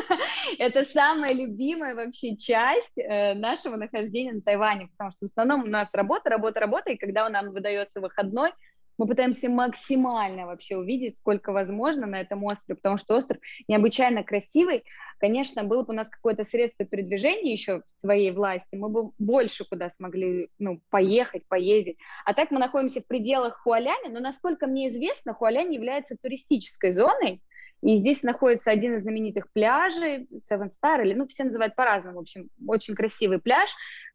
Это 0.58 0.84
самая 0.84 1.32
любимая 1.32 1.94
вообще 1.94 2.36
часть 2.36 2.98
э, 2.98 3.32
нашего 3.32 3.76
нахождения 3.76 4.34
на 4.34 4.42
Тайване, 4.42 4.88
потому 4.88 5.10
что 5.10 5.20
в 5.20 5.30
основном 5.30 5.62
у 5.62 5.68
нас 5.68 5.88
работа, 5.94 6.28
работа, 6.28 6.60
работа, 6.60 6.90
и 6.90 6.98
когда 6.98 7.26
нам 7.30 7.50
выдается 7.50 8.02
выходной, 8.02 8.52
мы 8.98 9.06
пытаемся 9.06 9.48
максимально 9.48 10.46
вообще 10.46 10.76
увидеть, 10.76 11.16
сколько 11.16 11.52
возможно 11.52 12.06
на 12.06 12.20
этом 12.20 12.44
острове, 12.44 12.76
потому 12.76 12.96
что 12.96 13.16
остров 13.16 13.40
необычайно 13.68 14.22
красивый. 14.22 14.84
Конечно, 15.18 15.64
было 15.64 15.82
бы 15.82 15.92
у 15.92 15.96
нас 15.96 16.08
какое-то 16.08 16.44
средство 16.44 16.84
передвижения 16.84 17.52
еще 17.52 17.82
в 17.86 17.90
своей 17.90 18.30
власти, 18.30 18.76
мы 18.76 18.88
бы 18.88 19.10
больше 19.18 19.64
куда 19.64 19.90
смогли 19.90 20.48
ну, 20.58 20.80
поехать, 20.90 21.46
поездить. 21.46 21.98
А 22.24 22.34
так 22.34 22.50
мы 22.50 22.58
находимся 22.58 23.00
в 23.00 23.06
пределах 23.06 23.60
Хуаляня, 23.62 24.10
но, 24.10 24.20
насколько 24.20 24.66
мне 24.66 24.88
известно, 24.88 25.34
Хуалянь 25.34 25.72
является 25.72 26.16
туристической 26.16 26.92
зоной, 26.92 27.42
и 27.84 27.96
здесь 27.96 28.22
находится 28.22 28.70
один 28.70 28.94
из 28.94 29.02
знаменитых 29.02 29.52
пляжей, 29.52 30.26
Seven 30.32 30.70
Star, 30.70 31.02
или, 31.02 31.12
ну, 31.12 31.26
все 31.26 31.44
называют 31.44 31.74
по-разному, 31.74 32.16
в 32.16 32.20
общем, 32.22 32.48
очень 32.66 32.94
красивый 32.94 33.40
пляж. 33.40 33.70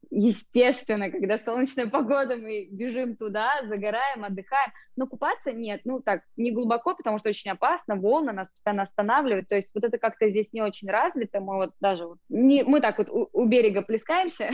Естественно, 0.09 1.11
когда 1.11 1.37
солнечная 1.37 1.85
погода, 1.89 2.35
мы 2.35 2.67
бежим 2.71 3.15
туда, 3.15 3.61
загораем, 3.67 4.23
отдыхаем. 4.23 4.71
Но 4.95 5.05
купаться 5.05 5.51
нет, 5.51 5.81
ну, 5.85 6.01
так, 6.01 6.23
не 6.35 6.51
глубоко, 6.51 6.95
потому 6.95 7.19
что 7.19 7.29
очень 7.29 7.51
опасно, 7.51 7.95
волны 7.95 8.33
нас 8.33 8.49
постоянно 8.49 8.83
останавливают. 8.83 9.47
То 9.47 9.55
есть 9.55 9.69
вот 9.75 9.83
это 9.83 9.99
как-то 9.99 10.27
здесь 10.29 10.51
не 10.51 10.61
очень 10.61 10.89
развито. 10.89 11.39
Мы 11.39 11.55
вот 11.57 11.73
даже, 11.79 12.07
вот, 12.07 12.17
не, 12.27 12.63
мы 12.63 12.81
так 12.81 12.97
вот 12.97 13.09
у, 13.09 13.29
у 13.31 13.45
берега 13.45 13.83
плескаемся, 13.83 14.49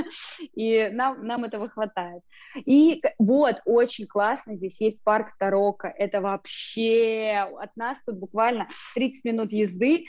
и 0.54 0.88
нам, 0.92 1.26
нам 1.26 1.44
этого 1.44 1.68
хватает. 1.68 2.22
И 2.54 3.02
вот, 3.18 3.62
очень 3.64 4.06
классно, 4.06 4.54
здесь 4.54 4.80
есть 4.80 5.02
парк 5.02 5.36
Тарока. 5.38 5.88
Это 5.88 6.20
вообще 6.20 7.48
от 7.58 7.76
нас 7.76 7.98
тут 8.06 8.16
буквально 8.16 8.49
буквально 8.50 8.68
30 8.94 9.24
минут 9.24 9.52
езды. 9.52 10.06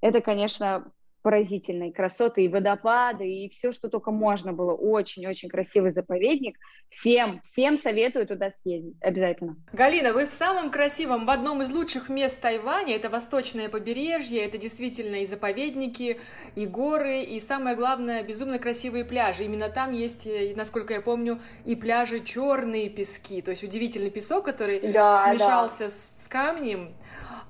Это, 0.00 0.20
конечно, 0.20 0.92
поразительной 1.24 1.90
красоты 1.90 2.44
и 2.44 2.48
водопады, 2.48 3.26
и 3.26 3.48
все, 3.48 3.72
что 3.72 3.88
только 3.88 4.10
можно 4.10 4.52
было. 4.52 4.74
Очень-очень 4.74 5.48
красивый 5.48 5.90
заповедник. 5.90 6.58
Всем, 6.90 7.40
всем 7.42 7.78
советую 7.78 8.26
туда 8.26 8.50
съездить, 8.50 8.94
обязательно. 9.00 9.56
Галина, 9.72 10.12
вы 10.12 10.26
в 10.26 10.30
самом 10.30 10.70
красивом, 10.70 11.24
в 11.24 11.30
одном 11.30 11.62
из 11.62 11.70
лучших 11.70 12.10
мест 12.10 12.38
Тайваня, 12.42 12.94
это 12.94 13.08
восточное 13.08 13.70
побережье, 13.70 14.44
это 14.44 14.58
действительно 14.58 15.16
и 15.16 15.24
заповедники, 15.24 16.20
и 16.56 16.66
горы, 16.66 17.22
и 17.22 17.40
самое 17.40 17.74
главное, 17.74 18.22
безумно 18.22 18.58
красивые 18.58 19.06
пляжи. 19.06 19.44
Именно 19.44 19.70
там 19.70 19.92
есть, 19.92 20.26
э, 20.26 20.52
насколько 20.54 20.92
я 20.92 21.00
помню, 21.00 21.40
и 21.64 21.74
пляжи 21.74 22.20
черные 22.20 22.90
пески, 22.90 23.40
то 23.40 23.50
есть 23.50 23.64
удивительный 23.64 24.10
песок, 24.10 24.44
который 24.44 24.78
да, 24.92 25.24
смешался 25.24 25.84
да. 25.84 25.88
с 25.88 26.23
камнем 26.34 26.96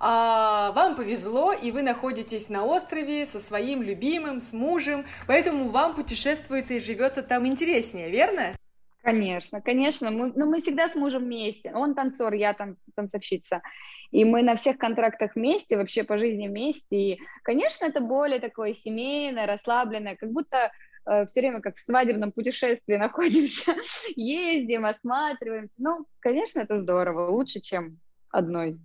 а 0.06 0.72
вам 0.72 0.96
повезло, 0.96 1.54
и 1.54 1.70
вы 1.70 1.80
находитесь 1.80 2.50
на 2.50 2.66
острове 2.66 3.24
со 3.24 3.40
своим 3.40 3.80
любимым, 3.80 4.38
с 4.38 4.52
мужем, 4.52 5.06
поэтому 5.26 5.70
вам 5.70 5.94
путешествуется 5.94 6.74
и 6.74 6.80
живется 6.80 7.22
там 7.22 7.46
интереснее, 7.46 8.10
верно? 8.10 8.54
Конечно, 9.00 9.62
конечно. 9.62 10.10
Мы, 10.10 10.32
ну, 10.34 10.46
мы 10.46 10.60
всегда 10.60 10.88
с 10.88 10.94
мужем 10.94 11.24
вместе. 11.24 11.72
Он 11.72 11.94
танцор, 11.94 12.34
я 12.34 12.52
тан 12.52 12.76
танцовщица. 12.94 13.62
И 14.10 14.24
мы 14.24 14.42
на 14.42 14.56
всех 14.56 14.76
контрактах 14.76 15.36
вместе, 15.36 15.78
вообще 15.78 16.04
по 16.04 16.18
жизни 16.18 16.48
вместе. 16.48 16.96
И, 16.96 17.20
конечно, 17.42 17.86
это 17.86 18.00
более 18.00 18.40
такое 18.40 18.74
семейное, 18.74 19.46
расслабленное, 19.46 20.16
как 20.16 20.30
будто 20.32 20.70
э, 21.06 21.26
все 21.26 21.40
время 21.40 21.60
как 21.60 21.76
в 21.76 21.80
свадебном 21.80 22.32
путешествии 22.32 22.96
находимся, 22.98 23.74
ездим, 24.16 24.84
осматриваемся. 24.84 25.76
Ну, 25.78 26.06
конечно, 26.20 26.60
это 26.60 26.76
здорово, 26.76 27.30
лучше, 27.30 27.60
чем 27.60 27.98
одной. 28.34 28.78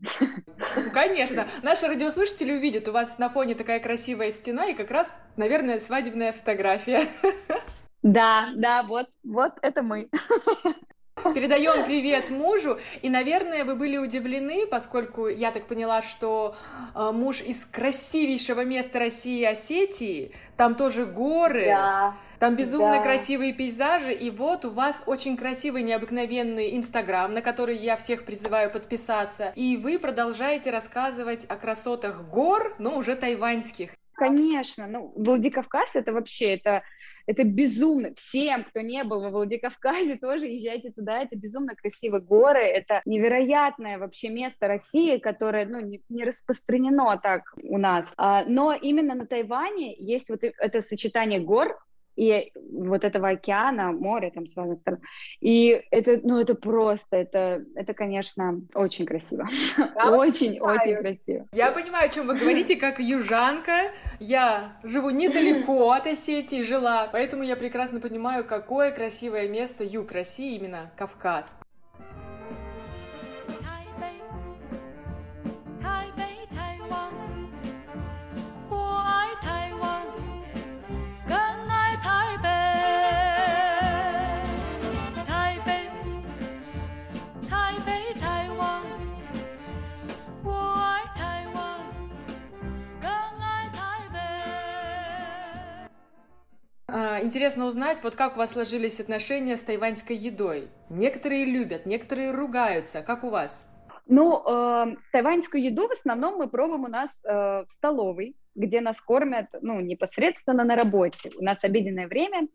Ну, 0.75 0.91
конечно. 0.93 1.47
Наши 1.63 1.87
радиослушатели 1.87 2.51
увидят, 2.51 2.87
у 2.87 2.91
вас 2.91 3.17
на 3.17 3.29
фоне 3.29 3.55
такая 3.55 3.79
красивая 3.79 4.31
стена 4.31 4.65
и 4.65 4.73
как 4.73 4.91
раз, 4.91 5.13
наверное, 5.35 5.79
свадебная 5.79 6.31
фотография. 6.31 7.03
Да, 8.01 8.51
да, 8.55 8.83
вот, 8.83 9.07
вот 9.23 9.53
это 9.61 9.81
мы. 9.81 10.09
Передаем 11.33 11.85
привет 11.85 12.29
мужу. 12.29 12.77
И, 13.01 13.09
наверное, 13.09 13.65
вы 13.65 13.75
были 13.75 13.97
удивлены, 13.97 14.65
поскольку 14.65 15.27
я 15.27 15.51
так 15.51 15.65
поняла, 15.65 16.01
что 16.01 16.55
э, 16.95 17.11
муж 17.11 17.41
из 17.41 17.65
красивейшего 17.65 18.63
места 18.63 18.99
России 18.99 19.43
Осетии, 19.43 20.31
там 20.57 20.75
тоже 20.75 21.05
горы, 21.05 21.65
да, 21.65 22.15
там 22.39 22.55
безумно 22.55 22.97
да. 22.97 23.03
красивые 23.03 23.53
пейзажи. 23.53 24.13
И 24.13 24.31
вот 24.31 24.65
у 24.65 24.69
вас 24.69 25.01
очень 25.05 25.35
красивый, 25.37 25.83
необыкновенный 25.83 26.75
Инстаграм, 26.77 27.33
на 27.33 27.41
который 27.41 27.77
я 27.77 27.97
всех 27.97 28.25
призываю 28.25 28.71
подписаться. 28.71 29.51
И 29.55 29.77
вы 29.77 29.99
продолжаете 29.99 30.71
рассказывать 30.71 31.45
о 31.45 31.55
красотах 31.55 32.23
гор, 32.23 32.75
но 32.79 32.97
уже 32.97 33.15
тайваньских. 33.15 33.91
Конечно, 34.13 34.85
ну, 34.87 35.13
Владикавказ 35.15 35.95
это 35.95 36.11
вообще, 36.11 36.55
это 36.55 36.83
это 37.25 37.43
безумно. 37.43 38.13
Всем, 38.15 38.63
кто 38.63 38.81
не 38.81 39.03
был 39.03 39.21
во 39.21 39.29
Владикавказе, 39.29 40.15
тоже 40.15 40.47
езжайте 40.47 40.91
туда. 40.91 41.19
Это 41.19 41.35
безумно 41.35 41.75
красивые 41.75 42.21
горы. 42.21 42.61
Это 42.61 43.01
невероятное 43.05 43.97
вообще 43.97 44.29
место 44.29 44.67
России, 44.67 45.17
которое 45.17 45.65
ну, 45.65 45.79
не, 45.79 46.01
не 46.09 46.23
распространено 46.23 47.17
так 47.21 47.53
у 47.63 47.77
нас. 47.77 48.11
А, 48.17 48.43
но 48.45 48.73
именно 48.73 49.15
на 49.15 49.25
Тайване 49.25 49.95
есть 49.97 50.29
вот 50.29 50.43
это 50.43 50.81
сочетание 50.81 51.39
гор, 51.39 51.77
и 52.19 52.51
вот 52.73 53.05
этого 53.05 53.29
океана, 53.29 53.93
моря 53.93 54.29
там 54.29 54.45
с 54.45 54.55
разных 54.57 54.79
сторон. 54.81 54.99
И 55.39 55.81
это, 55.89 56.19
ну, 56.21 56.37
это 56.37 56.53
просто, 56.53 57.15
это, 57.15 57.63
это, 57.75 57.93
конечно, 57.93 58.61
очень 58.73 59.05
красиво. 59.05 59.47
Очень, 60.09 60.59
очень 60.59 60.97
красиво. 60.97 61.47
Я 61.53 61.71
понимаю, 61.71 62.07
о 62.07 62.09
чем 62.09 62.27
вы 62.27 62.35
говорите, 62.35 62.75
как 62.75 62.99
южанка. 62.99 63.91
Я 64.19 64.77
живу 64.83 65.11
недалеко 65.11 65.91
от 65.93 66.07
Осетии, 66.07 66.63
жила, 66.63 67.07
поэтому 67.11 67.43
я 67.43 67.55
прекрасно 67.55 67.99
понимаю, 67.99 68.43
какое 68.43 68.91
красивое 68.91 69.47
место 69.47 69.83
юг 69.83 70.11
России, 70.11 70.57
именно 70.57 70.91
Кавказ. 70.97 71.55
Интересно 97.21 97.65
узнать, 97.65 98.03
вот 98.03 98.15
как 98.15 98.35
у 98.35 98.39
вас 98.39 98.51
сложились 98.51 98.99
отношения 98.99 99.57
с 99.57 99.61
тайваньской 99.61 100.15
едой. 100.15 100.69
Некоторые 100.89 101.45
любят, 101.45 101.85
некоторые 101.85 102.31
ругаются. 102.31 103.01
Как 103.01 103.23
у 103.23 103.29
вас? 103.29 103.65
Ну, 104.07 104.43
э, 104.43 104.95
тайваньскую 105.11 105.63
еду 105.63 105.87
в 105.87 105.91
основном 105.91 106.37
мы 106.37 106.49
пробуем 106.49 106.83
у 106.85 106.87
нас 106.87 107.23
э, 107.23 107.29
в 107.29 107.71
столовой, 107.71 108.35
где 108.55 108.81
нас 108.81 108.99
кормят, 108.99 109.47
ну, 109.61 109.79
непосредственно 109.79 110.63
на 110.63 110.75
работе. 110.75 111.29
У 111.37 111.43
нас 111.43 111.63
обеденное 111.63 112.07
время. 112.07 112.47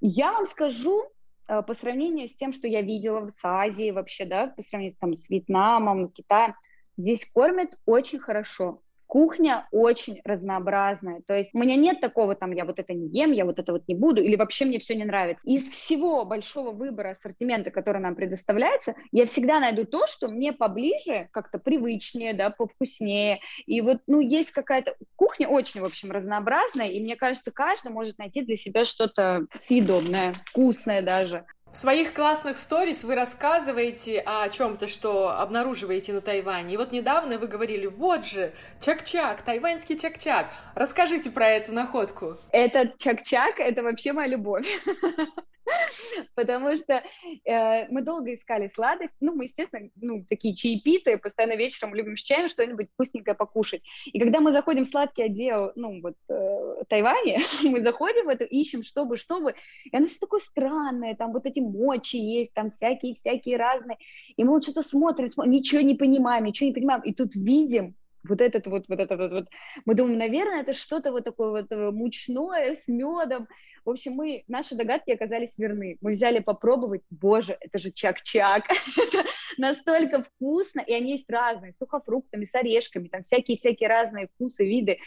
Я 0.00 0.32
вам 0.32 0.44
скажу, 0.44 1.02
э, 1.48 1.62
по 1.62 1.72
сравнению 1.74 2.28
с 2.28 2.34
тем, 2.34 2.52
что 2.52 2.68
я 2.68 2.82
видела 2.82 3.28
в 3.28 3.44
Азии 3.44 3.90
вообще, 3.90 4.26
да, 4.26 4.48
по 4.48 4.60
сравнению 4.60 4.96
там, 5.00 5.14
с 5.14 5.30
Вьетнамом, 5.30 6.10
Китаем, 6.10 6.54
здесь 6.98 7.26
кормят 7.32 7.70
очень 7.86 8.18
хорошо 8.18 8.82
кухня 9.14 9.68
очень 9.70 10.20
разнообразная. 10.24 11.22
То 11.24 11.34
есть 11.34 11.50
у 11.52 11.58
меня 11.58 11.76
нет 11.76 12.00
такого 12.00 12.34
там, 12.34 12.50
я 12.50 12.64
вот 12.64 12.80
это 12.80 12.94
не 12.94 13.06
ем, 13.16 13.30
я 13.30 13.44
вот 13.44 13.60
это 13.60 13.70
вот 13.70 13.86
не 13.86 13.94
буду, 13.94 14.20
или 14.20 14.34
вообще 14.34 14.64
мне 14.64 14.80
все 14.80 14.96
не 14.96 15.04
нравится. 15.04 15.48
Из 15.48 15.68
всего 15.68 16.24
большого 16.24 16.72
выбора 16.72 17.10
ассортимента, 17.10 17.70
который 17.70 18.02
нам 18.02 18.16
предоставляется, 18.16 18.96
я 19.12 19.26
всегда 19.26 19.60
найду 19.60 19.84
то, 19.84 20.08
что 20.08 20.26
мне 20.26 20.52
поближе, 20.52 21.28
как-то 21.30 21.60
привычнее, 21.60 22.34
да, 22.34 22.50
повкуснее. 22.50 23.38
И 23.66 23.80
вот, 23.82 23.98
ну, 24.08 24.18
есть 24.18 24.50
какая-то... 24.50 24.96
Кухня 25.14 25.46
очень, 25.46 25.80
в 25.80 25.84
общем, 25.84 26.10
разнообразная, 26.10 26.88
и 26.88 26.98
мне 26.98 27.14
кажется, 27.14 27.52
каждый 27.52 27.92
может 27.92 28.18
найти 28.18 28.42
для 28.42 28.56
себя 28.56 28.84
что-то 28.84 29.46
съедобное, 29.54 30.34
вкусное 30.46 31.02
даже. 31.02 31.44
В 31.74 31.76
своих 31.76 32.14
классных 32.14 32.56
сторис 32.56 33.02
вы 33.02 33.16
рассказываете 33.16 34.22
о 34.24 34.48
чем-то, 34.48 34.86
что 34.86 35.30
обнаруживаете 35.30 36.12
на 36.12 36.20
Тайване. 36.20 36.74
И 36.74 36.76
вот 36.76 36.92
недавно 36.92 37.36
вы 37.36 37.48
говорили, 37.48 37.86
вот 37.86 38.24
же, 38.24 38.54
чак-чак, 38.80 39.42
тайваньский 39.42 39.98
чак-чак. 39.98 40.52
Расскажите 40.76 41.32
про 41.32 41.48
эту 41.48 41.72
находку. 41.72 42.38
Этот 42.52 42.96
чак-чак— 42.98 43.54
это 43.58 43.82
вообще 43.82 44.12
моя 44.12 44.28
любовь. 44.28 44.68
потому 46.34 46.76
что 46.76 47.02
э, 47.44 47.88
мы 47.88 48.02
долго 48.02 48.34
искали 48.34 48.66
сладость. 48.66 49.14
Ну, 49.20 49.34
мы, 49.34 49.44
естественно, 49.44 49.88
ну, 49.96 50.24
такие 50.28 50.54
чаепитые, 50.54 51.18
постоянно 51.18 51.56
вечером 51.56 51.94
любим 51.94 52.16
с 52.16 52.22
чаем 52.22 52.48
что-нибудь 52.48 52.88
вкусненькое 52.92 53.34
покушать. 53.34 53.82
И 54.06 54.18
когда 54.18 54.40
мы 54.40 54.52
заходим 54.52 54.84
в 54.84 54.88
сладкий 54.88 55.22
отдел, 55.22 55.72
ну, 55.74 56.00
вот, 56.02 56.14
э, 56.28 56.84
Тайване, 56.88 57.38
мы 57.62 57.82
заходим 57.82 58.26
в 58.26 58.28
это, 58.28 58.44
ищем, 58.44 58.82
чтобы, 58.82 59.16
чтобы, 59.16 59.54
и 59.84 59.96
оно 59.96 60.06
все 60.06 60.18
такое 60.18 60.40
странное, 60.40 61.14
там 61.14 61.32
вот 61.32 61.46
эти 61.46 61.60
мочи 61.60 62.16
есть, 62.16 62.52
там 62.52 62.70
всякие-всякие 62.70 63.56
разные, 63.56 63.98
и 64.36 64.44
мы 64.44 64.50
вот 64.50 64.64
что-то 64.64 64.82
смотрим, 64.82 65.28
смотрим, 65.28 65.52
ничего 65.52 65.80
не 65.80 65.94
понимаем, 65.94 66.44
ничего 66.44 66.68
не 66.68 66.74
понимаем, 66.74 67.02
и 67.02 67.12
тут 67.12 67.34
видим, 67.34 67.94
вот 68.28 68.40
этот 68.40 68.66
вот, 68.66 68.84
вот 68.88 68.98
этот 68.98 69.18
вот, 69.18 69.32
вот. 69.32 69.48
Мы 69.84 69.94
думаем, 69.94 70.18
наверное, 70.18 70.62
это 70.62 70.72
что-то 70.72 71.12
вот 71.12 71.24
такое 71.24 71.50
вот 71.50 71.70
э, 71.70 71.90
мучное 71.90 72.74
с 72.74 72.88
медом. 72.88 73.48
В 73.84 73.90
общем, 73.90 74.12
мы, 74.12 74.44
наши 74.48 74.74
догадки 74.74 75.10
оказались 75.10 75.58
верны. 75.58 75.98
Мы 76.00 76.12
взяли 76.12 76.38
попробовать, 76.38 77.02
боже, 77.10 77.56
это 77.60 77.78
же 77.78 77.90
чак-чак. 77.90 78.64
это 78.96 79.24
настолько 79.58 80.22
вкусно, 80.22 80.80
и 80.80 80.92
они 80.92 81.12
есть 81.12 81.28
разные, 81.28 81.72
с 81.72 81.78
сухофруктами, 81.78 82.44
с 82.44 82.54
орешками, 82.54 83.08
там 83.08 83.22
всякие-всякие 83.22 83.88
разные 83.88 84.28
вкусы, 84.34 84.64
виды. 84.64 84.98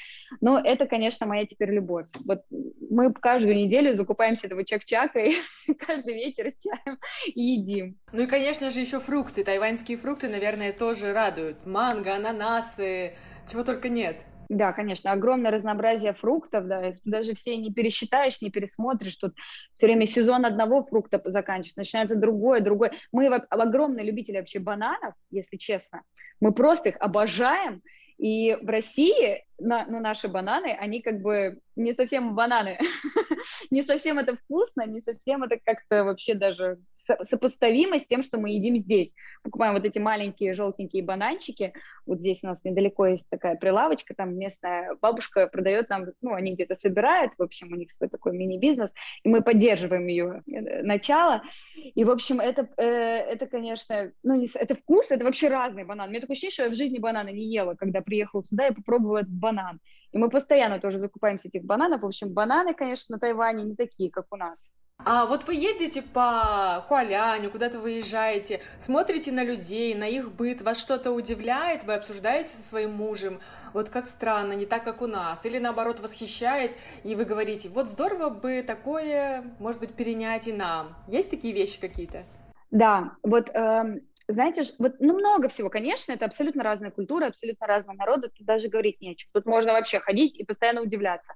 Но 0.42 0.60
это, 0.60 0.86
конечно, 0.86 1.26
моя 1.26 1.46
теперь 1.46 1.72
любовь. 1.72 2.06
Вот 2.26 2.44
мы 2.50 3.12
каждую 3.14 3.56
неделю 3.56 3.94
закупаемся 3.94 4.48
этого 4.48 4.64
чак-чака 4.64 5.20
и 5.20 5.34
каждый 5.80 6.14
вечер 6.14 6.54
чаем 6.60 7.00
и 7.26 7.42
едим. 7.42 7.98
Ну 8.12 8.24
и, 8.24 8.28
конечно 8.28 8.70
же, 8.70 8.80
еще 8.80 9.00
фрукты. 9.00 9.44
Тайваньские 9.44 9.98
фрукты, 9.98 10.30
наверное, 10.30 10.72
тоже 10.72 11.14
радуют. 11.14 11.66
Манго, 11.66 12.16
ананасы, 12.16 13.07
чего 13.48 13.64
только 13.64 13.90
нет. 13.90 14.18
Да, 14.50 14.72
конечно, 14.72 15.12
огромное 15.12 15.52
разнообразие 15.52 16.14
фруктов, 16.14 16.68
да, 16.68 16.94
даже 17.04 17.36
все 17.36 17.58
не 17.58 17.74
пересчитаешь, 17.74 18.42
не 18.42 18.50
пересмотришь, 18.50 19.18
тут 19.18 19.34
все 19.76 19.88
время 19.88 20.06
сезон 20.06 20.46
одного 20.46 20.84
фрукта 20.84 21.22
заканчивается, 21.26 21.80
начинается 21.80 22.16
другой, 22.16 22.62
другой. 22.62 22.92
Мы 23.12 23.28
огромные 23.28 24.06
любители 24.06 24.38
вообще 24.38 24.60
бананов, 24.60 25.16
если 25.32 25.58
честно, 25.58 26.04
мы 26.40 26.54
просто 26.54 26.90
их 26.90 26.96
обожаем, 27.00 27.82
и 28.18 28.56
в 28.56 28.68
России, 28.68 29.46
на, 29.60 29.86
ну, 29.86 30.00
наши 30.00 30.28
бананы, 30.28 30.76
они 30.80 31.02
как 31.02 31.22
бы 31.22 31.60
не 31.76 31.94
совсем 31.94 32.34
бананы, 32.34 32.80
не 33.72 33.84
совсем 33.84 34.18
это 34.18 34.36
вкусно, 34.36 34.88
не 34.88 35.02
совсем 35.02 35.44
это 35.44 35.60
как-то 35.64 36.04
вообще 36.04 36.34
даже 36.34 36.80
сопоставимо 37.22 38.00
с 38.00 38.06
тем, 38.06 38.22
что 38.22 38.38
мы 38.38 38.52
едим 38.52 38.78
здесь. 38.78 39.14
Покупаем 39.44 39.74
вот 39.74 39.86
эти 39.86 40.00
маленькие 40.00 40.54
желтенькие 40.54 41.04
бананчики. 41.04 41.74
Вот 42.06 42.20
здесь 42.20 42.44
у 42.44 42.48
нас 42.48 42.64
недалеко 42.64 43.08
есть 43.08 43.26
такая 43.30 43.56
прилавочка, 43.56 44.14
там 44.16 44.38
местная 44.38 44.96
бабушка 45.02 45.48
продает 45.48 45.90
нам, 45.90 46.08
ну, 46.22 46.34
они 46.34 46.54
где-то 46.54 46.76
собирают, 46.80 47.34
в 47.38 47.44
общем, 47.44 47.72
у 47.72 47.76
них 47.76 47.92
свой 47.92 48.10
такой 48.10 48.36
мини-бизнес, 48.38 48.92
и 49.24 49.30
мы 49.30 49.42
поддерживаем 49.42 50.08
ее 50.08 50.42
э, 50.48 50.84
начало. 50.84 51.42
И, 51.76 52.04
в 52.04 52.10
общем, 52.10 52.40
это, 52.40 52.68
э, 52.78 52.84
это 52.84 53.48
конечно, 53.48 54.12
ну, 54.24 54.36
не, 54.36 54.48
это 54.54 54.76
вкус, 54.76 55.12
это 55.12 55.26
вообще 55.26 55.48
разный 55.48 55.84
банан. 55.84 56.10
Мне 56.10 56.20
такое 56.20 56.34
ощущение, 56.34 56.54
что 56.54 56.64
я 56.64 56.70
в 56.70 56.76
жизни 56.76 57.00
банана 57.00 57.30
не 57.30 57.46
ела, 57.46 57.76
когда 57.76 58.02
приехала 58.02 58.44
сюда 58.44 58.68
и 58.68 58.74
попробовала 58.74 59.20
этот 59.20 59.34
банан. 59.34 59.80
И 60.12 60.18
мы 60.18 60.30
постоянно 60.30 60.80
тоже 60.80 61.00
закупаемся 61.00 61.48
этих 61.48 61.64
бананов. 61.64 62.02
В 62.02 62.06
общем, 62.06 62.34
бананы, 62.34 62.74
конечно, 62.74 63.16
на 63.16 63.20
Тайване 63.20 63.64
не 63.64 63.76
такие, 63.76 64.10
как 64.10 64.26
у 64.32 64.38
нас. 64.38 64.72
А 65.06 65.26
вот 65.26 65.46
вы 65.48 65.56
ездите 65.56 66.02
по 66.02 66.84
Хуаляню, 66.88 67.50
куда-то 67.50 67.80
выезжаете, 67.80 68.62
смотрите 68.78 69.32
на 69.32 69.44
людей, 69.44 69.96
на 69.96 70.06
их 70.06 70.34
быт, 70.34 70.62
вас 70.62 70.78
что-то 70.80 71.12
удивляет, 71.12 71.86
вы 71.86 71.94
обсуждаете 71.94 72.54
со 72.54 72.62
своим 72.62 72.92
мужем, 72.92 73.40
вот 73.74 73.90
как 73.90 74.08
странно, 74.08 74.54
не 74.54 74.66
так, 74.66 74.84
как 74.84 75.02
у 75.02 75.08
нас, 75.08 75.46
или 75.46 75.60
наоборот 75.60 76.02
восхищает, 76.02 76.72
и 77.04 77.16
вы 77.16 77.24
говорите, 77.24 77.70
вот 77.70 77.88
здорово 77.88 78.30
бы 78.30 78.62
такое, 78.64 79.46
может 79.60 79.80
быть, 79.80 79.94
перенять 79.94 80.48
и 80.48 80.52
нам. 80.52 80.96
Есть 81.08 81.30
такие 81.30 81.54
вещи 81.54 81.80
какие-то? 81.80 82.26
Да, 82.72 83.14
вот 83.24 83.50
э, 83.54 84.02
знаете, 84.28 84.64
вот, 84.78 84.96
ну, 85.00 85.14
много 85.14 85.48
всего, 85.48 85.70
конечно, 85.70 86.12
это 86.12 86.26
абсолютно 86.26 86.64
разная 86.64 86.92
культура, 86.92 87.28
абсолютно 87.28 87.66
разные 87.66 87.96
народы, 87.96 88.30
тут 88.30 88.46
даже 88.46 88.68
говорить 88.68 89.00
нечего. 89.00 89.30
Тут 89.34 89.46
можно 89.46 89.72
вообще 89.72 90.00
ходить 90.00 90.38
и 90.38 90.44
постоянно 90.44 90.82
удивляться. 90.82 91.34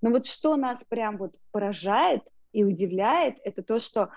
Но 0.00 0.10
вот 0.10 0.26
что 0.26 0.56
нас 0.56 0.82
прям 0.88 1.18
вот 1.18 1.36
поражает 1.52 2.22
и 2.52 2.64
удивляет, 2.64 3.36
это 3.44 3.62
то, 3.62 3.78
что 3.78 4.10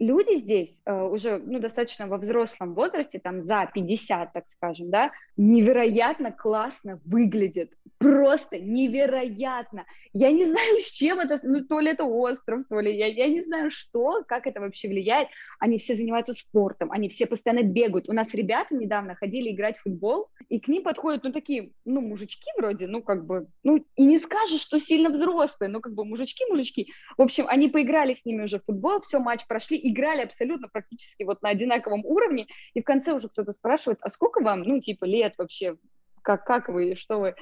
люди 0.00 0.36
здесь 0.36 0.80
э, 0.84 1.02
уже 1.02 1.38
ну, 1.38 1.60
достаточно 1.60 2.08
во 2.08 2.18
взрослом 2.18 2.74
возрасте, 2.74 3.20
там 3.20 3.40
за 3.42 3.70
50, 3.72 4.32
так 4.32 4.48
скажем, 4.48 4.90
да, 4.90 5.12
невероятно 5.36 6.32
классно 6.32 7.00
выглядят 7.04 7.70
просто 8.00 8.58
невероятно. 8.58 9.84
Я 10.14 10.32
не 10.32 10.46
знаю, 10.46 10.80
с 10.80 10.90
чем 10.90 11.20
это, 11.20 11.38
ну, 11.42 11.62
то 11.64 11.80
ли 11.80 11.90
это 11.90 12.04
остров, 12.04 12.62
то 12.68 12.80
ли 12.80 12.96
я, 12.96 13.06
я 13.06 13.28
не 13.28 13.42
знаю, 13.42 13.70
что, 13.70 14.24
как 14.26 14.46
это 14.46 14.60
вообще 14.60 14.88
влияет. 14.88 15.28
Они 15.58 15.76
все 15.76 15.94
занимаются 15.94 16.32
спортом, 16.32 16.90
они 16.90 17.10
все 17.10 17.26
постоянно 17.26 17.62
бегают. 17.62 18.08
У 18.08 18.14
нас 18.14 18.32
ребята 18.32 18.74
недавно 18.74 19.14
ходили 19.14 19.50
играть 19.50 19.76
в 19.76 19.82
футбол, 19.82 20.28
и 20.48 20.58
к 20.58 20.68
ним 20.68 20.82
подходят, 20.82 21.24
ну, 21.24 21.32
такие, 21.32 21.72
ну, 21.84 22.00
мужички 22.00 22.50
вроде, 22.56 22.86
ну, 22.86 23.02
как 23.02 23.26
бы, 23.26 23.48
ну, 23.64 23.84
и 23.96 24.04
не 24.06 24.18
скажешь, 24.18 24.62
что 24.62 24.80
сильно 24.80 25.10
взрослые, 25.10 25.68
ну, 25.68 25.80
как 25.80 25.92
бы 25.92 26.06
мужички-мужички. 26.06 26.90
В 27.18 27.22
общем, 27.22 27.44
они 27.48 27.68
поиграли 27.68 28.14
с 28.14 28.24
ними 28.24 28.44
уже 28.44 28.60
в 28.60 28.64
футбол, 28.64 29.00
все, 29.00 29.18
матч 29.18 29.46
прошли, 29.46 29.78
играли 29.90 30.22
абсолютно 30.22 30.68
практически 30.68 31.24
вот 31.24 31.42
на 31.42 31.50
одинаковом 31.50 32.04
уровне, 32.04 32.46
и 32.74 32.80
в 32.80 32.84
конце 32.84 33.12
уже 33.12 33.28
кто-то 33.28 33.52
спрашивает, 33.52 33.98
а 34.02 34.08
сколько 34.08 34.42
вам, 34.42 34.62
ну, 34.62 34.80
типа, 34.80 35.04
лет 35.04 35.34
вообще, 35.38 35.76
как, 36.22 36.44
как 36.44 36.68
вы, 36.68 36.94
что 36.96 37.18
вы? 37.18 37.34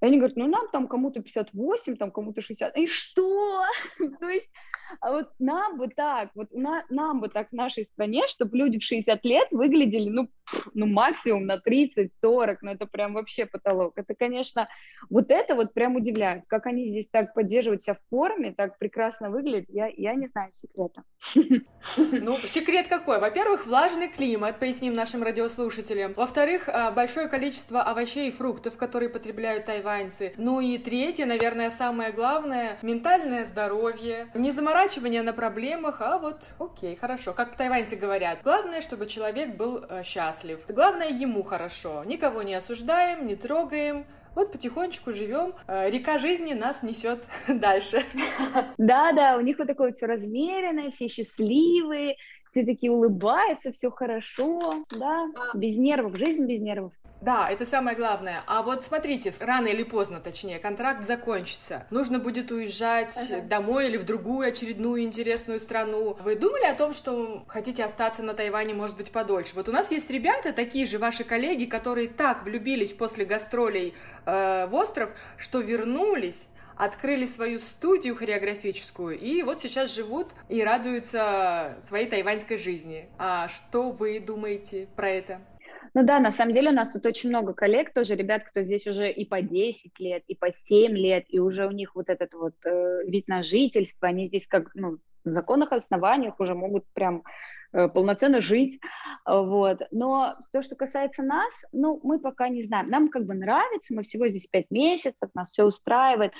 И 0.00 0.06
они 0.06 0.18
говорят, 0.18 0.36
ну 0.36 0.46
нам 0.46 0.68
там 0.70 0.86
кому-то 0.88 1.22
58, 1.22 1.96
там 1.96 2.10
кому-то 2.10 2.42
60. 2.42 2.76
И 2.76 2.86
что? 2.86 3.64
То 4.20 4.28
есть 4.28 4.50
а 5.00 5.12
вот 5.12 5.28
нам 5.38 5.78
бы 5.78 5.88
так, 5.88 6.30
вот 6.34 6.52
на, 6.52 6.84
нам 6.90 7.20
бы 7.20 7.28
так 7.28 7.48
в 7.50 7.52
нашей 7.52 7.84
стране, 7.84 8.26
чтобы 8.26 8.56
люди 8.56 8.78
в 8.78 8.82
60 8.82 9.24
лет 9.24 9.48
выглядели, 9.50 10.10
ну, 10.10 10.28
ну 10.74 10.86
максимум 10.86 11.46
на 11.46 11.56
30-40, 11.56 12.58
ну 12.62 12.72
это 12.72 12.86
прям 12.86 13.14
вообще 13.14 13.46
потолок. 13.46 13.92
Это, 13.96 14.14
конечно, 14.14 14.68
вот 15.10 15.30
это 15.30 15.54
вот 15.54 15.74
прям 15.74 15.96
удивляет, 15.96 16.44
как 16.46 16.66
они 16.66 16.86
здесь 16.86 17.08
так 17.10 17.34
поддерживают 17.34 17.82
себя 17.82 17.94
в 17.94 18.10
форме, 18.10 18.52
так 18.52 18.78
прекрасно 18.78 19.30
выглядят, 19.30 19.68
я, 19.68 19.88
я 19.96 20.14
не 20.14 20.26
знаю 20.26 20.52
секрета. 20.52 21.02
Ну, 21.96 22.38
секрет 22.44 22.88
какой? 22.88 23.18
Во-первых, 23.18 23.66
влажный 23.66 24.08
климат, 24.08 24.58
поясним 24.58 24.94
нашим 24.94 25.22
радиослушателям. 25.22 26.14
Во-вторых, 26.14 26.68
а, 26.68 26.90
большое 26.90 27.28
количество 27.28 27.82
овощей 27.82 28.28
и 28.28 28.32
фруктов, 28.32 28.76
которые 28.76 29.08
потребляют 29.08 29.66
тайваньцы. 29.66 30.32
Ну 30.36 30.60
и 30.60 30.78
третье, 30.78 31.26
наверное, 31.26 31.70
самое 31.70 32.12
главное, 32.12 32.78
ментальное 32.82 33.44
здоровье. 33.44 34.28
Не 34.34 34.50
заморачивание 34.50 35.22
на 35.22 35.32
проблемах, 35.32 36.00
а 36.00 36.18
вот 36.18 36.54
окей, 36.58 36.96
хорошо. 36.96 37.32
Как 37.32 37.56
тайваньцы 37.56 37.96
говорят, 37.96 38.40
главное, 38.42 38.80
чтобы 38.80 39.06
человек 39.06 39.56
был 39.56 39.84
э, 39.88 40.02
счастлив. 40.44 40.64
Главное, 40.68 41.08
ему 41.08 41.42
хорошо. 41.42 42.04
Никого 42.04 42.42
не 42.42 42.54
осуждаем, 42.54 43.26
не 43.26 43.36
трогаем, 43.36 44.04
вот 44.34 44.52
потихонечку 44.52 45.12
живем, 45.12 45.54
э, 45.66 45.90
река 45.90 46.18
жизни 46.18 46.54
нас 46.54 46.82
несет 46.82 47.24
дальше. 47.48 48.02
Да, 48.78 49.12
да, 49.12 49.36
у 49.36 49.40
них 49.40 49.58
вот 49.58 49.68
такое 49.68 49.88
вот 49.88 49.96
все 49.96 50.06
размеренное, 50.06 50.90
все 50.90 51.08
счастливые, 51.08 52.16
все 52.48 52.64
такие 52.64 52.90
улыбаются, 52.92 53.72
все 53.72 53.90
хорошо, 53.90 54.84
да, 54.90 55.28
без 55.54 55.76
нервов, 55.76 56.16
жизнь 56.16 56.44
без 56.46 56.60
нервов. 56.60 56.92
Да, 57.24 57.48
это 57.50 57.64
самое 57.64 57.96
главное. 57.96 58.42
А 58.46 58.60
вот 58.62 58.84
смотрите, 58.84 59.32
рано 59.40 59.68
или 59.68 59.82
поздно, 59.82 60.20
точнее, 60.20 60.58
контракт 60.58 61.06
закончится. 61.06 61.86
Нужно 61.88 62.18
будет 62.18 62.52
уезжать 62.52 63.16
ага. 63.16 63.40
домой 63.40 63.88
или 63.88 63.96
в 63.96 64.04
другую 64.04 64.46
очередную 64.46 65.02
интересную 65.02 65.58
страну. 65.58 66.18
Вы 66.22 66.36
думали 66.36 66.64
о 66.66 66.74
том, 66.74 66.92
что 66.92 67.42
хотите 67.48 67.82
остаться 67.82 68.22
на 68.22 68.34
Тайване, 68.34 68.74
может 68.74 68.98
быть, 68.98 69.10
подольше? 69.10 69.52
Вот 69.54 69.70
у 69.70 69.72
нас 69.72 69.90
есть 69.90 70.10
ребята, 70.10 70.52
такие 70.52 70.84
же 70.84 70.98
ваши 70.98 71.24
коллеги, 71.24 71.64
которые 71.64 72.08
так 72.08 72.44
влюбились 72.44 72.92
после 72.92 73.24
гастролей 73.24 73.94
э, 74.26 74.66
в 74.66 74.74
остров, 74.74 75.10
что 75.38 75.60
вернулись 75.60 76.48
открыли 76.76 77.24
свою 77.24 77.60
студию 77.60 78.16
хореографическую 78.16 79.16
и 79.16 79.42
вот 79.42 79.60
сейчас 79.60 79.94
живут 79.94 80.32
и 80.48 80.60
радуются 80.62 81.76
своей 81.80 82.08
тайваньской 82.08 82.58
жизни. 82.58 83.08
А 83.16 83.46
что 83.48 83.90
вы 83.90 84.18
думаете 84.18 84.88
про 84.96 85.08
это? 85.08 85.40
Ну 85.92 86.04
да, 86.04 86.20
на 86.20 86.30
самом 86.30 86.54
деле 86.54 86.70
у 86.70 86.74
нас 86.74 86.90
тут 86.90 87.04
очень 87.06 87.28
много 87.28 87.52
коллег, 87.52 87.92
тоже 87.92 88.14
ребят, 88.14 88.44
кто 88.44 88.62
здесь 88.62 88.86
уже 88.86 89.10
и 89.10 89.24
по 89.26 89.42
10 89.42 89.98
лет, 90.00 90.22
и 90.26 90.34
по 90.34 90.50
7 90.50 90.92
лет, 90.92 91.24
и 91.28 91.38
уже 91.38 91.66
у 91.66 91.70
них 91.70 91.94
вот 91.94 92.08
этот 92.08 92.32
вот 92.34 92.54
э, 92.64 93.04
вид 93.06 93.28
на 93.28 93.42
жительство, 93.42 94.08
они 94.08 94.26
здесь 94.26 94.46
как, 94.46 94.70
ну, 94.74 94.98
в 95.24 95.30
законных 95.30 95.72
основаниях 95.72 96.38
уже 96.38 96.54
могут 96.54 96.84
прям 96.92 97.22
э, 97.72 97.88
полноценно 97.88 98.40
жить, 98.40 98.80
вот. 99.26 99.82
Но 99.90 100.36
то, 100.52 100.62
что 100.62 100.76
касается 100.76 101.22
нас, 101.22 101.64
ну, 101.72 102.00
мы 102.02 102.20
пока 102.20 102.48
не 102.48 102.62
знаем. 102.62 102.88
Нам 102.90 103.08
как 103.08 103.24
бы 103.24 103.34
нравится, 103.34 103.94
мы 103.94 104.02
всего 104.02 104.28
здесь 104.28 104.46
5 104.46 104.70
месяцев, 104.70 105.30
нас 105.34 105.50
все 105.50 105.64
устраивает. 105.64 106.32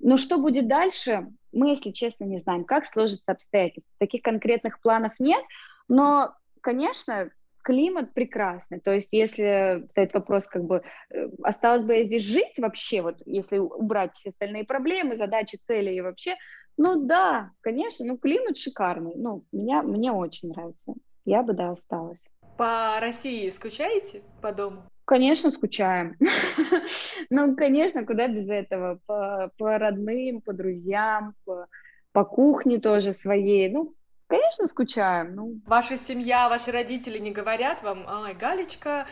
Но 0.00 0.16
что 0.16 0.38
будет 0.38 0.68
дальше, 0.68 1.28
мы, 1.52 1.70
если 1.70 1.90
честно, 1.90 2.24
не 2.24 2.38
знаем, 2.38 2.64
как 2.64 2.86
сложатся 2.86 3.32
обстоятельства. 3.32 3.94
Таких 3.98 4.22
конкретных 4.22 4.80
планов 4.80 5.12
нет, 5.18 5.42
но, 5.88 6.34
конечно, 6.60 7.30
климат 7.68 8.14
прекрасный. 8.14 8.80
То 8.80 8.94
есть, 8.94 9.12
если 9.12 9.84
стоит 9.90 10.14
вопрос, 10.14 10.46
как 10.46 10.64
бы, 10.64 10.82
э, 11.10 11.28
осталось 11.42 11.82
бы 11.82 11.96
я 11.96 12.04
здесь 12.04 12.22
жить 12.22 12.58
вообще, 12.58 13.02
вот 13.02 13.16
если 13.26 13.58
убрать 13.58 14.14
все 14.14 14.30
остальные 14.30 14.64
проблемы, 14.64 15.16
задачи, 15.16 15.56
цели 15.56 15.94
и 15.94 16.00
вообще, 16.00 16.36
ну 16.78 17.04
да, 17.04 17.50
конечно, 17.60 18.06
ну 18.06 18.16
климат 18.16 18.56
шикарный. 18.56 19.12
Ну, 19.16 19.44
меня, 19.52 19.82
мне 19.82 20.10
очень 20.12 20.48
нравится. 20.48 20.94
Я 21.26 21.42
бы, 21.42 21.52
да, 21.52 21.72
осталась. 21.72 22.24
По 22.56 22.98
России 23.02 23.50
скучаете 23.50 24.22
по 24.40 24.50
дому? 24.50 24.84
Конечно, 25.04 25.50
скучаем. 25.50 26.16
ну, 27.30 27.54
конечно, 27.54 28.06
куда 28.06 28.28
без 28.28 28.48
этого? 28.48 28.98
По, 29.04 29.50
по 29.58 29.76
родным, 29.76 30.40
по 30.40 30.54
друзьям, 30.54 31.34
по, 31.44 31.66
по 32.12 32.24
кухне 32.24 32.78
тоже 32.78 33.12
своей. 33.12 33.68
Ну, 33.68 33.94
Конечно, 34.28 34.66
скучаем. 34.66 35.34
Ну. 35.34 35.60
Ваша 35.66 35.96
семья, 35.96 36.48
ваши 36.48 36.70
родители 36.70 37.18
не 37.18 37.30
говорят 37.30 37.82
вам, 37.82 38.04
ай, 38.06 38.34
Галечка, 38.34 39.06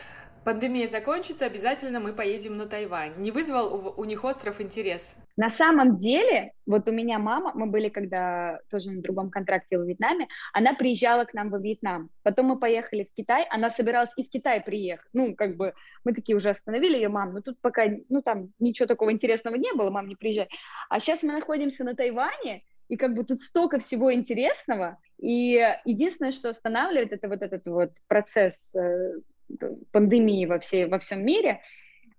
пандемия 0.45 0.87
закончится, 0.87 1.45
обязательно 1.45 1.99
мы 1.99 2.13
поедем 2.13 2.55
на 2.55 2.67
Тайвань. 2.67 3.13
Не 3.17 3.31
вызвал 3.31 3.73
у, 3.73 4.01
у 4.01 4.05
них 4.05 4.23
остров 4.23 4.61
интерес? 4.61 5.15
На 5.35 5.49
самом 5.49 5.97
деле, 5.97 6.53
вот 6.67 6.87
у 6.87 6.91
меня 6.91 7.17
мама, 7.17 7.51
мы 7.55 7.65
были 7.65 7.89
когда 7.89 8.59
тоже 8.69 8.91
на 8.91 9.01
другом 9.01 9.31
контракте 9.31 9.77
в 9.77 9.87
Вьетнаме, 9.87 10.27
она 10.53 10.73
приезжала 10.75 11.25
к 11.25 11.33
нам 11.33 11.49
во 11.49 11.57
Вьетнам. 11.57 12.09
Потом 12.21 12.45
мы 12.45 12.59
поехали 12.59 13.03
в 13.03 13.15
Китай, 13.15 13.45
она 13.49 13.71
собиралась 13.71 14.11
и 14.17 14.23
в 14.23 14.29
Китай 14.29 14.61
приехать. 14.61 15.09
Ну, 15.13 15.35
как 15.35 15.57
бы 15.57 15.73
мы 16.03 16.13
такие 16.13 16.35
уже 16.35 16.49
остановили 16.49 16.95
ее, 16.95 17.09
мам, 17.09 17.33
ну 17.33 17.41
тут 17.41 17.59
пока, 17.59 17.85
ну 18.09 18.21
там 18.21 18.53
ничего 18.59 18.85
такого 18.85 19.11
интересного 19.11 19.55
не 19.55 19.73
было, 19.73 19.89
мам, 19.89 20.07
не 20.07 20.15
приезжай. 20.15 20.47
А 20.89 20.99
сейчас 20.99 21.23
мы 21.23 21.33
находимся 21.33 21.83
на 21.83 21.95
Тайване, 21.95 22.63
и 22.89 22.97
как 22.97 23.13
бы 23.13 23.23
тут 23.23 23.41
столько 23.41 23.79
всего 23.79 24.13
интересного, 24.13 24.97
и 25.17 25.59
единственное, 25.85 26.31
что 26.31 26.49
останавливает, 26.49 27.11
это 27.11 27.27
вот 27.27 27.41
этот 27.41 27.65
вот 27.67 27.91
процесс 28.07 28.75
э, 28.75 29.15
пандемии 29.91 30.45
во, 30.45 30.59
всей, 30.59 30.85
во 30.85 30.99
всем 30.99 31.25
мире, 31.25 31.61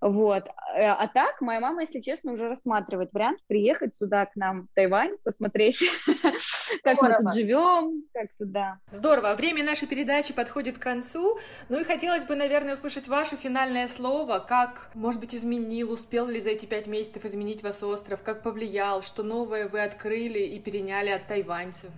вот. 0.00 0.46
Э, 0.76 0.86
а 0.86 1.08
так, 1.08 1.40
моя 1.40 1.60
мама, 1.60 1.82
если 1.82 2.00
честно, 2.00 2.32
уже 2.32 2.48
рассматривает 2.48 3.12
вариант 3.12 3.40
приехать 3.46 3.96
сюда 3.96 4.26
к 4.26 4.36
нам 4.36 4.62
в 4.62 4.74
Тайвань, 4.74 5.16
посмотреть, 5.24 5.82
как 6.82 7.02
мы 7.02 7.16
тут 7.18 7.34
живем, 7.34 8.04
как 8.12 8.28
туда. 8.38 8.78
Здорово. 8.90 9.34
Время 9.34 9.64
нашей 9.64 9.88
передачи 9.88 10.32
подходит 10.32 10.78
к 10.78 10.82
концу. 10.82 11.38
Ну 11.68 11.80
и 11.80 11.84
хотелось 11.84 12.24
бы, 12.24 12.36
наверное, 12.36 12.74
услышать 12.74 13.08
ваше 13.08 13.36
финальное 13.36 13.88
слово. 13.88 14.38
Как, 14.38 14.90
может 14.94 15.20
быть, 15.20 15.34
изменил, 15.34 15.90
успел 15.90 16.28
ли 16.28 16.38
за 16.38 16.50
эти 16.50 16.66
пять 16.66 16.86
месяцев 16.86 17.24
изменить 17.24 17.62
вас 17.62 17.82
остров, 17.82 18.22
как 18.22 18.42
повлиял, 18.42 19.02
что 19.02 19.22
новое 19.22 19.68
вы 19.68 19.80
открыли 19.82 20.40
и 20.40 20.60
переняли 20.60 21.10
от 21.10 21.26
тайваньцев? 21.26 21.92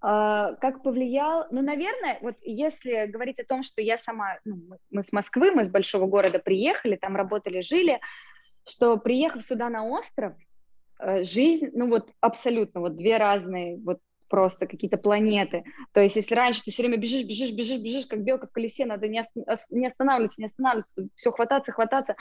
Uh, 0.00 0.54
как 0.60 0.84
повлиял? 0.84 1.46
Ну, 1.50 1.60
наверное, 1.60 2.18
вот 2.22 2.36
если 2.42 3.06
говорить 3.06 3.40
о 3.40 3.44
том, 3.44 3.64
что 3.64 3.82
я 3.82 3.98
сама, 3.98 4.38
ну, 4.44 4.78
мы 4.90 5.02
с 5.02 5.12
Москвы, 5.12 5.50
мы 5.50 5.64
с 5.64 5.68
большого 5.68 6.06
города 6.06 6.38
приехали, 6.38 6.94
там 6.94 7.16
работали, 7.16 7.62
жили, 7.62 8.00
что 8.64 8.96
приехав 8.96 9.42
сюда 9.42 9.68
на 9.68 9.84
остров, 9.84 10.34
э, 11.00 11.24
жизнь, 11.24 11.70
ну 11.72 11.88
вот 11.88 12.10
абсолютно, 12.20 12.80
вот 12.80 12.96
две 12.96 13.16
разные, 13.16 13.76
вот 13.78 13.98
просто 14.28 14.66
какие-то 14.66 14.98
планеты. 14.98 15.64
То 15.92 16.00
есть, 16.00 16.16
если 16.16 16.34
раньше 16.34 16.62
ты 16.62 16.70
все 16.70 16.82
время 16.82 16.98
бежишь, 16.98 17.24
бежишь, 17.24 17.52
бежишь, 17.52 17.80
бежишь, 17.80 18.06
как 18.06 18.22
белка 18.22 18.46
в 18.46 18.52
колесе, 18.52 18.84
надо 18.84 19.08
не, 19.08 19.22
не 19.70 19.86
останавливаться, 19.86 20.40
не 20.40 20.46
останавливаться, 20.46 21.08
все 21.14 21.32
хвататься, 21.32 21.72
хвататься, 21.72 22.14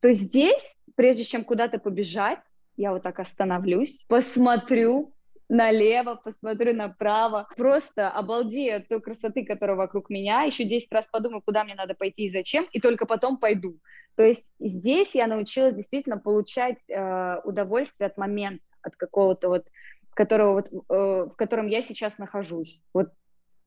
то 0.00 0.12
здесь, 0.12 0.78
прежде 0.94 1.24
чем 1.24 1.44
куда-то 1.44 1.78
побежать, 1.78 2.44
я 2.76 2.92
вот 2.92 3.02
так 3.02 3.18
остановлюсь, 3.18 4.04
посмотрю, 4.08 5.13
налево, 5.54 6.16
посмотрю 6.16 6.74
направо, 6.74 7.48
просто 7.56 8.10
обалдею 8.10 8.78
от 8.78 8.88
той 8.88 9.00
красоты, 9.00 9.44
которая 9.44 9.76
вокруг 9.76 10.10
меня, 10.10 10.42
еще 10.42 10.64
10 10.64 10.90
раз 10.92 11.06
подумаю, 11.06 11.42
куда 11.42 11.64
мне 11.64 11.74
надо 11.74 11.94
пойти 11.94 12.26
и 12.26 12.32
зачем, 12.32 12.66
и 12.72 12.80
только 12.80 13.06
потом 13.06 13.38
пойду. 13.38 13.78
То 14.16 14.24
есть 14.24 14.44
здесь 14.58 15.14
я 15.14 15.26
научилась 15.26 15.74
действительно 15.74 16.18
получать 16.18 16.90
э, 16.90 17.40
удовольствие 17.44 18.08
от 18.08 18.18
момента, 18.18 18.64
от 18.82 18.96
какого-то 18.96 19.48
вот, 19.48 19.66
которого 20.14 20.54
вот, 20.54 20.68
э, 20.72 21.28
в 21.30 21.36
котором 21.36 21.66
я 21.66 21.82
сейчас 21.82 22.18
нахожусь. 22.18 22.82
Вот 22.92 23.10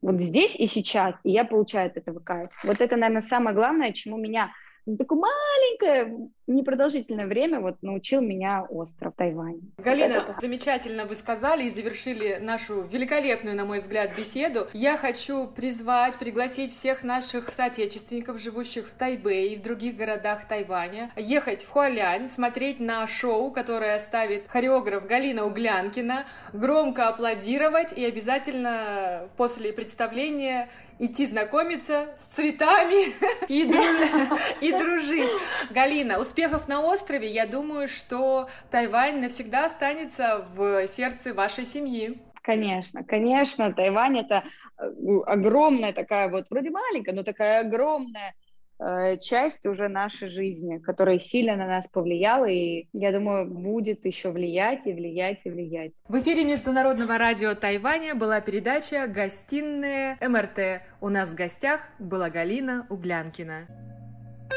вот 0.00 0.20
здесь 0.20 0.54
и 0.54 0.66
сейчас, 0.66 1.18
и 1.24 1.32
я 1.32 1.44
получаю 1.44 1.88
от 1.88 1.96
этого 1.96 2.20
кайф. 2.20 2.50
Вот 2.62 2.80
это, 2.80 2.94
наверное, 2.94 3.22
самое 3.22 3.56
главное, 3.56 3.92
чему 3.92 4.16
меня 4.16 4.52
за 4.86 4.96
такое 4.96 5.18
маленькое, 5.18 6.30
непродолжительное 6.48 7.26
время 7.26 7.60
вот 7.60 7.76
научил 7.82 8.20
меня 8.20 8.62
остров 8.62 9.14
Тайвань. 9.16 9.60
Галина, 9.78 10.24
вот 10.26 10.40
замечательно 10.40 11.04
вы 11.04 11.14
сказали 11.14 11.64
и 11.66 11.70
завершили 11.70 12.38
нашу 12.40 12.82
великолепную, 12.82 13.56
на 13.56 13.64
мой 13.64 13.80
взгляд, 13.80 14.16
беседу. 14.16 14.66
Я 14.72 14.96
хочу 14.96 15.46
призвать, 15.46 16.18
пригласить 16.18 16.72
всех 16.72 17.02
наших 17.02 17.50
соотечественников, 17.50 18.40
живущих 18.40 18.88
в 18.88 18.94
Тайбэе 18.94 19.54
и 19.54 19.56
в 19.56 19.62
других 19.62 19.96
городах 19.96 20.48
Тайваня, 20.48 21.10
ехать 21.16 21.64
в 21.64 21.68
Хуалянь, 21.68 22.28
смотреть 22.28 22.80
на 22.80 23.06
шоу, 23.06 23.50
которое 23.50 23.98
ставит 23.98 24.48
хореограф 24.48 25.06
Галина 25.06 25.44
Углянкина, 25.46 26.26
громко 26.52 27.08
аплодировать 27.08 27.92
и 27.92 28.04
обязательно 28.04 29.28
после 29.36 29.72
представления 29.72 30.68
идти 30.98 31.26
знакомиться 31.26 32.08
с 32.18 32.24
цветами 32.26 33.14
и, 33.48 34.72
дружить. 34.72 35.30
Галина, 35.70 36.18
успехов 36.38 36.68
на 36.68 36.82
острове. 36.82 37.30
Я 37.32 37.46
думаю, 37.46 37.88
что 37.88 38.48
Тайвань 38.70 39.20
навсегда 39.20 39.66
останется 39.66 40.46
в 40.54 40.86
сердце 40.86 41.34
вашей 41.34 41.64
семьи. 41.64 42.20
Конечно, 42.42 43.02
конечно, 43.04 43.72
Тайвань 43.72 44.20
это 44.20 44.44
э, 44.78 44.90
огромная 45.26 45.92
такая 45.92 46.30
вот, 46.30 46.46
вроде 46.48 46.70
маленькая, 46.70 47.12
но 47.12 47.22
такая 47.24 47.60
огромная 47.66 48.34
Э, 48.80 49.16
часть 49.18 49.66
уже 49.66 49.88
нашей 49.88 50.28
жизни, 50.28 50.78
которая 50.78 51.18
сильно 51.18 51.56
на 51.56 51.66
нас 51.66 51.88
повлияла 51.88 52.44
и, 52.44 52.86
я 52.92 53.10
думаю, 53.10 53.46
будет 53.46 54.06
еще 54.06 54.30
влиять 54.30 54.86
и 54.86 54.92
влиять 54.92 55.40
и 55.44 55.50
влиять. 55.50 55.92
В 56.08 56.20
эфире 56.20 56.44
Международного 56.44 57.18
радио 57.18 57.54
Тайваня 57.54 58.14
была 58.14 58.40
передача 58.40 59.08
«Гостиная 59.08 60.16
МРТ». 60.20 60.82
У 61.00 61.08
нас 61.08 61.30
в 61.30 61.34
гостях 61.34 61.80
была 61.98 62.30
Галина 62.30 62.86
Углянкина. 62.88 63.66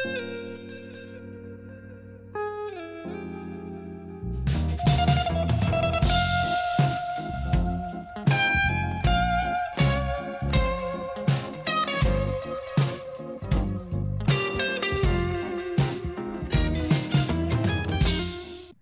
thank 0.04 0.18
you 0.18 0.71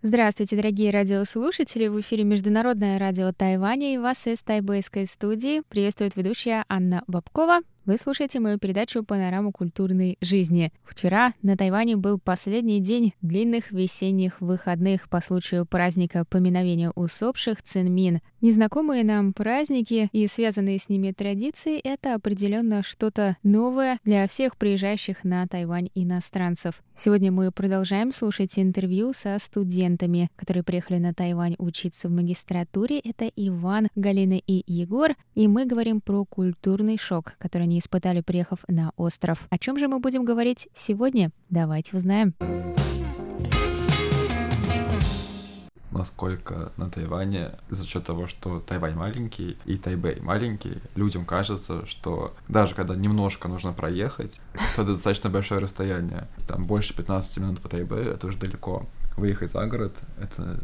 Здравствуйте, 0.09 0.55
дорогие 0.55 0.89
радиослушатели! 0.89 1.87
В 1.87 1.99
эфире 2.01 2.23
Международное 2.23 2.97
радио 2.97 3.31
Тайваня 3.31 3.93
и 3.93 3.99
вас 3.99 4.25
из 4.25 4.39
тайбэйской 4.39 5.05
студии 5.05 5.61
приветствует 5.69 6.15
ведущая 6.15 6.65
Анна 6.67 7.03
Бабкова. 7.05 7.59
Вы 7.85 7.97
слушаете 7.97 8.39
мою 8.39 8.57
передачу 8.57 9.03
«Панораму 9.03 9.51
культурной 9.51 10.17
жизни». 10.19 10.73
Вчера 10.83 11.33
на 11.43 11.55
Тайване 11.55 11.95
был 11.95 12.17
последний 12.17 12.79
день 12.79 13.13
длинных 13.21 13.71
весенних 13.71 14.41
выходных 14.41 15.07
по 15.09 15.21
случаю 15.21 15.67
праздника 15.67 16.25
поминовения 16.27 16.91
усопших 16.95 17.61
Цинмин. 17.61 18.21
Незнакомые 18.41 19.03
нам 19.03 19.33
праздники 19.33 20.07
и 20.13 20.25
связанные 20.27 20.79
с 20.79 20.87
ними 20.87 21.11
традиции— 21.11 21.77
это 21.83 22.15
определенно 22.15 22.83
что-то 22.83 23.35
новое 23.43 23.99
для 24.05 24.27
всех 24.27 24.55
приезжающих 24.55 25.25
на 25.25 25.45
Тайвань 25.45 25.89
иностранцев. 25.93 26.81
Сегодня 26.95 27.33
мы 27.33 27.51
продолжаем 27.51 28.13
слушать 28.13 28.57
интервью 28.57 29.11
со 29.11 29.37
студентами, 29.39 30.29
которые 30.37 30.63
приехали 30.63 30.99
на 30.99 31.13
Тайвань 31.13 31.55
учиться 31.57 32.07
в 32.07 32.11
магистратуре. 32.11 32.99
Это 32.99 33.29
Иван, 33.35 33.89
Галина 33.95 34.39
и 34.45 34.63
Егор. 34.71 35.15
И 35.35 35.49
мы 35.49 35.65
говорим 35.65 35.99
про 35.99 36.23
культурный 36.23 36.97
шок, 36.97 37.33
который 37.39 37.63
они 37.63 37.79
испытали, 37.79 38.21
приехав 38.21 38.59
на 38.69 38.93
остров. 38.95 39.47
О 39.49 39.57
чем 39.57 39.77
же 39.77 39.89
мы 39.89 39.99
будем 39.99 40.23
говорить 40.23 40.69
сегодня? 40.73 41.31
Давайте 41.49 41.97
узнаем. 41.97 42.33
Насколько 45.91 46.71
на 46.77 46.89
Тайване 46.89 47.51
за 47.69 47.85
счет 47.85 48.05
того, 48.05 48.27
что 48.27 48.59
Тайвань 48.59 48.95
маленький 48.95 49.57
и 49.65 49.77
Тайбэй 49.77 50.19
маленький, 50.21 50.77
людям 50.95 51.25
кажется, 51.25 51.85
что 51.85 52.35
даже 52.47 52.75
когда 52.75 52.95
немножко 52.95 53.47
нужно 53.47 53.73
проехать, 53.73 54.39
то 54.75 54.83
это 54.83 54.93
достаточно 54.93 55.29
большое 55.29 55.61
расстояние. 55.61 56.27
Там 56.47 56.65
больше 56.65 56.95
15 56.95 57.37
минут 57.37 57.61
по 57.61 57.69
Тайбэю— 57.69 58.11
это 58.13 58.27
уже 58.27 58.37
далеко. 58.37 58.85
Выехать 59.17 59.51
за 59.51 59.65
город— 59.65 59.95
это 60.19 60.59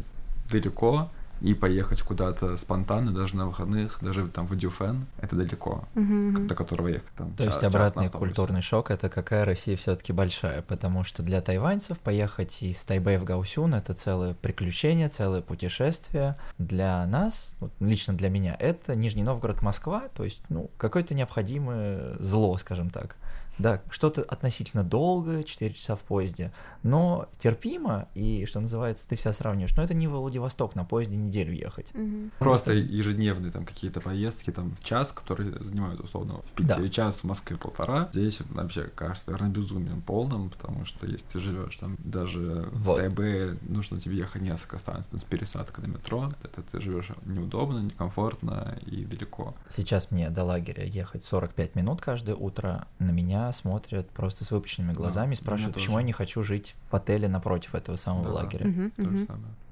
далеко, 0.50 1.10
и 1.40 1.54
поехать 1.54 2.02
куда-то 2.02 2.56
спонтанно, 2.56 3.12
даже 3.12 3.36
на 3.36 3.46
выходных, 3.46 3.98
даже 4.00 4.26
там 4.28 4.46
в 4.46 4.56
Дюфен, 4.56 5.06
это 5.20 5.36
далеко, 5.36 5.84
mm-hmm. 5.94 6.46
до 6.46 6.54
которого 6.54 6.88
ехать 6.88 7.10
там. 7.16 7.32
То 7.32 7.44
час, 7.44 7.54
есть 7.54 7.64
обратный 7.64 8.08
культурный 8.08 8.62
шок 8.62 8.90
это 8.90 9.08
какая 9.08 9.44
Россия 9.44 9.76
все-таки 9.76 10.12
большая, 10.12 10.62
потому 10.62 11.04
что 11.04 11.22
для 11.22 11.40
тайваньцев 11.40 11.98
поехать 11.98 12.62
из 12.62 12.82
Тайбэя 12.84 13.18
в 13.18 13.24
Гаусюн 13.24 13.74
это 13.74 13.94
целое 13.94 14.34
приключение, 14.34 15.08
целое 15.08 15.42
путешествие. 15.42 16.36
Для 16.58 17.04
нас, 17.06 17.54
вот 17.60 17.72
лично 17.80 18.14
для 18.14 18.28
меня, 18.28 18.56
это 18.58 18.94
Нижний 18.94 19.22
Новгород, 19.22 19.62
Москва, 19.62 20.04
то 20.14 20.24
есть 20.24 20.40
ну 20.48 20.70
какое-то 20.78 21.14
необходимое 21.14 22.16
зло, 22.18 22.56
скажем 22.58 22.90
так. 22.90 23.16
Да, 23.58 23.80
что-то 23.90 24.22
относительно 24.22 24.84
долгое, 24.84 25.42
4 25.42 25.74
часа 25.74 25.96
в 25.96 26.00
поезде, 26.00 26.52
но 26.82 27.28
терпимо, 27.38 28.08
и, 28.14 28.44
что 28.46 28.60
называется, 28.60 29.08
ты 29.08 29.16
вся 29.16 29.32
сравниваешь. 29.32 29.74
Но 29.76 29.82
это 29.82 29.94
не 29.94 30.06
Владивосток, 30.06 30.74
на 30.74 30.84
поезде 30.84 31.16
неделю 31.16 31.52
ехать. 31.52 31.94
Угу. 31.94 32.30
Просто 32.38 32.72
ежедневные 32.72 33.52
там 33.52 33.64
какие-то 33.64 34.00
поездки, 34.00 34.50
там 34.50 34.76
в 34.76 34.84
час, 34.84 35.12
которые 35.12 35.52
занимают 35.62 36.00
условно 36.00 36.40
в 36.42 36.52
Питере 36.52 36.82
да. 36.82 36.88
час, 36.88 37.20
в 37.20 37.24
Москве 37.24 37.56
полтора. 37.56 38.08
Здесь 38.12 38.40
вообще 38.50 38.84
кажется, 38.94 39.30
наверное, 39.30 39.50
безумием 39.50 40.02
полным, 40.02 40.50
потому 40.50 40.84
что 40.84 41.06
если 41.06 41.26
ты 41.26 41.40
живешь 41.40 41.76
там 41.76 41.96
даже 41.98 42.68
вот. 42.72 43.00
в 43.00 43.10
ТБ, 43.10 43.62
нужно 43.68 44.00
тебе 44.00 44.16
ехать 44.16 44.42
несколько 44.42 44.78
станций 44.78 45.18
с 45.18 45.24
пересадкой 45.24 45.86
на 45.86 45.92
метро, 45.92 46.32
это 46.42 46.62
ты 46.62 46.80
живешь 46.80 47.10
неудобно, 47.24 47.78
некомфортно 47.78 48.78
и 48.86 49.04
далеко. 49.04 49.54
Сейчас 49.68 50.10
мне 50.10 50.30
до 50.30 50.44
лагеря 50.44 50.84
ехать 50.84 51.24
45 51.24 51.74
минут 51.74 52.00
каждое 52.00 52.34
утро, 52.34 52.86
на 52.98 53.10
меня 53.10 53.45
смотрят 53.52 54.08
просто 54.10 54.44
с 54.44 54.50
выпущенными 54.50 54.92
глазами 54.92 55.28
да, 55.28 55.32
и 55.32 55.36
спрашивают, 55.36 55.74
почему 55.74 55.94
тоже. 55.94 56.02
я 56.02 56.06
не 56.06 56.12
хочу 56.12 56.42
жить 56.42 56.74
в 56.90 56.94
отеле 56.94 57.28
напротив 57.28 57.74
этого 57.74 57.96
самого 57.96 58.26
да, 58.26 58.32
лагеря. 58.32 58.68
Угу, 58.68 59.08
угу. 59.08 59.26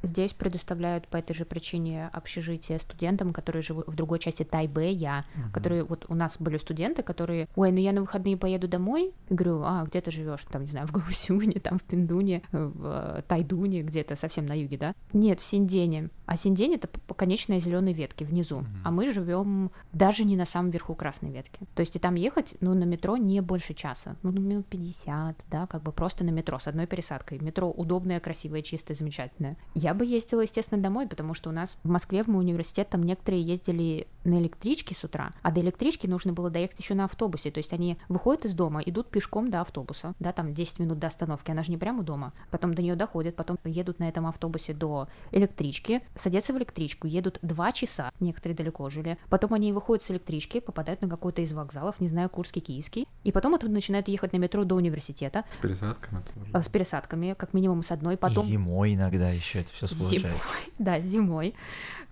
Здесь 0.05 0.33
предоставляют 0.33 1.09
по 1.09 1.17
этой 1.17 1.35
же 1.35 1.45
причине 1.45 2.09
общежитие 2.13 2.79
студентам, 2.79 3.33
которые 3.33 3.63
живут 3.63 3.87
в 3.89 3.95
другой 3.95 4.19
части 4.19 4.43
Тайбэя, 4.43 5.25
угу. 5.35 5.53
которые 5.53 5.85
вот 5.85 6.07
у 6.09 6.15
нас 6.15 6.37
были 6.39 6.59
студенты, 6.59 7.03
которые, 7.03 7.49
ой, 7.57 7.73
ну 7.73 7.79
я 7.79 7.93
на 7.93 8.01
выходные 8.01 8.37
поеду 8.37 8.69
домой, 8.69 9.13
и 9.29 9.35
говорю, 9.35 9.63
а 9.65 9.85
где 9.85 10.01
ты 10.01 10.11
живешь, 10.11 10.45
там 10.51 10.63
не 10.63 10.69
знаю, 10.69 10.87
в 10.87 10.93
Гаусюне, 10.93 11.61
там 11.61 11.79
в 11.79 11.83
Пиндуне, 11.83 12.43
в 12.53 13.25
Тайдуне, 13.27 13.83
где-то 13.83 14.17
совсем 14.17 14.47
на 14.47 14.59
юге, 14.59 14.79
да? 14.79 14.95
Нет, 15.13 15.41
в 15.41 15.45
Синдене. 15.45 16.11
А 16.27 16.37
Синдень 16.37 16.75
это 16.75 16.89
конечная 17.15 17.61
зеленой 17.61 17.93
ветки 17.93 18.25
внизу, 18.25 18.59
угу. 18.59 18.67
а 18.85 18.91
мы 18.91 19.13
живем 19.13 19.71
даже 19.93 20.25
не 20.25 20.37
на 20.37 20.47
самом 20.47 20.71
верху 20.71 20.95
красной 20.95 21.31
ветки. 21.31 21.61
То 21.75 21.81
есть 21.81 21.97
и 21.97 21.99
там 21.99 22.15
ехать, 22.15 22.55
ну 22.61 22.75
на 22.75 22.85
метро 22.85 23.17
не 23.17 23.41
больше 23.41 23.75
часа, 23.75 24.17
ну 24.23 24.33
минут 24.33 24.67
50, 24.67 25.45
да, 25.51 25.67
как 25.67 25.83
бы 25.83 25.93
просто 25.93 26.25
на 26.25 26.31
метро 26.31 26.59
с 26.59 26.67
одной 26.67 26.87
пересадкой. 26.87 27.39
Метро 27.39 27.71
удобное, 27.71 28.21
красивое, 28.21 28.63
чистое, 28.63 28.97
замечательное. 28.97 29.57
Я 29.75 29.94
Я 29.95 29.99
бы 29.99 30.05
ездила, 30.05 30.41
естественно, 30.41 30.83
домой, 30.83 31.07
потому 31.07 31.35
что 31.35 31.51
у 31.51 31.53
нас 31.53 31.77
в 31.85 31.89
Москве, 31.89 32.25
в 32.25 32.27
мой 32.27 32.43
университет, 32.43 32.89
там 32.89 33.05
некоторые 33.05 33.45
ездили 33.45 34.09
на 34.25 34.41
электричке 34.41 34.93
с 34.93 35.05
утра, 35.05 35.31
а 35.43 35.53
до 35.53 35.61
электрички 35.61 36.09
нужно 36.09 36.33
было 36.33 36.51
доехать 36.51 36.81
еще 36.81 36.95
на 36.95 37.05
автобусе. 37.05 37.53
То 37.53 37.59
есть 37.59 37.73
они 37.73 37.97
выходят 38.09 38.45
из 38.45 38.55
дома, 38.55 38.81
идут 38.81 39.09
пешком 39.09 39.53
до 39.53 39.61
автобуса, 39.61 40.15
да, 40.19 40.33
там 40.33 40.53
10 40.53 40.81
минут 40.81 40.99
до 40.99 41.07
остановки, 41.07 41.53
она 41.53 41.63
же 41.63 41.71
не 41.71 41.79
прямо 41.79 42.01
у 42.01 42.03
дома. 42.03 42.33
Потом 42.51 42.75
до 42.75 42.83
нее 42.83 42.97
доходят, 42.97 43.37
потом 43.37 43.57
едут 43.63 44.01
на 44.01 44.09
этом 44.09 44.27
автобусе 44.27 44.73
до 44.73 45.07
электрички, 45.31 46.03
садятся 46.17 46.53
в 46.53 46.59
электричку, 46.59 47.07
едут 47.07 47.39
2 47.43 47.73
часа, 47.73 48.11
некоторые 48.19 48.57
далеко 48.57 48.91
жили. 48.91 49.17
Потом 49.31 49.55
они 49.55 49.73
выходят 49.73 50.03
с 50.03 50.11
электрички, 50.11 50.59
попадают 50.59 51.03
на 51.03 51.09
какой-то 51.09 51.41
из 51.41 51.53
вокзалов, 51.53 52.01
не 52.01 52.09
знаю, 52.09 52.31
Курский, 52.31 52.61
Киевский, 52.61 53.07
и 53.23 53.31
потом 53.31 53.55
оттуда 53.55 53.73
начинают 53.73 54.09
ехать 54.09 54.33
на 54.33 54.39
метро 54.39 54.65
до 54.65 54.75
университета. 54.75 55.45
С 55.53 55.63
пересадками 55.63 56.23
тоже. 56.35 56.51
А, 56.53 56.63
С 56.63 56.69
пересадками, 56.69 57.35
как 57.37 57.55
минимум 57.55 57.85
с 57.85 57.93
одной, 57.93 58.17
потом... 58.17 58.45
И 58.45 58.49
зимой 58.49 58.95
иногда 58.95 59.31
еще 59.31 59.61
это 59.61 59.71
все 59.71 59.84
случается. 59.87 60.29
Зимой, 60.29 60.39
да, 60.79 61.01
зимой. 61.01 61.55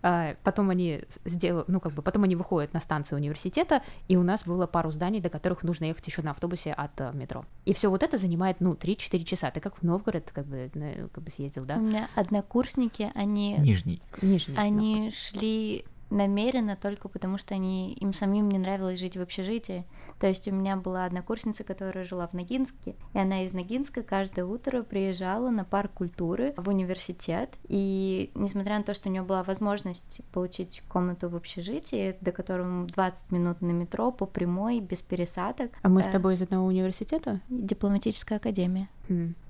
А, 0.03 0.37
Потом 0.43 0.71
они 0.71 1.03
сделают, 1.25 1.69
ну 1.69 1.81
как 1.81 1.93
бы, 1.93 2.03
потом 2.03 2.25
они 2.25 2.35
выходят 2.35 2.73
на 2.75 2.81
станцию 2.81 3.19
университета, 3.19 3.83
и 4.09 4.17
у 4.17 4.23
нас 4.23 4.45
было 4.45 4.67
пару 4.67 4.91
зданий, 4.91 5.21
до 5.21 5.29
которых 5.29 5.63
нужно 5.63 5.85
ехать 5.85 6.07
еще 6.07 6.23
на 6.23 6.33
автобусе 6.33 6.73
от 6.73 7.01
э, 7.01 7.13
метро. 7.15 7.45
И 7.65 7.73
все 7.73 7.89
вот 7.89 8.03
это 8.03 8.19
занимает, 8.19 8.61
ну, 8.61 8.73
3-4 8.73 9.25
часа. 9.25 9.51
Ты 9.51 9.61
как 9.61 9.79
в 9.79 9.83
Новгород, 9.83 10.31
как 10.33 10.47
бы, 10.47 10.71
как 11.13 11.23
бы 11.23 11.31
съездил, 11.31 11.65
да? 11.65 11.77
У 11.77 11.81
меня 11.81 12.09
однокурсники, 12.17 13.13
они, 13.15 13.57
Нижний. 13.59 14.03
Нижний. 14.21 14.57
они 14.57 15.11
шли 15.11 15.85
намеренно 16.13 16.77
только 16.77 17.09
потому, 17.09 17.39
что 17.39 17.55
они, 17.55 17.95
им 17.95 18.13
самим 18.13 18.49
не 18.49 18.59
нравилось 18.59 19.01
жить 19.01 19.17
в 19.17 19.23
общежитии. 19.23 19.85
То 20.21 20.27
есть 20.27 20.47
у 20.47 20.53
меня 20.53 20.77
была 20.77 21.05
однокурсница, 21.07 21.65
которая 21.65 22.05
жила 22.05 22.29
в 22.29 22.35
Ногинске, 22.35 22.95
и 23.15 23.19
она 23.19 23.45
из 23.45 23.53
Ногинска 23.53 24.03
каждое 24.03 24.45
утро 24.45 24.83
приезжала 24.83 25.51
на 25.51 25.65
парк 25.65 25.93
культуры 25.93 26.55
в 26.57 26.69
университет. 26.69 27.57
И 27.69 28.31
несмотря 28.35 28.79
на 28.79 28.85
то, 28.85 28.95
что 28.95 29.09
у 29.09 29.13
нее 29.13 29.23
была 29.23 29.43
возможность 29.43 30.23
получить 30.33 30.83
комнату 30.89 31.29
в 31.29 31.37
общежитии, 31.37 32.17
до 32.21 32.33
которого 32.33 32.87
20 32.87 33.33
минут 33.33 33.61
на 33.63 33.73
метро 33.73 34.13
по 34.13 34.27
прямой, 34.27 34.81
без 34.81 35.01
пересадок, 35.03 35.73
А 35.83 35.89
мы 35.89 36.03
с 36.03 36.07
э, 36.07 36.13
тобой 36.13 36.35
из 36.35 36.43
одного 36.43 36.67
университета? 36.67 37.41
дипломатическая 37.49 38.39
академия. 38.39 38.89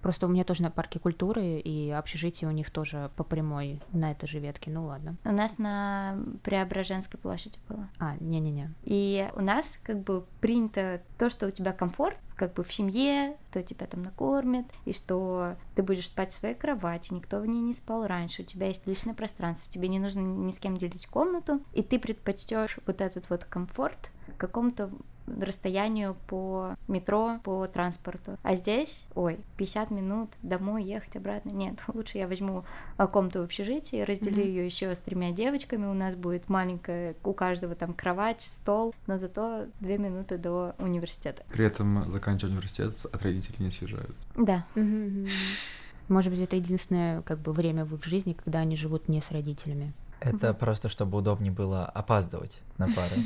Просто 0.03 0.27
у 0.27 0.29
меня 0.29 0.45
тоже 0.45 0.63
на 0.63 0.71
парке 0.71 0.99
культуры, 0.99 1.59
и 1.59 1.91
общежитие 1.91 2.49
у 2.49 2.53
них 2.53 2.71
тоже 2.71 3.11
по 3.17 3.25
прямой 3.25 3.81
на 3.93 4.11
этой 4.11 4.27
же 4.27 4.39
ветке. 4.41 4.71
Ну 4.71 4.87
ладно. 4.87 5.17
У 5.25 5.31
нас 5.31 5.59
на 5.59 6.19
Преображенской 6.43 7.21
площади 7.21 7.59
было. 7.69 7.89
А, 7.99 8.17
не-не-не. 8.21 8.73
И 8.85 9.29
у 9.37 9.41
нас 9.41 9.79
как 9.83 10.01
бы 10.01 10.25
принято 10.41 11.03
то, 11.19 11.31
что 11.31 11.47
у 11.47 11.51
тебя 11.51 11.73
комфорт, 11.73 12.17
как 12.35 12.55
бы 12.55 12.65
в 12.65 12.73
семье, 12.73 13.37
что 13.51 13.63
тебя 13.63 13.87
там 13.87 14.03
накормят, 14.03 14.67
и 14.85 14.93
что 14.93 15.57
ты 15.77 15.83
будешь 15.83 16.07
спать 16.07 16.33
в 16.33 16.37
своей 16.37 16.55
кровати, 16.55 17.15
никто 17.15 17.41
в 17.41 17.47
ней 17.47 17.61
не 17.61 17.75
спал 17.75 18.07
раньше, 18.07 18.43
у 18.43 18.45
тебя 18.45 18.67
есть 18.67 18.87
личное 18.87 19.15
пространство, 19.15 19.71
тебе 19.71 19.89
не 19.89 19.99
нужно 19.99 20.21
ни 20.21 20.51
с 20.51 20.59
кем 20.59 20.77
делить 20.77 21.07
комнату, 21.07 21.61
и 21.73 21.83
ты 21.83 22.01
предпочтешь 22.01 22.79
вот 22.87 23.01
этот 23.01 23.31
вот 23.31 23.45
комфорт 23.45 24.11
какому-то 24.39 24.91
расстоянию 25.41 26.17
по 26.27 26.77
метро, 26.89 27.39
по 27.45 27.67
транспорту. 27.67 28.39
А 28.43 28.55
здесь, 28.57 29.07
ой, 29.15 29.39
50 29.57 29.91
минут 29.91 30.31
домой 30.43 30.85
ехать 30.85 31.17
обратно. 31.17 31.51
Нет, 31.51 31.77
лучше 31.95 32.19
я 32.19 32.29
возьму 32.29 32.65
а, 32.97 33.07
комнату 33.07 33.41
в 33.41 33.45
общежитии, 33.45 34.03
разделю 34.03 34.39
Мгм. 34.39 34.47
ее 34.47 34.65
еще 34.67 34.95
с 34.95 34.99
тремя 35.01 35.31
девочками. 35.33 35.87
У 35.87 35.95
нас 35.95 36.15
будет 36.15 36.49
маленькая, 36.49 37.15
у 37.25 37.33
каждого 37.33 37.75
там 37.75 37.95
кровать, 37.95 38.41
стол, 38.43 38.95
но 39.07 39.19
зато 39.19 39.67
две 39.81 39.99
минуты 39.99 40.39
до 40.39 40.75
университета. 40.79 41.43
При 41.53 41.65
этом, 41.65 42.11
заканчивая 42.11 42.53
университет, 42.53 42.95
от 43.13 43.23
родителей 43.23 43.57
не 43.59 43.71
съезжают. 43.71 44.15
Да. 44.37 44.65
Может 46.09 46.33
быть, 46.33 46.41
это 46.43 46.57
единственное 46.57 47.23
как 47.23 47.39
бы 47.39 47.53
время 47.53 47.85
в 47.85 47.95
их 47.95 48.05
жизни, 48.05 48.33
когда 48.35 48.59
они 48.61 48.77
живут 48.77 49.09
не 49.09 49.21
с 49.21 49.31
родителями. 49.31 49.93
Это 50.25 50.55
просто 50.55 50.89
чтобы 50.89 51.19
удобнее 51.19 51.53
было 51.53 51.85
опаздывать 51.87 52.61
на 52.79 52.87
пары. 52.87 53.17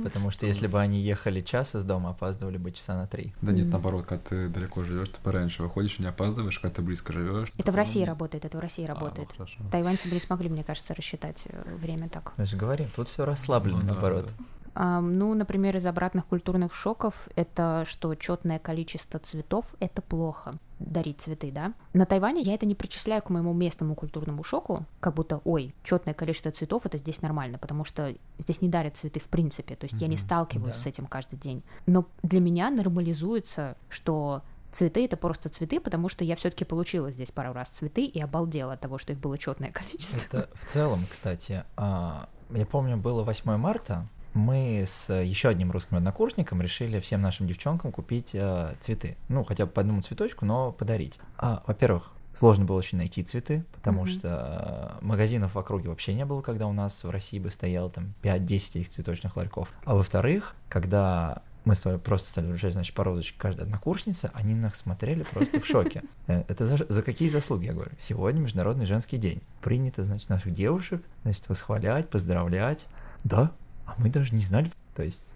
Потому 0.04 0.30
что 0.30 0.46
если 0.46 0.66
бы 0.66 0.80
они 0.80 1.00
ехали 1.00 1.40
час 1.40 1.74
из 1.74 1.84
дома, 1.84 2.10
опаздывали 2.10 2.58
бы 2.58 2.72
часа 2.72 2.96
на 2.96 3.06
три. 3.06 3.32
Да 3.42 3.52
нет, 3.52 3.66
наоборот, 3.66 4.06
когда 4.06 4.22
ты 4.28 4.48
далеко 4.48 4.82
живешь, 4.84 5.08
ты 5.08 5.18
пораньше 5.22 5.62
выходишь 5.62 5.98
и 5.98 6.02
не 6.02 6.08
опаздываешь, 6.08 6.58
когда 6.58 6.74
ты 6.76 6.82
близко 6.82 7.12
живешь. 7.12 7.52
Это 7.58 7.72
в 7.72 7.74
России 7.76 8.04
работает, 8.04 8.44
это 8.44 8.56
в 8.56 8.60
России 8.60 8.84
А, 8.84 8.88
работает. 8.88 9.28
ну 9.30 9.34
хорошо. 9.36 9.58
Тайваньцы 9.70 10.08
бы 10.08 10.14
не 10.14 10.20
смогли, 10.20 10.48
мне 10.48 10.64
кажется, 10.64 10.94
рассчитать 10.94 11.44
э, 11.46 11.74
время 11.76 12.08
так. 12.08 12.32
Мы 12.36 12.46
же 12.46 12.56
говорим, 12.56 12.88
тут 12.94 13.08
все 13.08 13.24
расслаблено, 13.24 13.78
Ну 13.82 13.86
наоборот. 13.92 14.30
Ну, 14.76 15.34
например, 15.34 15.76
из 15.76 15.86
обратных 15.86 16.26
культурных 16.26 16.74
шоков 16.74 17.28
это 17.34 17.84
что 17.86 18.14
четное 18.14 18.58
количество 18.58 19.18
цветов 19.18 19.74
это 19.80 20.02
плохо 20.02 20.54
дарить 20.78 21.20
цветы, 21.20 21.50
да. 21.50 21.72
На 21.94 22.04
Тайване 22.04 22.42
я 22.42 22.54
это 22.54 22.66
не 22.66 22.74
причисляю 22.74 23.22
к 23.22 23.30
моему 23.30 23.54
местному 23.54 23.94
культурному 23.94 24.44
шоку, 24.44 24.84
как 25.00 25.14
будто, 25.14 25.40
ой, 25.44 25.74
четное 25.82 26.12
количество 26.12 26.50
цветов 26.50 26.84
это 26.84 26.98
здесь 26.98 27.22
нормально, 27.22 27.58
потому 27.58 27.84
что 27.84 28.14
здесь 28.38 28.60
не 28.60 28.68
дарят 28.68 28.96
цветы 28.96 29.20
в 29.20 29.28
принципе, 29.28 29.76
то 29.76 29.84
есть 29.86 30.00
я 30.00 30.08
не 30.08 30.16
сталкиваюсь 30.16 30.76
да. 30.76 30.82
с 30.82 30.86
этим 30.86 31.06
каждый 31.06 31.38
день. 31.38 31.62
Но 31.86 32.06
для 32.22 32.40
меня 32.40 32.68
нормализуется, 32.70 33.76
что 33.88 34.42
цветы 34.70 35.06
это 35.06 35.16
просто 35.16 35.48
цветы, 35.48 35.80
потому 35.80 36.08
что 36.08 36.24
я 36.24 36.36
все-таки 36.36 36.64
получила 36.64 37.10
здесь 37.10 37.30
пару 37.30 37.52
раз 37.54 37.68
цветы 37.68 38.04
и 38.04 38.20
обалдела 38.20 38.74
от 38.74 38.80
того, 38.80 38.98
что 38.98 39.12
их 39.12 39.18
было 39.18 39.38
четное 39.38 39.70
количество. 39.72 40.18
Это 40.38 40.50
в 40.54 40.66
целом, 40.66 41.00
кстати, 41.10 41.64
а, 41.76 42.28
я 42.50 42.66
помню, 42.66 42.96
было 42.98 43.22
8 43.24 43.56
марта, 43.56 44.06
мы 44.36 44.84
с 44.86 45.12
еще 45.12 45.48
одним 45.48 45.70
русским 45.72 45.96
однокурсником 45.96 46.60
решили 46.62 47.00
всем 47.00 47.20
нашим 47.22 47.46
девчонкам 47.46 47.90
купить 47.92 48.30
э, 48.34 48.74
цветы. 48.80 49.16
Ну, 49.28 49.44
хотя 49.44 49.66
бы 49.66 49.72
по 49.72 49.80
одному 49.80 50.02
цветочку, 50.02 50.44
но 50.44 50.72
подарить. 50.72 51.18
А, 51.38 51.62
во-первых, 51.66 52.12
сложно 52.34 52.64
было 52.64 52.76
очень 52.76 52.98
найти 52.98 53.22
цветы, 53.22 53.64
потому 53.72 54.02
Мгм. 54.02 54.10
что 54.10 54.98
э, 55.00 55.04
магазинов 55.04 55.54
в 55.54 55.58
округе 55.58 55.88
вообще 55.88 56.14
не 56.14 56.24
было, 56.24 56.42
когда 56.42 56.66
у 56.66 56.72
нас 56.72 57.02
в 57.02 57.10
России 57.10 57.38
бы 57.38 57.50
стоял 57.50 57.90
там 57.90 58.14
5-10 58.22 58.80
этих 58.80 58.88
цветочных 58.90 59.36
ларьков. 59.36 59.68
А 59.84 59.94
во-вторых, 59.94 60.54
когда 60.68 61.42
мы 61.64 61.74
просто 61.98 62.28
стали 62.28 62.46
вручать, 62.46 62.74
значит, 62.74 62.94
по 62.94 63.02
розочке 63.02 63.36
каждой 63.38 63.62
однокурснице, 63.62 64.30
они 64.34 64.54
на 64.54 64.68
нас 64.68 64.76
смотрели 64.76 65.24
просто 65.24 65.60
в 65.60 65.66
шоке. 65.66 66.02
Э, 66.28 66.44
Это 66.46 66.64
за, 66.66 66.76
за 66.88 67.02
какие 67.02 67.28
заслуги, 67.28 67.66
я 67.66 67.72
говорю? 67.72 67.90
Сегодня 67.98 68.40
Международный 68.40 68.86
женский 68.86 69.16
день. 69.16 69.42
Принято, 69.62 70.04
значит, 70.04 70.28
наших 70.28 70.52
девушек, 70.52 71.02
значит, 71.24 71.48
восхвалять, 71.48 72.08
поздравлять. 72.10 72.86
Да, 73.24 73.50
а 73.86 73.94
мы 73.98 74.10
даже 74.10 74.34
не 74.34 74.42
знали. 74.42 74.70
То 74.94 75.02
есть, 75.02 75.34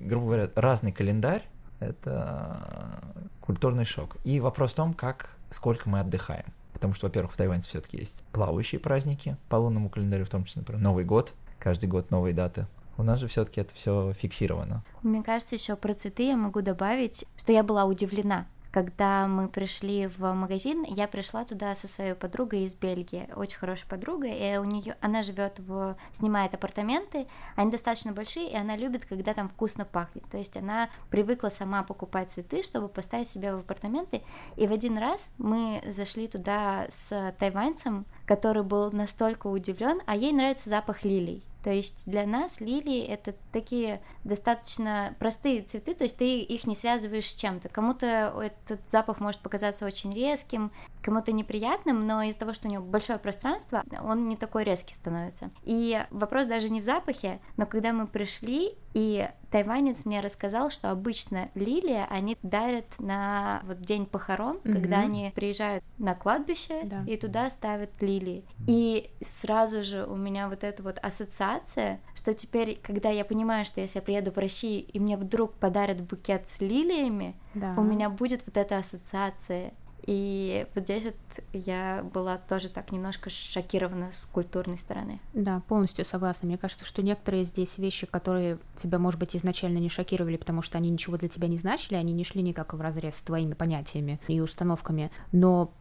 грубо 0.00 0.26
говоря, 0.26 0.50
разный 0.54 0.92
календарь— 0.92 1.44
это 1.80 3.00
культурный 3.40 3.84
шок. 3.84 4.16
И 4.24 4.40
вопрос 4.40 4.72
в 4.72 4.76
том, 4.76 4.94
как, 4.94 5.30
сколько 5.50 5.88
мы 5.88 6.00
отдыхаем. 6.00 6.46
Потому 6.72 6.94
что, 6.94 7.06
во-первых, 7.06 7.34
в 7.34 7.36
Тайване 7.36 7.62
все-таки 7.62 7.98
есть 7.98 8.22
плавающие 8.32 8.80
праздники 8.80 9.36
по 9.48 9.56
лунному 9.56 9.88
календарю, 9.88 10.24
в 10.24 10.30
том 10.30 10.44
числе, 10.44 10.60
например, 10.60 10.82
Новый 10.82 11.04
год, 11.04 11.34
каждый 11.58 11.88
год 11.88 12.10
новые 12.10 12.34
даты. 12.34 12.66
У 12.98 13.02
нас 13.02 13.18
же 13.18 13.28
все-таки 13.28 13.60
это 13.60 13.74
все 13.74 14.12
фиксировано. 14.12 14.82
Мне 15.02 15.22
кажется, 15.22 15.54
еще 15.54 15.76
про 15.76 15.94
цветы 15.94 16.24
я 16.24 16.36
могу 16.36 16.60
добавить, 16.60 17.24
что 17.36 17.52
я 17.52 17.62
была 17.62 17.84
удивлена. 17.84 18.46
Когда 18.72 19.28
мы 19.28 19.48
пришли 19.48 20.06
в 20.06 20.32
магазин, 20.32 20.82
я 20.88 21.06
пришла 21.06 21.44
туда 21.44 21.74
со 21.74 21.86
своей 21.86 22.14
подругой 22.14 22.64
из 22.64 22.74
Бельгии, 22.74 23.28
очень 23.36 23.58
хорошая 23.58 23.86
подруга, 23.86 24.28
и 24.28 24.56
у 24.56 24.64
нее 24.64 24.96
она 25.02 25.22
живет 25.22 25.58
в 25.58 25.94
снимает 26.10 26.54
апартаменты, 26.54 27.26
они 27.54 27.70
достаточно 27.70 28.12
большие, 28.12 28.50
и 28.50 28.56
она 28.56 28.74
любит, 28.76 29.04
когда 29.04 29.34
там 29.34 29.50
вкусно 29.50 29.84
пахнет. 29.84 30.24
То 30.30 30.38
есть 30.38 30.56
она 30.56 30.88
привыкла 31.10 31.50
сама 31.50 31.82
покупать 31.82 32.30
цветы, 32.30 32.62
чтобы 32.62 32.88
поставить 32.88 33.28
себе 33.28 33.54
в 33.54 33.58
апартаменты. 33.58 34.22
И 34.56 34.66
в 34.66 34.72
один 34.72 34.96
раз 34.96 35.28
мы 35.36 35.82
зашли 35.94 36.26
туда 36.26 36.86
с 36.90 37.34
тайваньцем, 37.38 38.06
который 38.24 38.62
был 38.62 38.90
настолько 38.90 39.48
удивлен, 39.48 40.00
а 40.06 40.16
ей 40.16 40.32
нравится 40.32 40.70
запах 40.70 41.04
лилий. 41.04 41.44
То 41.62 41.72
есть 41.72 42.10
для 42.10 42.26
нас 42.26 42.60
лилии 42.60 43.02
это 43.02 43.34
такие 43.52 44.02
достаточно 44.24 45.14
простые 45.18 45.62
цветы, 45.62 45.94
то 45.94 46.04
есть 46.04 46.16
ты 46.16 46.40
их 46.40 46.66
не 46.66 46.74
связываешь 46.74 47.26
с 47.26 47.34
чем-то. 47.34 47.68
Кому-то 47.68 48.06
этот 48.42 48.88
запах 48.90 49.20
может 49.20 49.40
показаться 49.40 49.86
очень 49.86 50.12
резким, 50.12 50.72
кому-то 51.02 51.32
неприятным, 51.32 52.06
но 52.06 52.22
из-за 52.22 52.40
того, 52.40 52.54
что 52.54 52.68
у 52.68 52.70
него 52.70 52.84
большое 52.84 53.18
пространство, 53.18 53.82
он 54.02 54.28
не 54.28 54.36
такой 54.36 54.64
резкий 54.64 54.94
становится. 54.94 55.50
И 55.64 56.04
вопрос 56.10 56.46
даже 56.46 56.70
не 56.70 56.80
в 56.80 56.84
запахе, 56.84 57.40
но 57.56 57.66
когда 57.66 57.92
мы 57.92 58.06
пришли, 58.06 58.76
и 58.94 59.28
тайванец 59.50 60.04
мне 60.04 60.20
рассказал, 60.20 60.70
что 60.70 60.90
обычно 60.90 61.48
лилии 61.54 62.04
они 62.10 62.36
дарят 62.42 62.84
на 62.98 63.62
вот 63.64 63.80
день 63.80 64.04
похорон, 64.06 64.60
Мгм. 64.64 64.74
когда 64.74 65.00
они 65.00 65.32
приезжают 65.34 65.82
на 65.98 66.14
кладбище 66.14 66.82
Да. 66.84 67.02
и 67.06 67.16
туда 67.16 67.48
ставят 67.50 67.90
лилии. 68.00 68.44
И 68.66 69.10
сразу 69.22 69.82
же 69.82 70.04
у 70.04 70.14
меня 70.16 70.48
вот 70.48 70.62
эта 70.62 70.82
вот 70.82 70.98
ассоциация, 71.02 72.00
что 72.14 72.34
теперь, 72.34 72.78
когда 72.82 73.08
я 73.08 73.24
понимаю, 73.24 73.64
что 73.64 73.80
если 73.80 73.98
я 73.98 74.02
приеду 74.02 74.30
в 74.30 74.36
Россию 74.38 74.84
и 74.86 75.00
мне 75.00 75.16
вдруг 75.16 75.54
подарят 75.54 76.00
букет 76.02 76.48
с 76.48 76.60
лилиями, 76.60 77.34
Да. 77.54 77.74
у 77.78 77.82
меня 77.82 78.10
будет 78.10 78.42
вот 78.46 78.56
эта 78.56 78.78
ассоциация. 78.78 79.72
И 80.06 80.66
вот 80.74 80.84
здесь 80.84 81.04
вот 81.04 81.44
я 81.52 82.04
была 82.12 82.36
тоже 82.36 82.68
так 82.68 82.92
немножко 82.92 83.30
шокирована 83.30 84.10
с 84.12 84.26
культурной 84.26 84.78
стороны. 84.78 85.20
Да, 85.32 85.60
полностью 85.68 86.04
согласна. 86.04 86.48
Мне 86.48 86.58
кажется, 86.58 86.84
что 86.84 87.02
некоторые 87.02 87.44
здесь 87.44 87.78
вещи, 87.78 88.06
которые 88.06 88.58
тебя, 88.76 88.98
может 88.98 89.20
быть, 89.20 89.36
изначально 89.36 89.78
не 89.78 89.88
шокировали, 89.88 90.36
потому 90.36 90.62
что 90.62 90.78
они 90.78 90.90
ничего 90.90 91.16
для 91.16 91.28
тебя 91.28 91.48
не 91.48 91.56
значили, 91.56 91.94
они 91.94 92.12
не 92.12 92.24
шли 92.24 92.42
никак 92.42 92.74
в 92.74 92.80
разрез 92.80 93.16
с 93.16 93.22
твоими 93.22 93.54
понятиями 93.54 94.20
и 94.26 94.40
установками, 94.40 95.10
но 95.30 95.72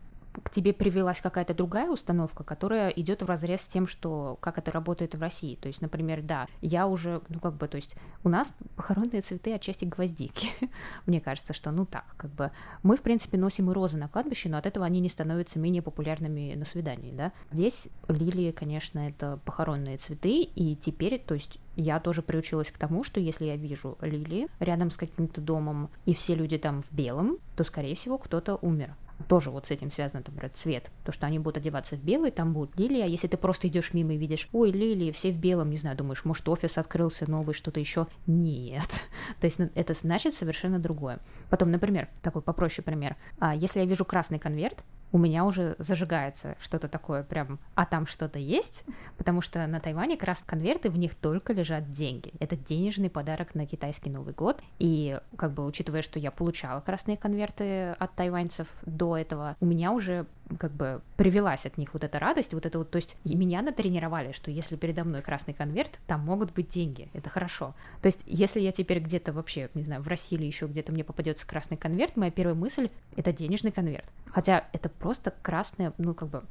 к 0.43 0.49
тебе 0.49 0.73
привелась 0.73 1.21
какая-то 1.21 1.53
другая 1.53 1.89
установка, 1.89 2.43
которая 2.43 2.89
идет 2.89 3.21
в 3.21 3.25
разрез 3.25 3.61
с 3.61 3.67
тем, 3.67 3.87
что 3.87 4.37
как 4.39 4.57
это 4.57 4.71
работает 4.71 5.15
в 5.15 5.21
России. 5.21 5.55
То 5.55 5.67
есть, 5.67 5.81
например, 5.81 6.21
да, 6.21 6.47
я 6.61 6.87
уже, 6.87 7.21
ну 7.29 7.39
как 7.39 7.55
бы, 7.55 7.67
то 7.67 7.75
есть 7.75 7.95
у 8.23 8.29
нас 8.29 8.53
похоронные 8.75 9.21
цветы 9.21 9.53
отчасти 9.53 9.85
гвоздики. 9.85 10.49
Мне 11.05 11.21
кажется, 11.21 11.53
что 11.53 11.71
ну 11.71 11.85
так, 11.85 12.05
как 12.17 12.31
бы 12.31 12.51
мы, 12.83 12.97
в 12.97 13.01
принципе, 13.01 13.37
носим 13.37 13.69
и 13.71 13.73
розы 13.73 13.97
на 13.97 14.07
кладбище, 14.07 14.49
но 14.49 14.57
от 14.57 14.65
этого 14.65 14.85
они 14.85 14.99
не 14.99 15.09
становятся 15.09 15.59
менее 15.59 15.81
популярными 15.81 16.53
на 16.55 16.65
свидании, 16.65 17.11
да. 17.11 17.31
Здесь 17.51 17.87
лилии, 18.07 18.51
конечно, 18.51 18.99
это 18.99 19.39
похоронные 19.45 19.97
цветы, 19.97 20.41
и 20.41 20.75
теперь, 20.75 21.19
то 21.19 21.33
есть 21.33 21.59
я 21.75 21.99
тоже 21.99 22.21
приучилась 22.21 22.71
к 22.71 22.77
тому, 22.77 23.03
что 23.03 23.19
если 23.19 23.45
я 23.45 23.55
вижу 23.55 23.97
лилии 24.01 24.47
рядом 24.59 24.91
с 24.91 24.97
каким-то 24.97 25.41
домом, 25.41 25.89
и 26.05 26.13
все 26.13 26.35
люди 26.35 26.57
там 26.57 26.83
в 26.83 26.91
белом, 26.91 27.37
то, 27.55 27.63
скорее 27.63 27.95
всего, 27.95 28.17
кто-то 28.17 28.55
умер 28.61 28.95
тоже 29.21 29.51
вот 29.51 29.67
с 29.67 29.71
этим 29.71 29.91
связано, 29.91 30.23
например, 30.25 30.49
цвет. 30.51 30.91
То, 31.05 31.11
что 31.11 31.25
они 31.25 31.39
будут 31.39 31.57
одеваться 31.57 31.95
в 31.95 32.03
белый, 32.03 32.31
там 32.31 32.53
будут 32.53 32.77
лилии, 32.77 33.01
а 33.01 33.05
если 33.05 33.27
ты 33.27 33.37
просто 33.37 33.67
идешь 33.67 33.93
мимо 33.93 34.13
и 34.13 34.17
видишь, 34.17 34.49
ой, 34.51 34.71
лилии, 34.71 35.11
все 35.11 35.31
в 35.31 35.37
белом, 35.37 35.69
не 35.69 35.77
знаю, 35.77 35.97
думаешь, 35.97 36.25
может, 36.25 36.47
офис 36.47 36.77
открылся 36.77 37.29
новый, 37.29 37.53
что-то 37.53 37.79
еще. 37.79 38.07
Нет. 38.27 39.01
То 39.39 39.45
есть 39.45 39.59
ну, 39.59 39.69
это 39.75 39.93
значит 39.93 40.35
совершенно 40.35 40.79
другое. 40.79 41.19
Потом, 41.49 41.71
например, 41.71 42.09
такой 42.21 42.41
попроще 42.41 42.83
пример. 42.83 43.15
А 43.39 43.55
если 43.55 43.79
я 43.79 43.85
вижу 43.85 44.05
красный 44.05 44.39
конверт, 44.39 44.83
у 45.11 45.17
меня 45.17 45.45
уже 45.45 45.75
зажигается 45.77 46.55
что-то 46.59 46.87
такое 46.87 47.23
прям, 47.23 47.59
а 47.75 47.85
там 47.85 48.07
что-то 48.07 48.39
есть, 48.39 48.83
потому 49.17 49.41
что 49.41 49.65
на 49.67 49.79
Тайване 49.79 50.17
как 50.17 50.27
раз 50.27 50.43
конверты, 50.45 50.89
в 50.89 50.97
них 50.97 51.15
только 51.15 51.53
лежат 51.53 51.89
деньги. 51.91 52.33
Это 52.39 52.55
денежный 52.55 53.09
подарок 53.09 53.55
на 53.55 53.65
китайский 53.65 54.09
Новый 54.09 54.33
год, 54.33 54.61
и 54.79 55.19
как 55.35 55.53
бы 55.53 55.65
учитывая, 55.65 56.01
что 56.01 56.19
я 56.19 56.31
получала 56.31 56.79
красные 56.81 57.17
конверты 57.17 57.91
от 57.91 58.15
тайваньцев 58.15 58.67
до 58.85 59.17
этого, 59.17 59.55
у 59.59 59.65
меня 59.65 59.91
уже 59.91 60.25
как 60.57 60.71
бы 60.71 61.01
привелась 61.17 61.65
от 61.65 61.77
них 61.77 61.93
вот 61.93 62.03
эта 62.03 62.19
радость, 62.19 62.53
вот 62.53 62.65
это 62.65 62.77
вот, 62.77 62.91
то 62.91 62.97
есть 62.97 63.15
меня 63.23 63.61
натренировали, 63.61 64.31
что 64.31 64.51
если 64.51 64.75
передо 64.75 65.03
мной 65.03 65.21
красный 65.21 65.53
конверт, 65.53 65.99
там 66.07 66.21
могут 66.21 66.53
быть 66.53 66.69
деньги, 66.69 67.09
это 67.13 67.29
хорошо. 67.29 67.73
То 68.01 68.07
есть 68.07 68.21
если 68.25 68.59
я 68.59 68.71
теперь 68.71 68.99
где-то 68.99 69.33
вообще, 69.33 69.69
не 69.73 69.83
знаю, 69.83 70.01
в 70.01 70.07
России 70.07 70.35
или 70.35 70.45
еще 70.45 70.67
где-то 70.67 70.91
мне 70.91 71.03
попадется 71.03 71.47
красный 71.47 71.77
конверт, 71.77 72.17
моя 72.17 72.31
первая 72.31 72.55
мысль— 72.55 72.89
это 73.15 73.31
денежный 73.31 73.71
конверт. 73.71 74.05
Хотя 74.27 74.65
это 74.73 74.89
просто 75.01 75.33
красное, 75.41 75.93
ну 75.97 76.13
как 76.13 76.29
бы, 76.29 76.43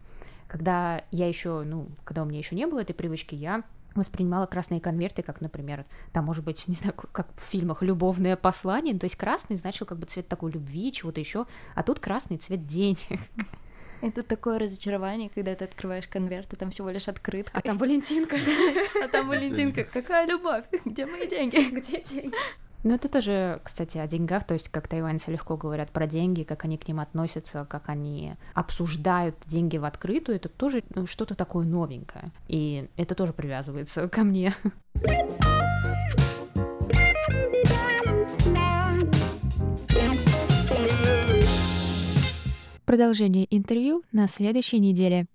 когда 0.49 1.05
я 1.11 1.29
еще, 1.29 1.63
ну, 1.63 1.89
когда 2.05 2.23
у 2.23 2.27
меня 2.27 2.39
еще 2.39 2.55
не 2.55 2.67
было 2.67 2.81
этой 2.81 2.95
привычки, 2.95 3.35
я 3.35 3.63
воспринимала 3.95 4.47
красные 4.47 4.81
конверты, 4.81 5.23
как, 5.23 5.41
например, 5.41 5.85
там, 6.13 6.25
может 6.25 6.45
быть, 6.45 6.65
не 6.69 6.75
знаю, 6.75 6.95
как 6.95 7.29
в 7.35 7.41
фильмах 7.41 7.83
«Любовное 7.83 8.37
послание», 8.37 8.99
то 8.99 9.05
есть 9.05 9.17
красный 9.17 9.57
значил 9.57 9.87
как 9.87 9.99
бы 9.99 10.07
цвет 10.07 10.29
такой 10.29 10.53
любви, 10.53 10.93
чего-то 10.93 11.21
еще, 11.21 11.47
а 11.75 11.83
тут 11.83 12.01
красный 12.01 12.37
цвет 12.37 12.67
денег. 12.67 13.21
И 14.03 14.11
тут 14.11 14.27
такое 14.27 14.59
разочарование, 14.59 15.29
когда 15.29 15.55
ты 15.55 15.67
открываешь 15.67 16.09
конверт, 16.09 16.51
и 16.55 16.57
там 16.57 16.71
всего 16.71 16.89
лишь 16.89 17.07
открытка. 17.07 17.59
А 17.59 17.61
там 17.61 17.77
Валентинка. 17.77 18.39
А 19.05 19.09
там 19.09 19.29
Валентинка. 19.29 19.85
Какая 19.85 20.27
любовь? 20.27 20.65
Где 20.87 21.05
мои 21.05 21.29
деньги? 21.29 21.57
Где 21.71 22.01
деньги? 22.01 22.35
Ну, 22.83 22.95
это 22.95 23.11
тоже, 23.11 23.61
кстати, 23.63 23.99
о 23.99 24.07
деньгах, 24.07 24.45
то 24.45 24.55
есть 24.55 24.71
как 24.71 24.89
тайваньцы 24.89 25.31
легко 25.31 25.59
говорят 25.59 25.91
про 25.91 26.07
деньги, 26.07 26.45
как 26.45 26.65
они 26.65 26.79
к 26.79 26.89
ним 26.89 27.01
относятся, 27.01 27.67
как 27.69 27.91
они 27.91 28.37
обсуждают 28.55 29.37
деньги 29.47 29.77
в 29.77 29.85
открытую, 29.85 30.37
это 30.37 30.49
тоже 30.49 30.83
ну, 30.95 31.07
что-то 31.07 31.35
такое 31.35 31.67
новенькое. 31.67 32.33
И 32.49 32.89
это 32.97 33.15
тоже 33.15 33.35
привязывается 33.35 34.09
ко 34.09 34.25
мне. 34.25 34.55
Продолжение 42.87 43.47
интервью 43.55 44.03
на 44.11 44.27
следующей 44.27 44.81
неделе. 44.81 45.27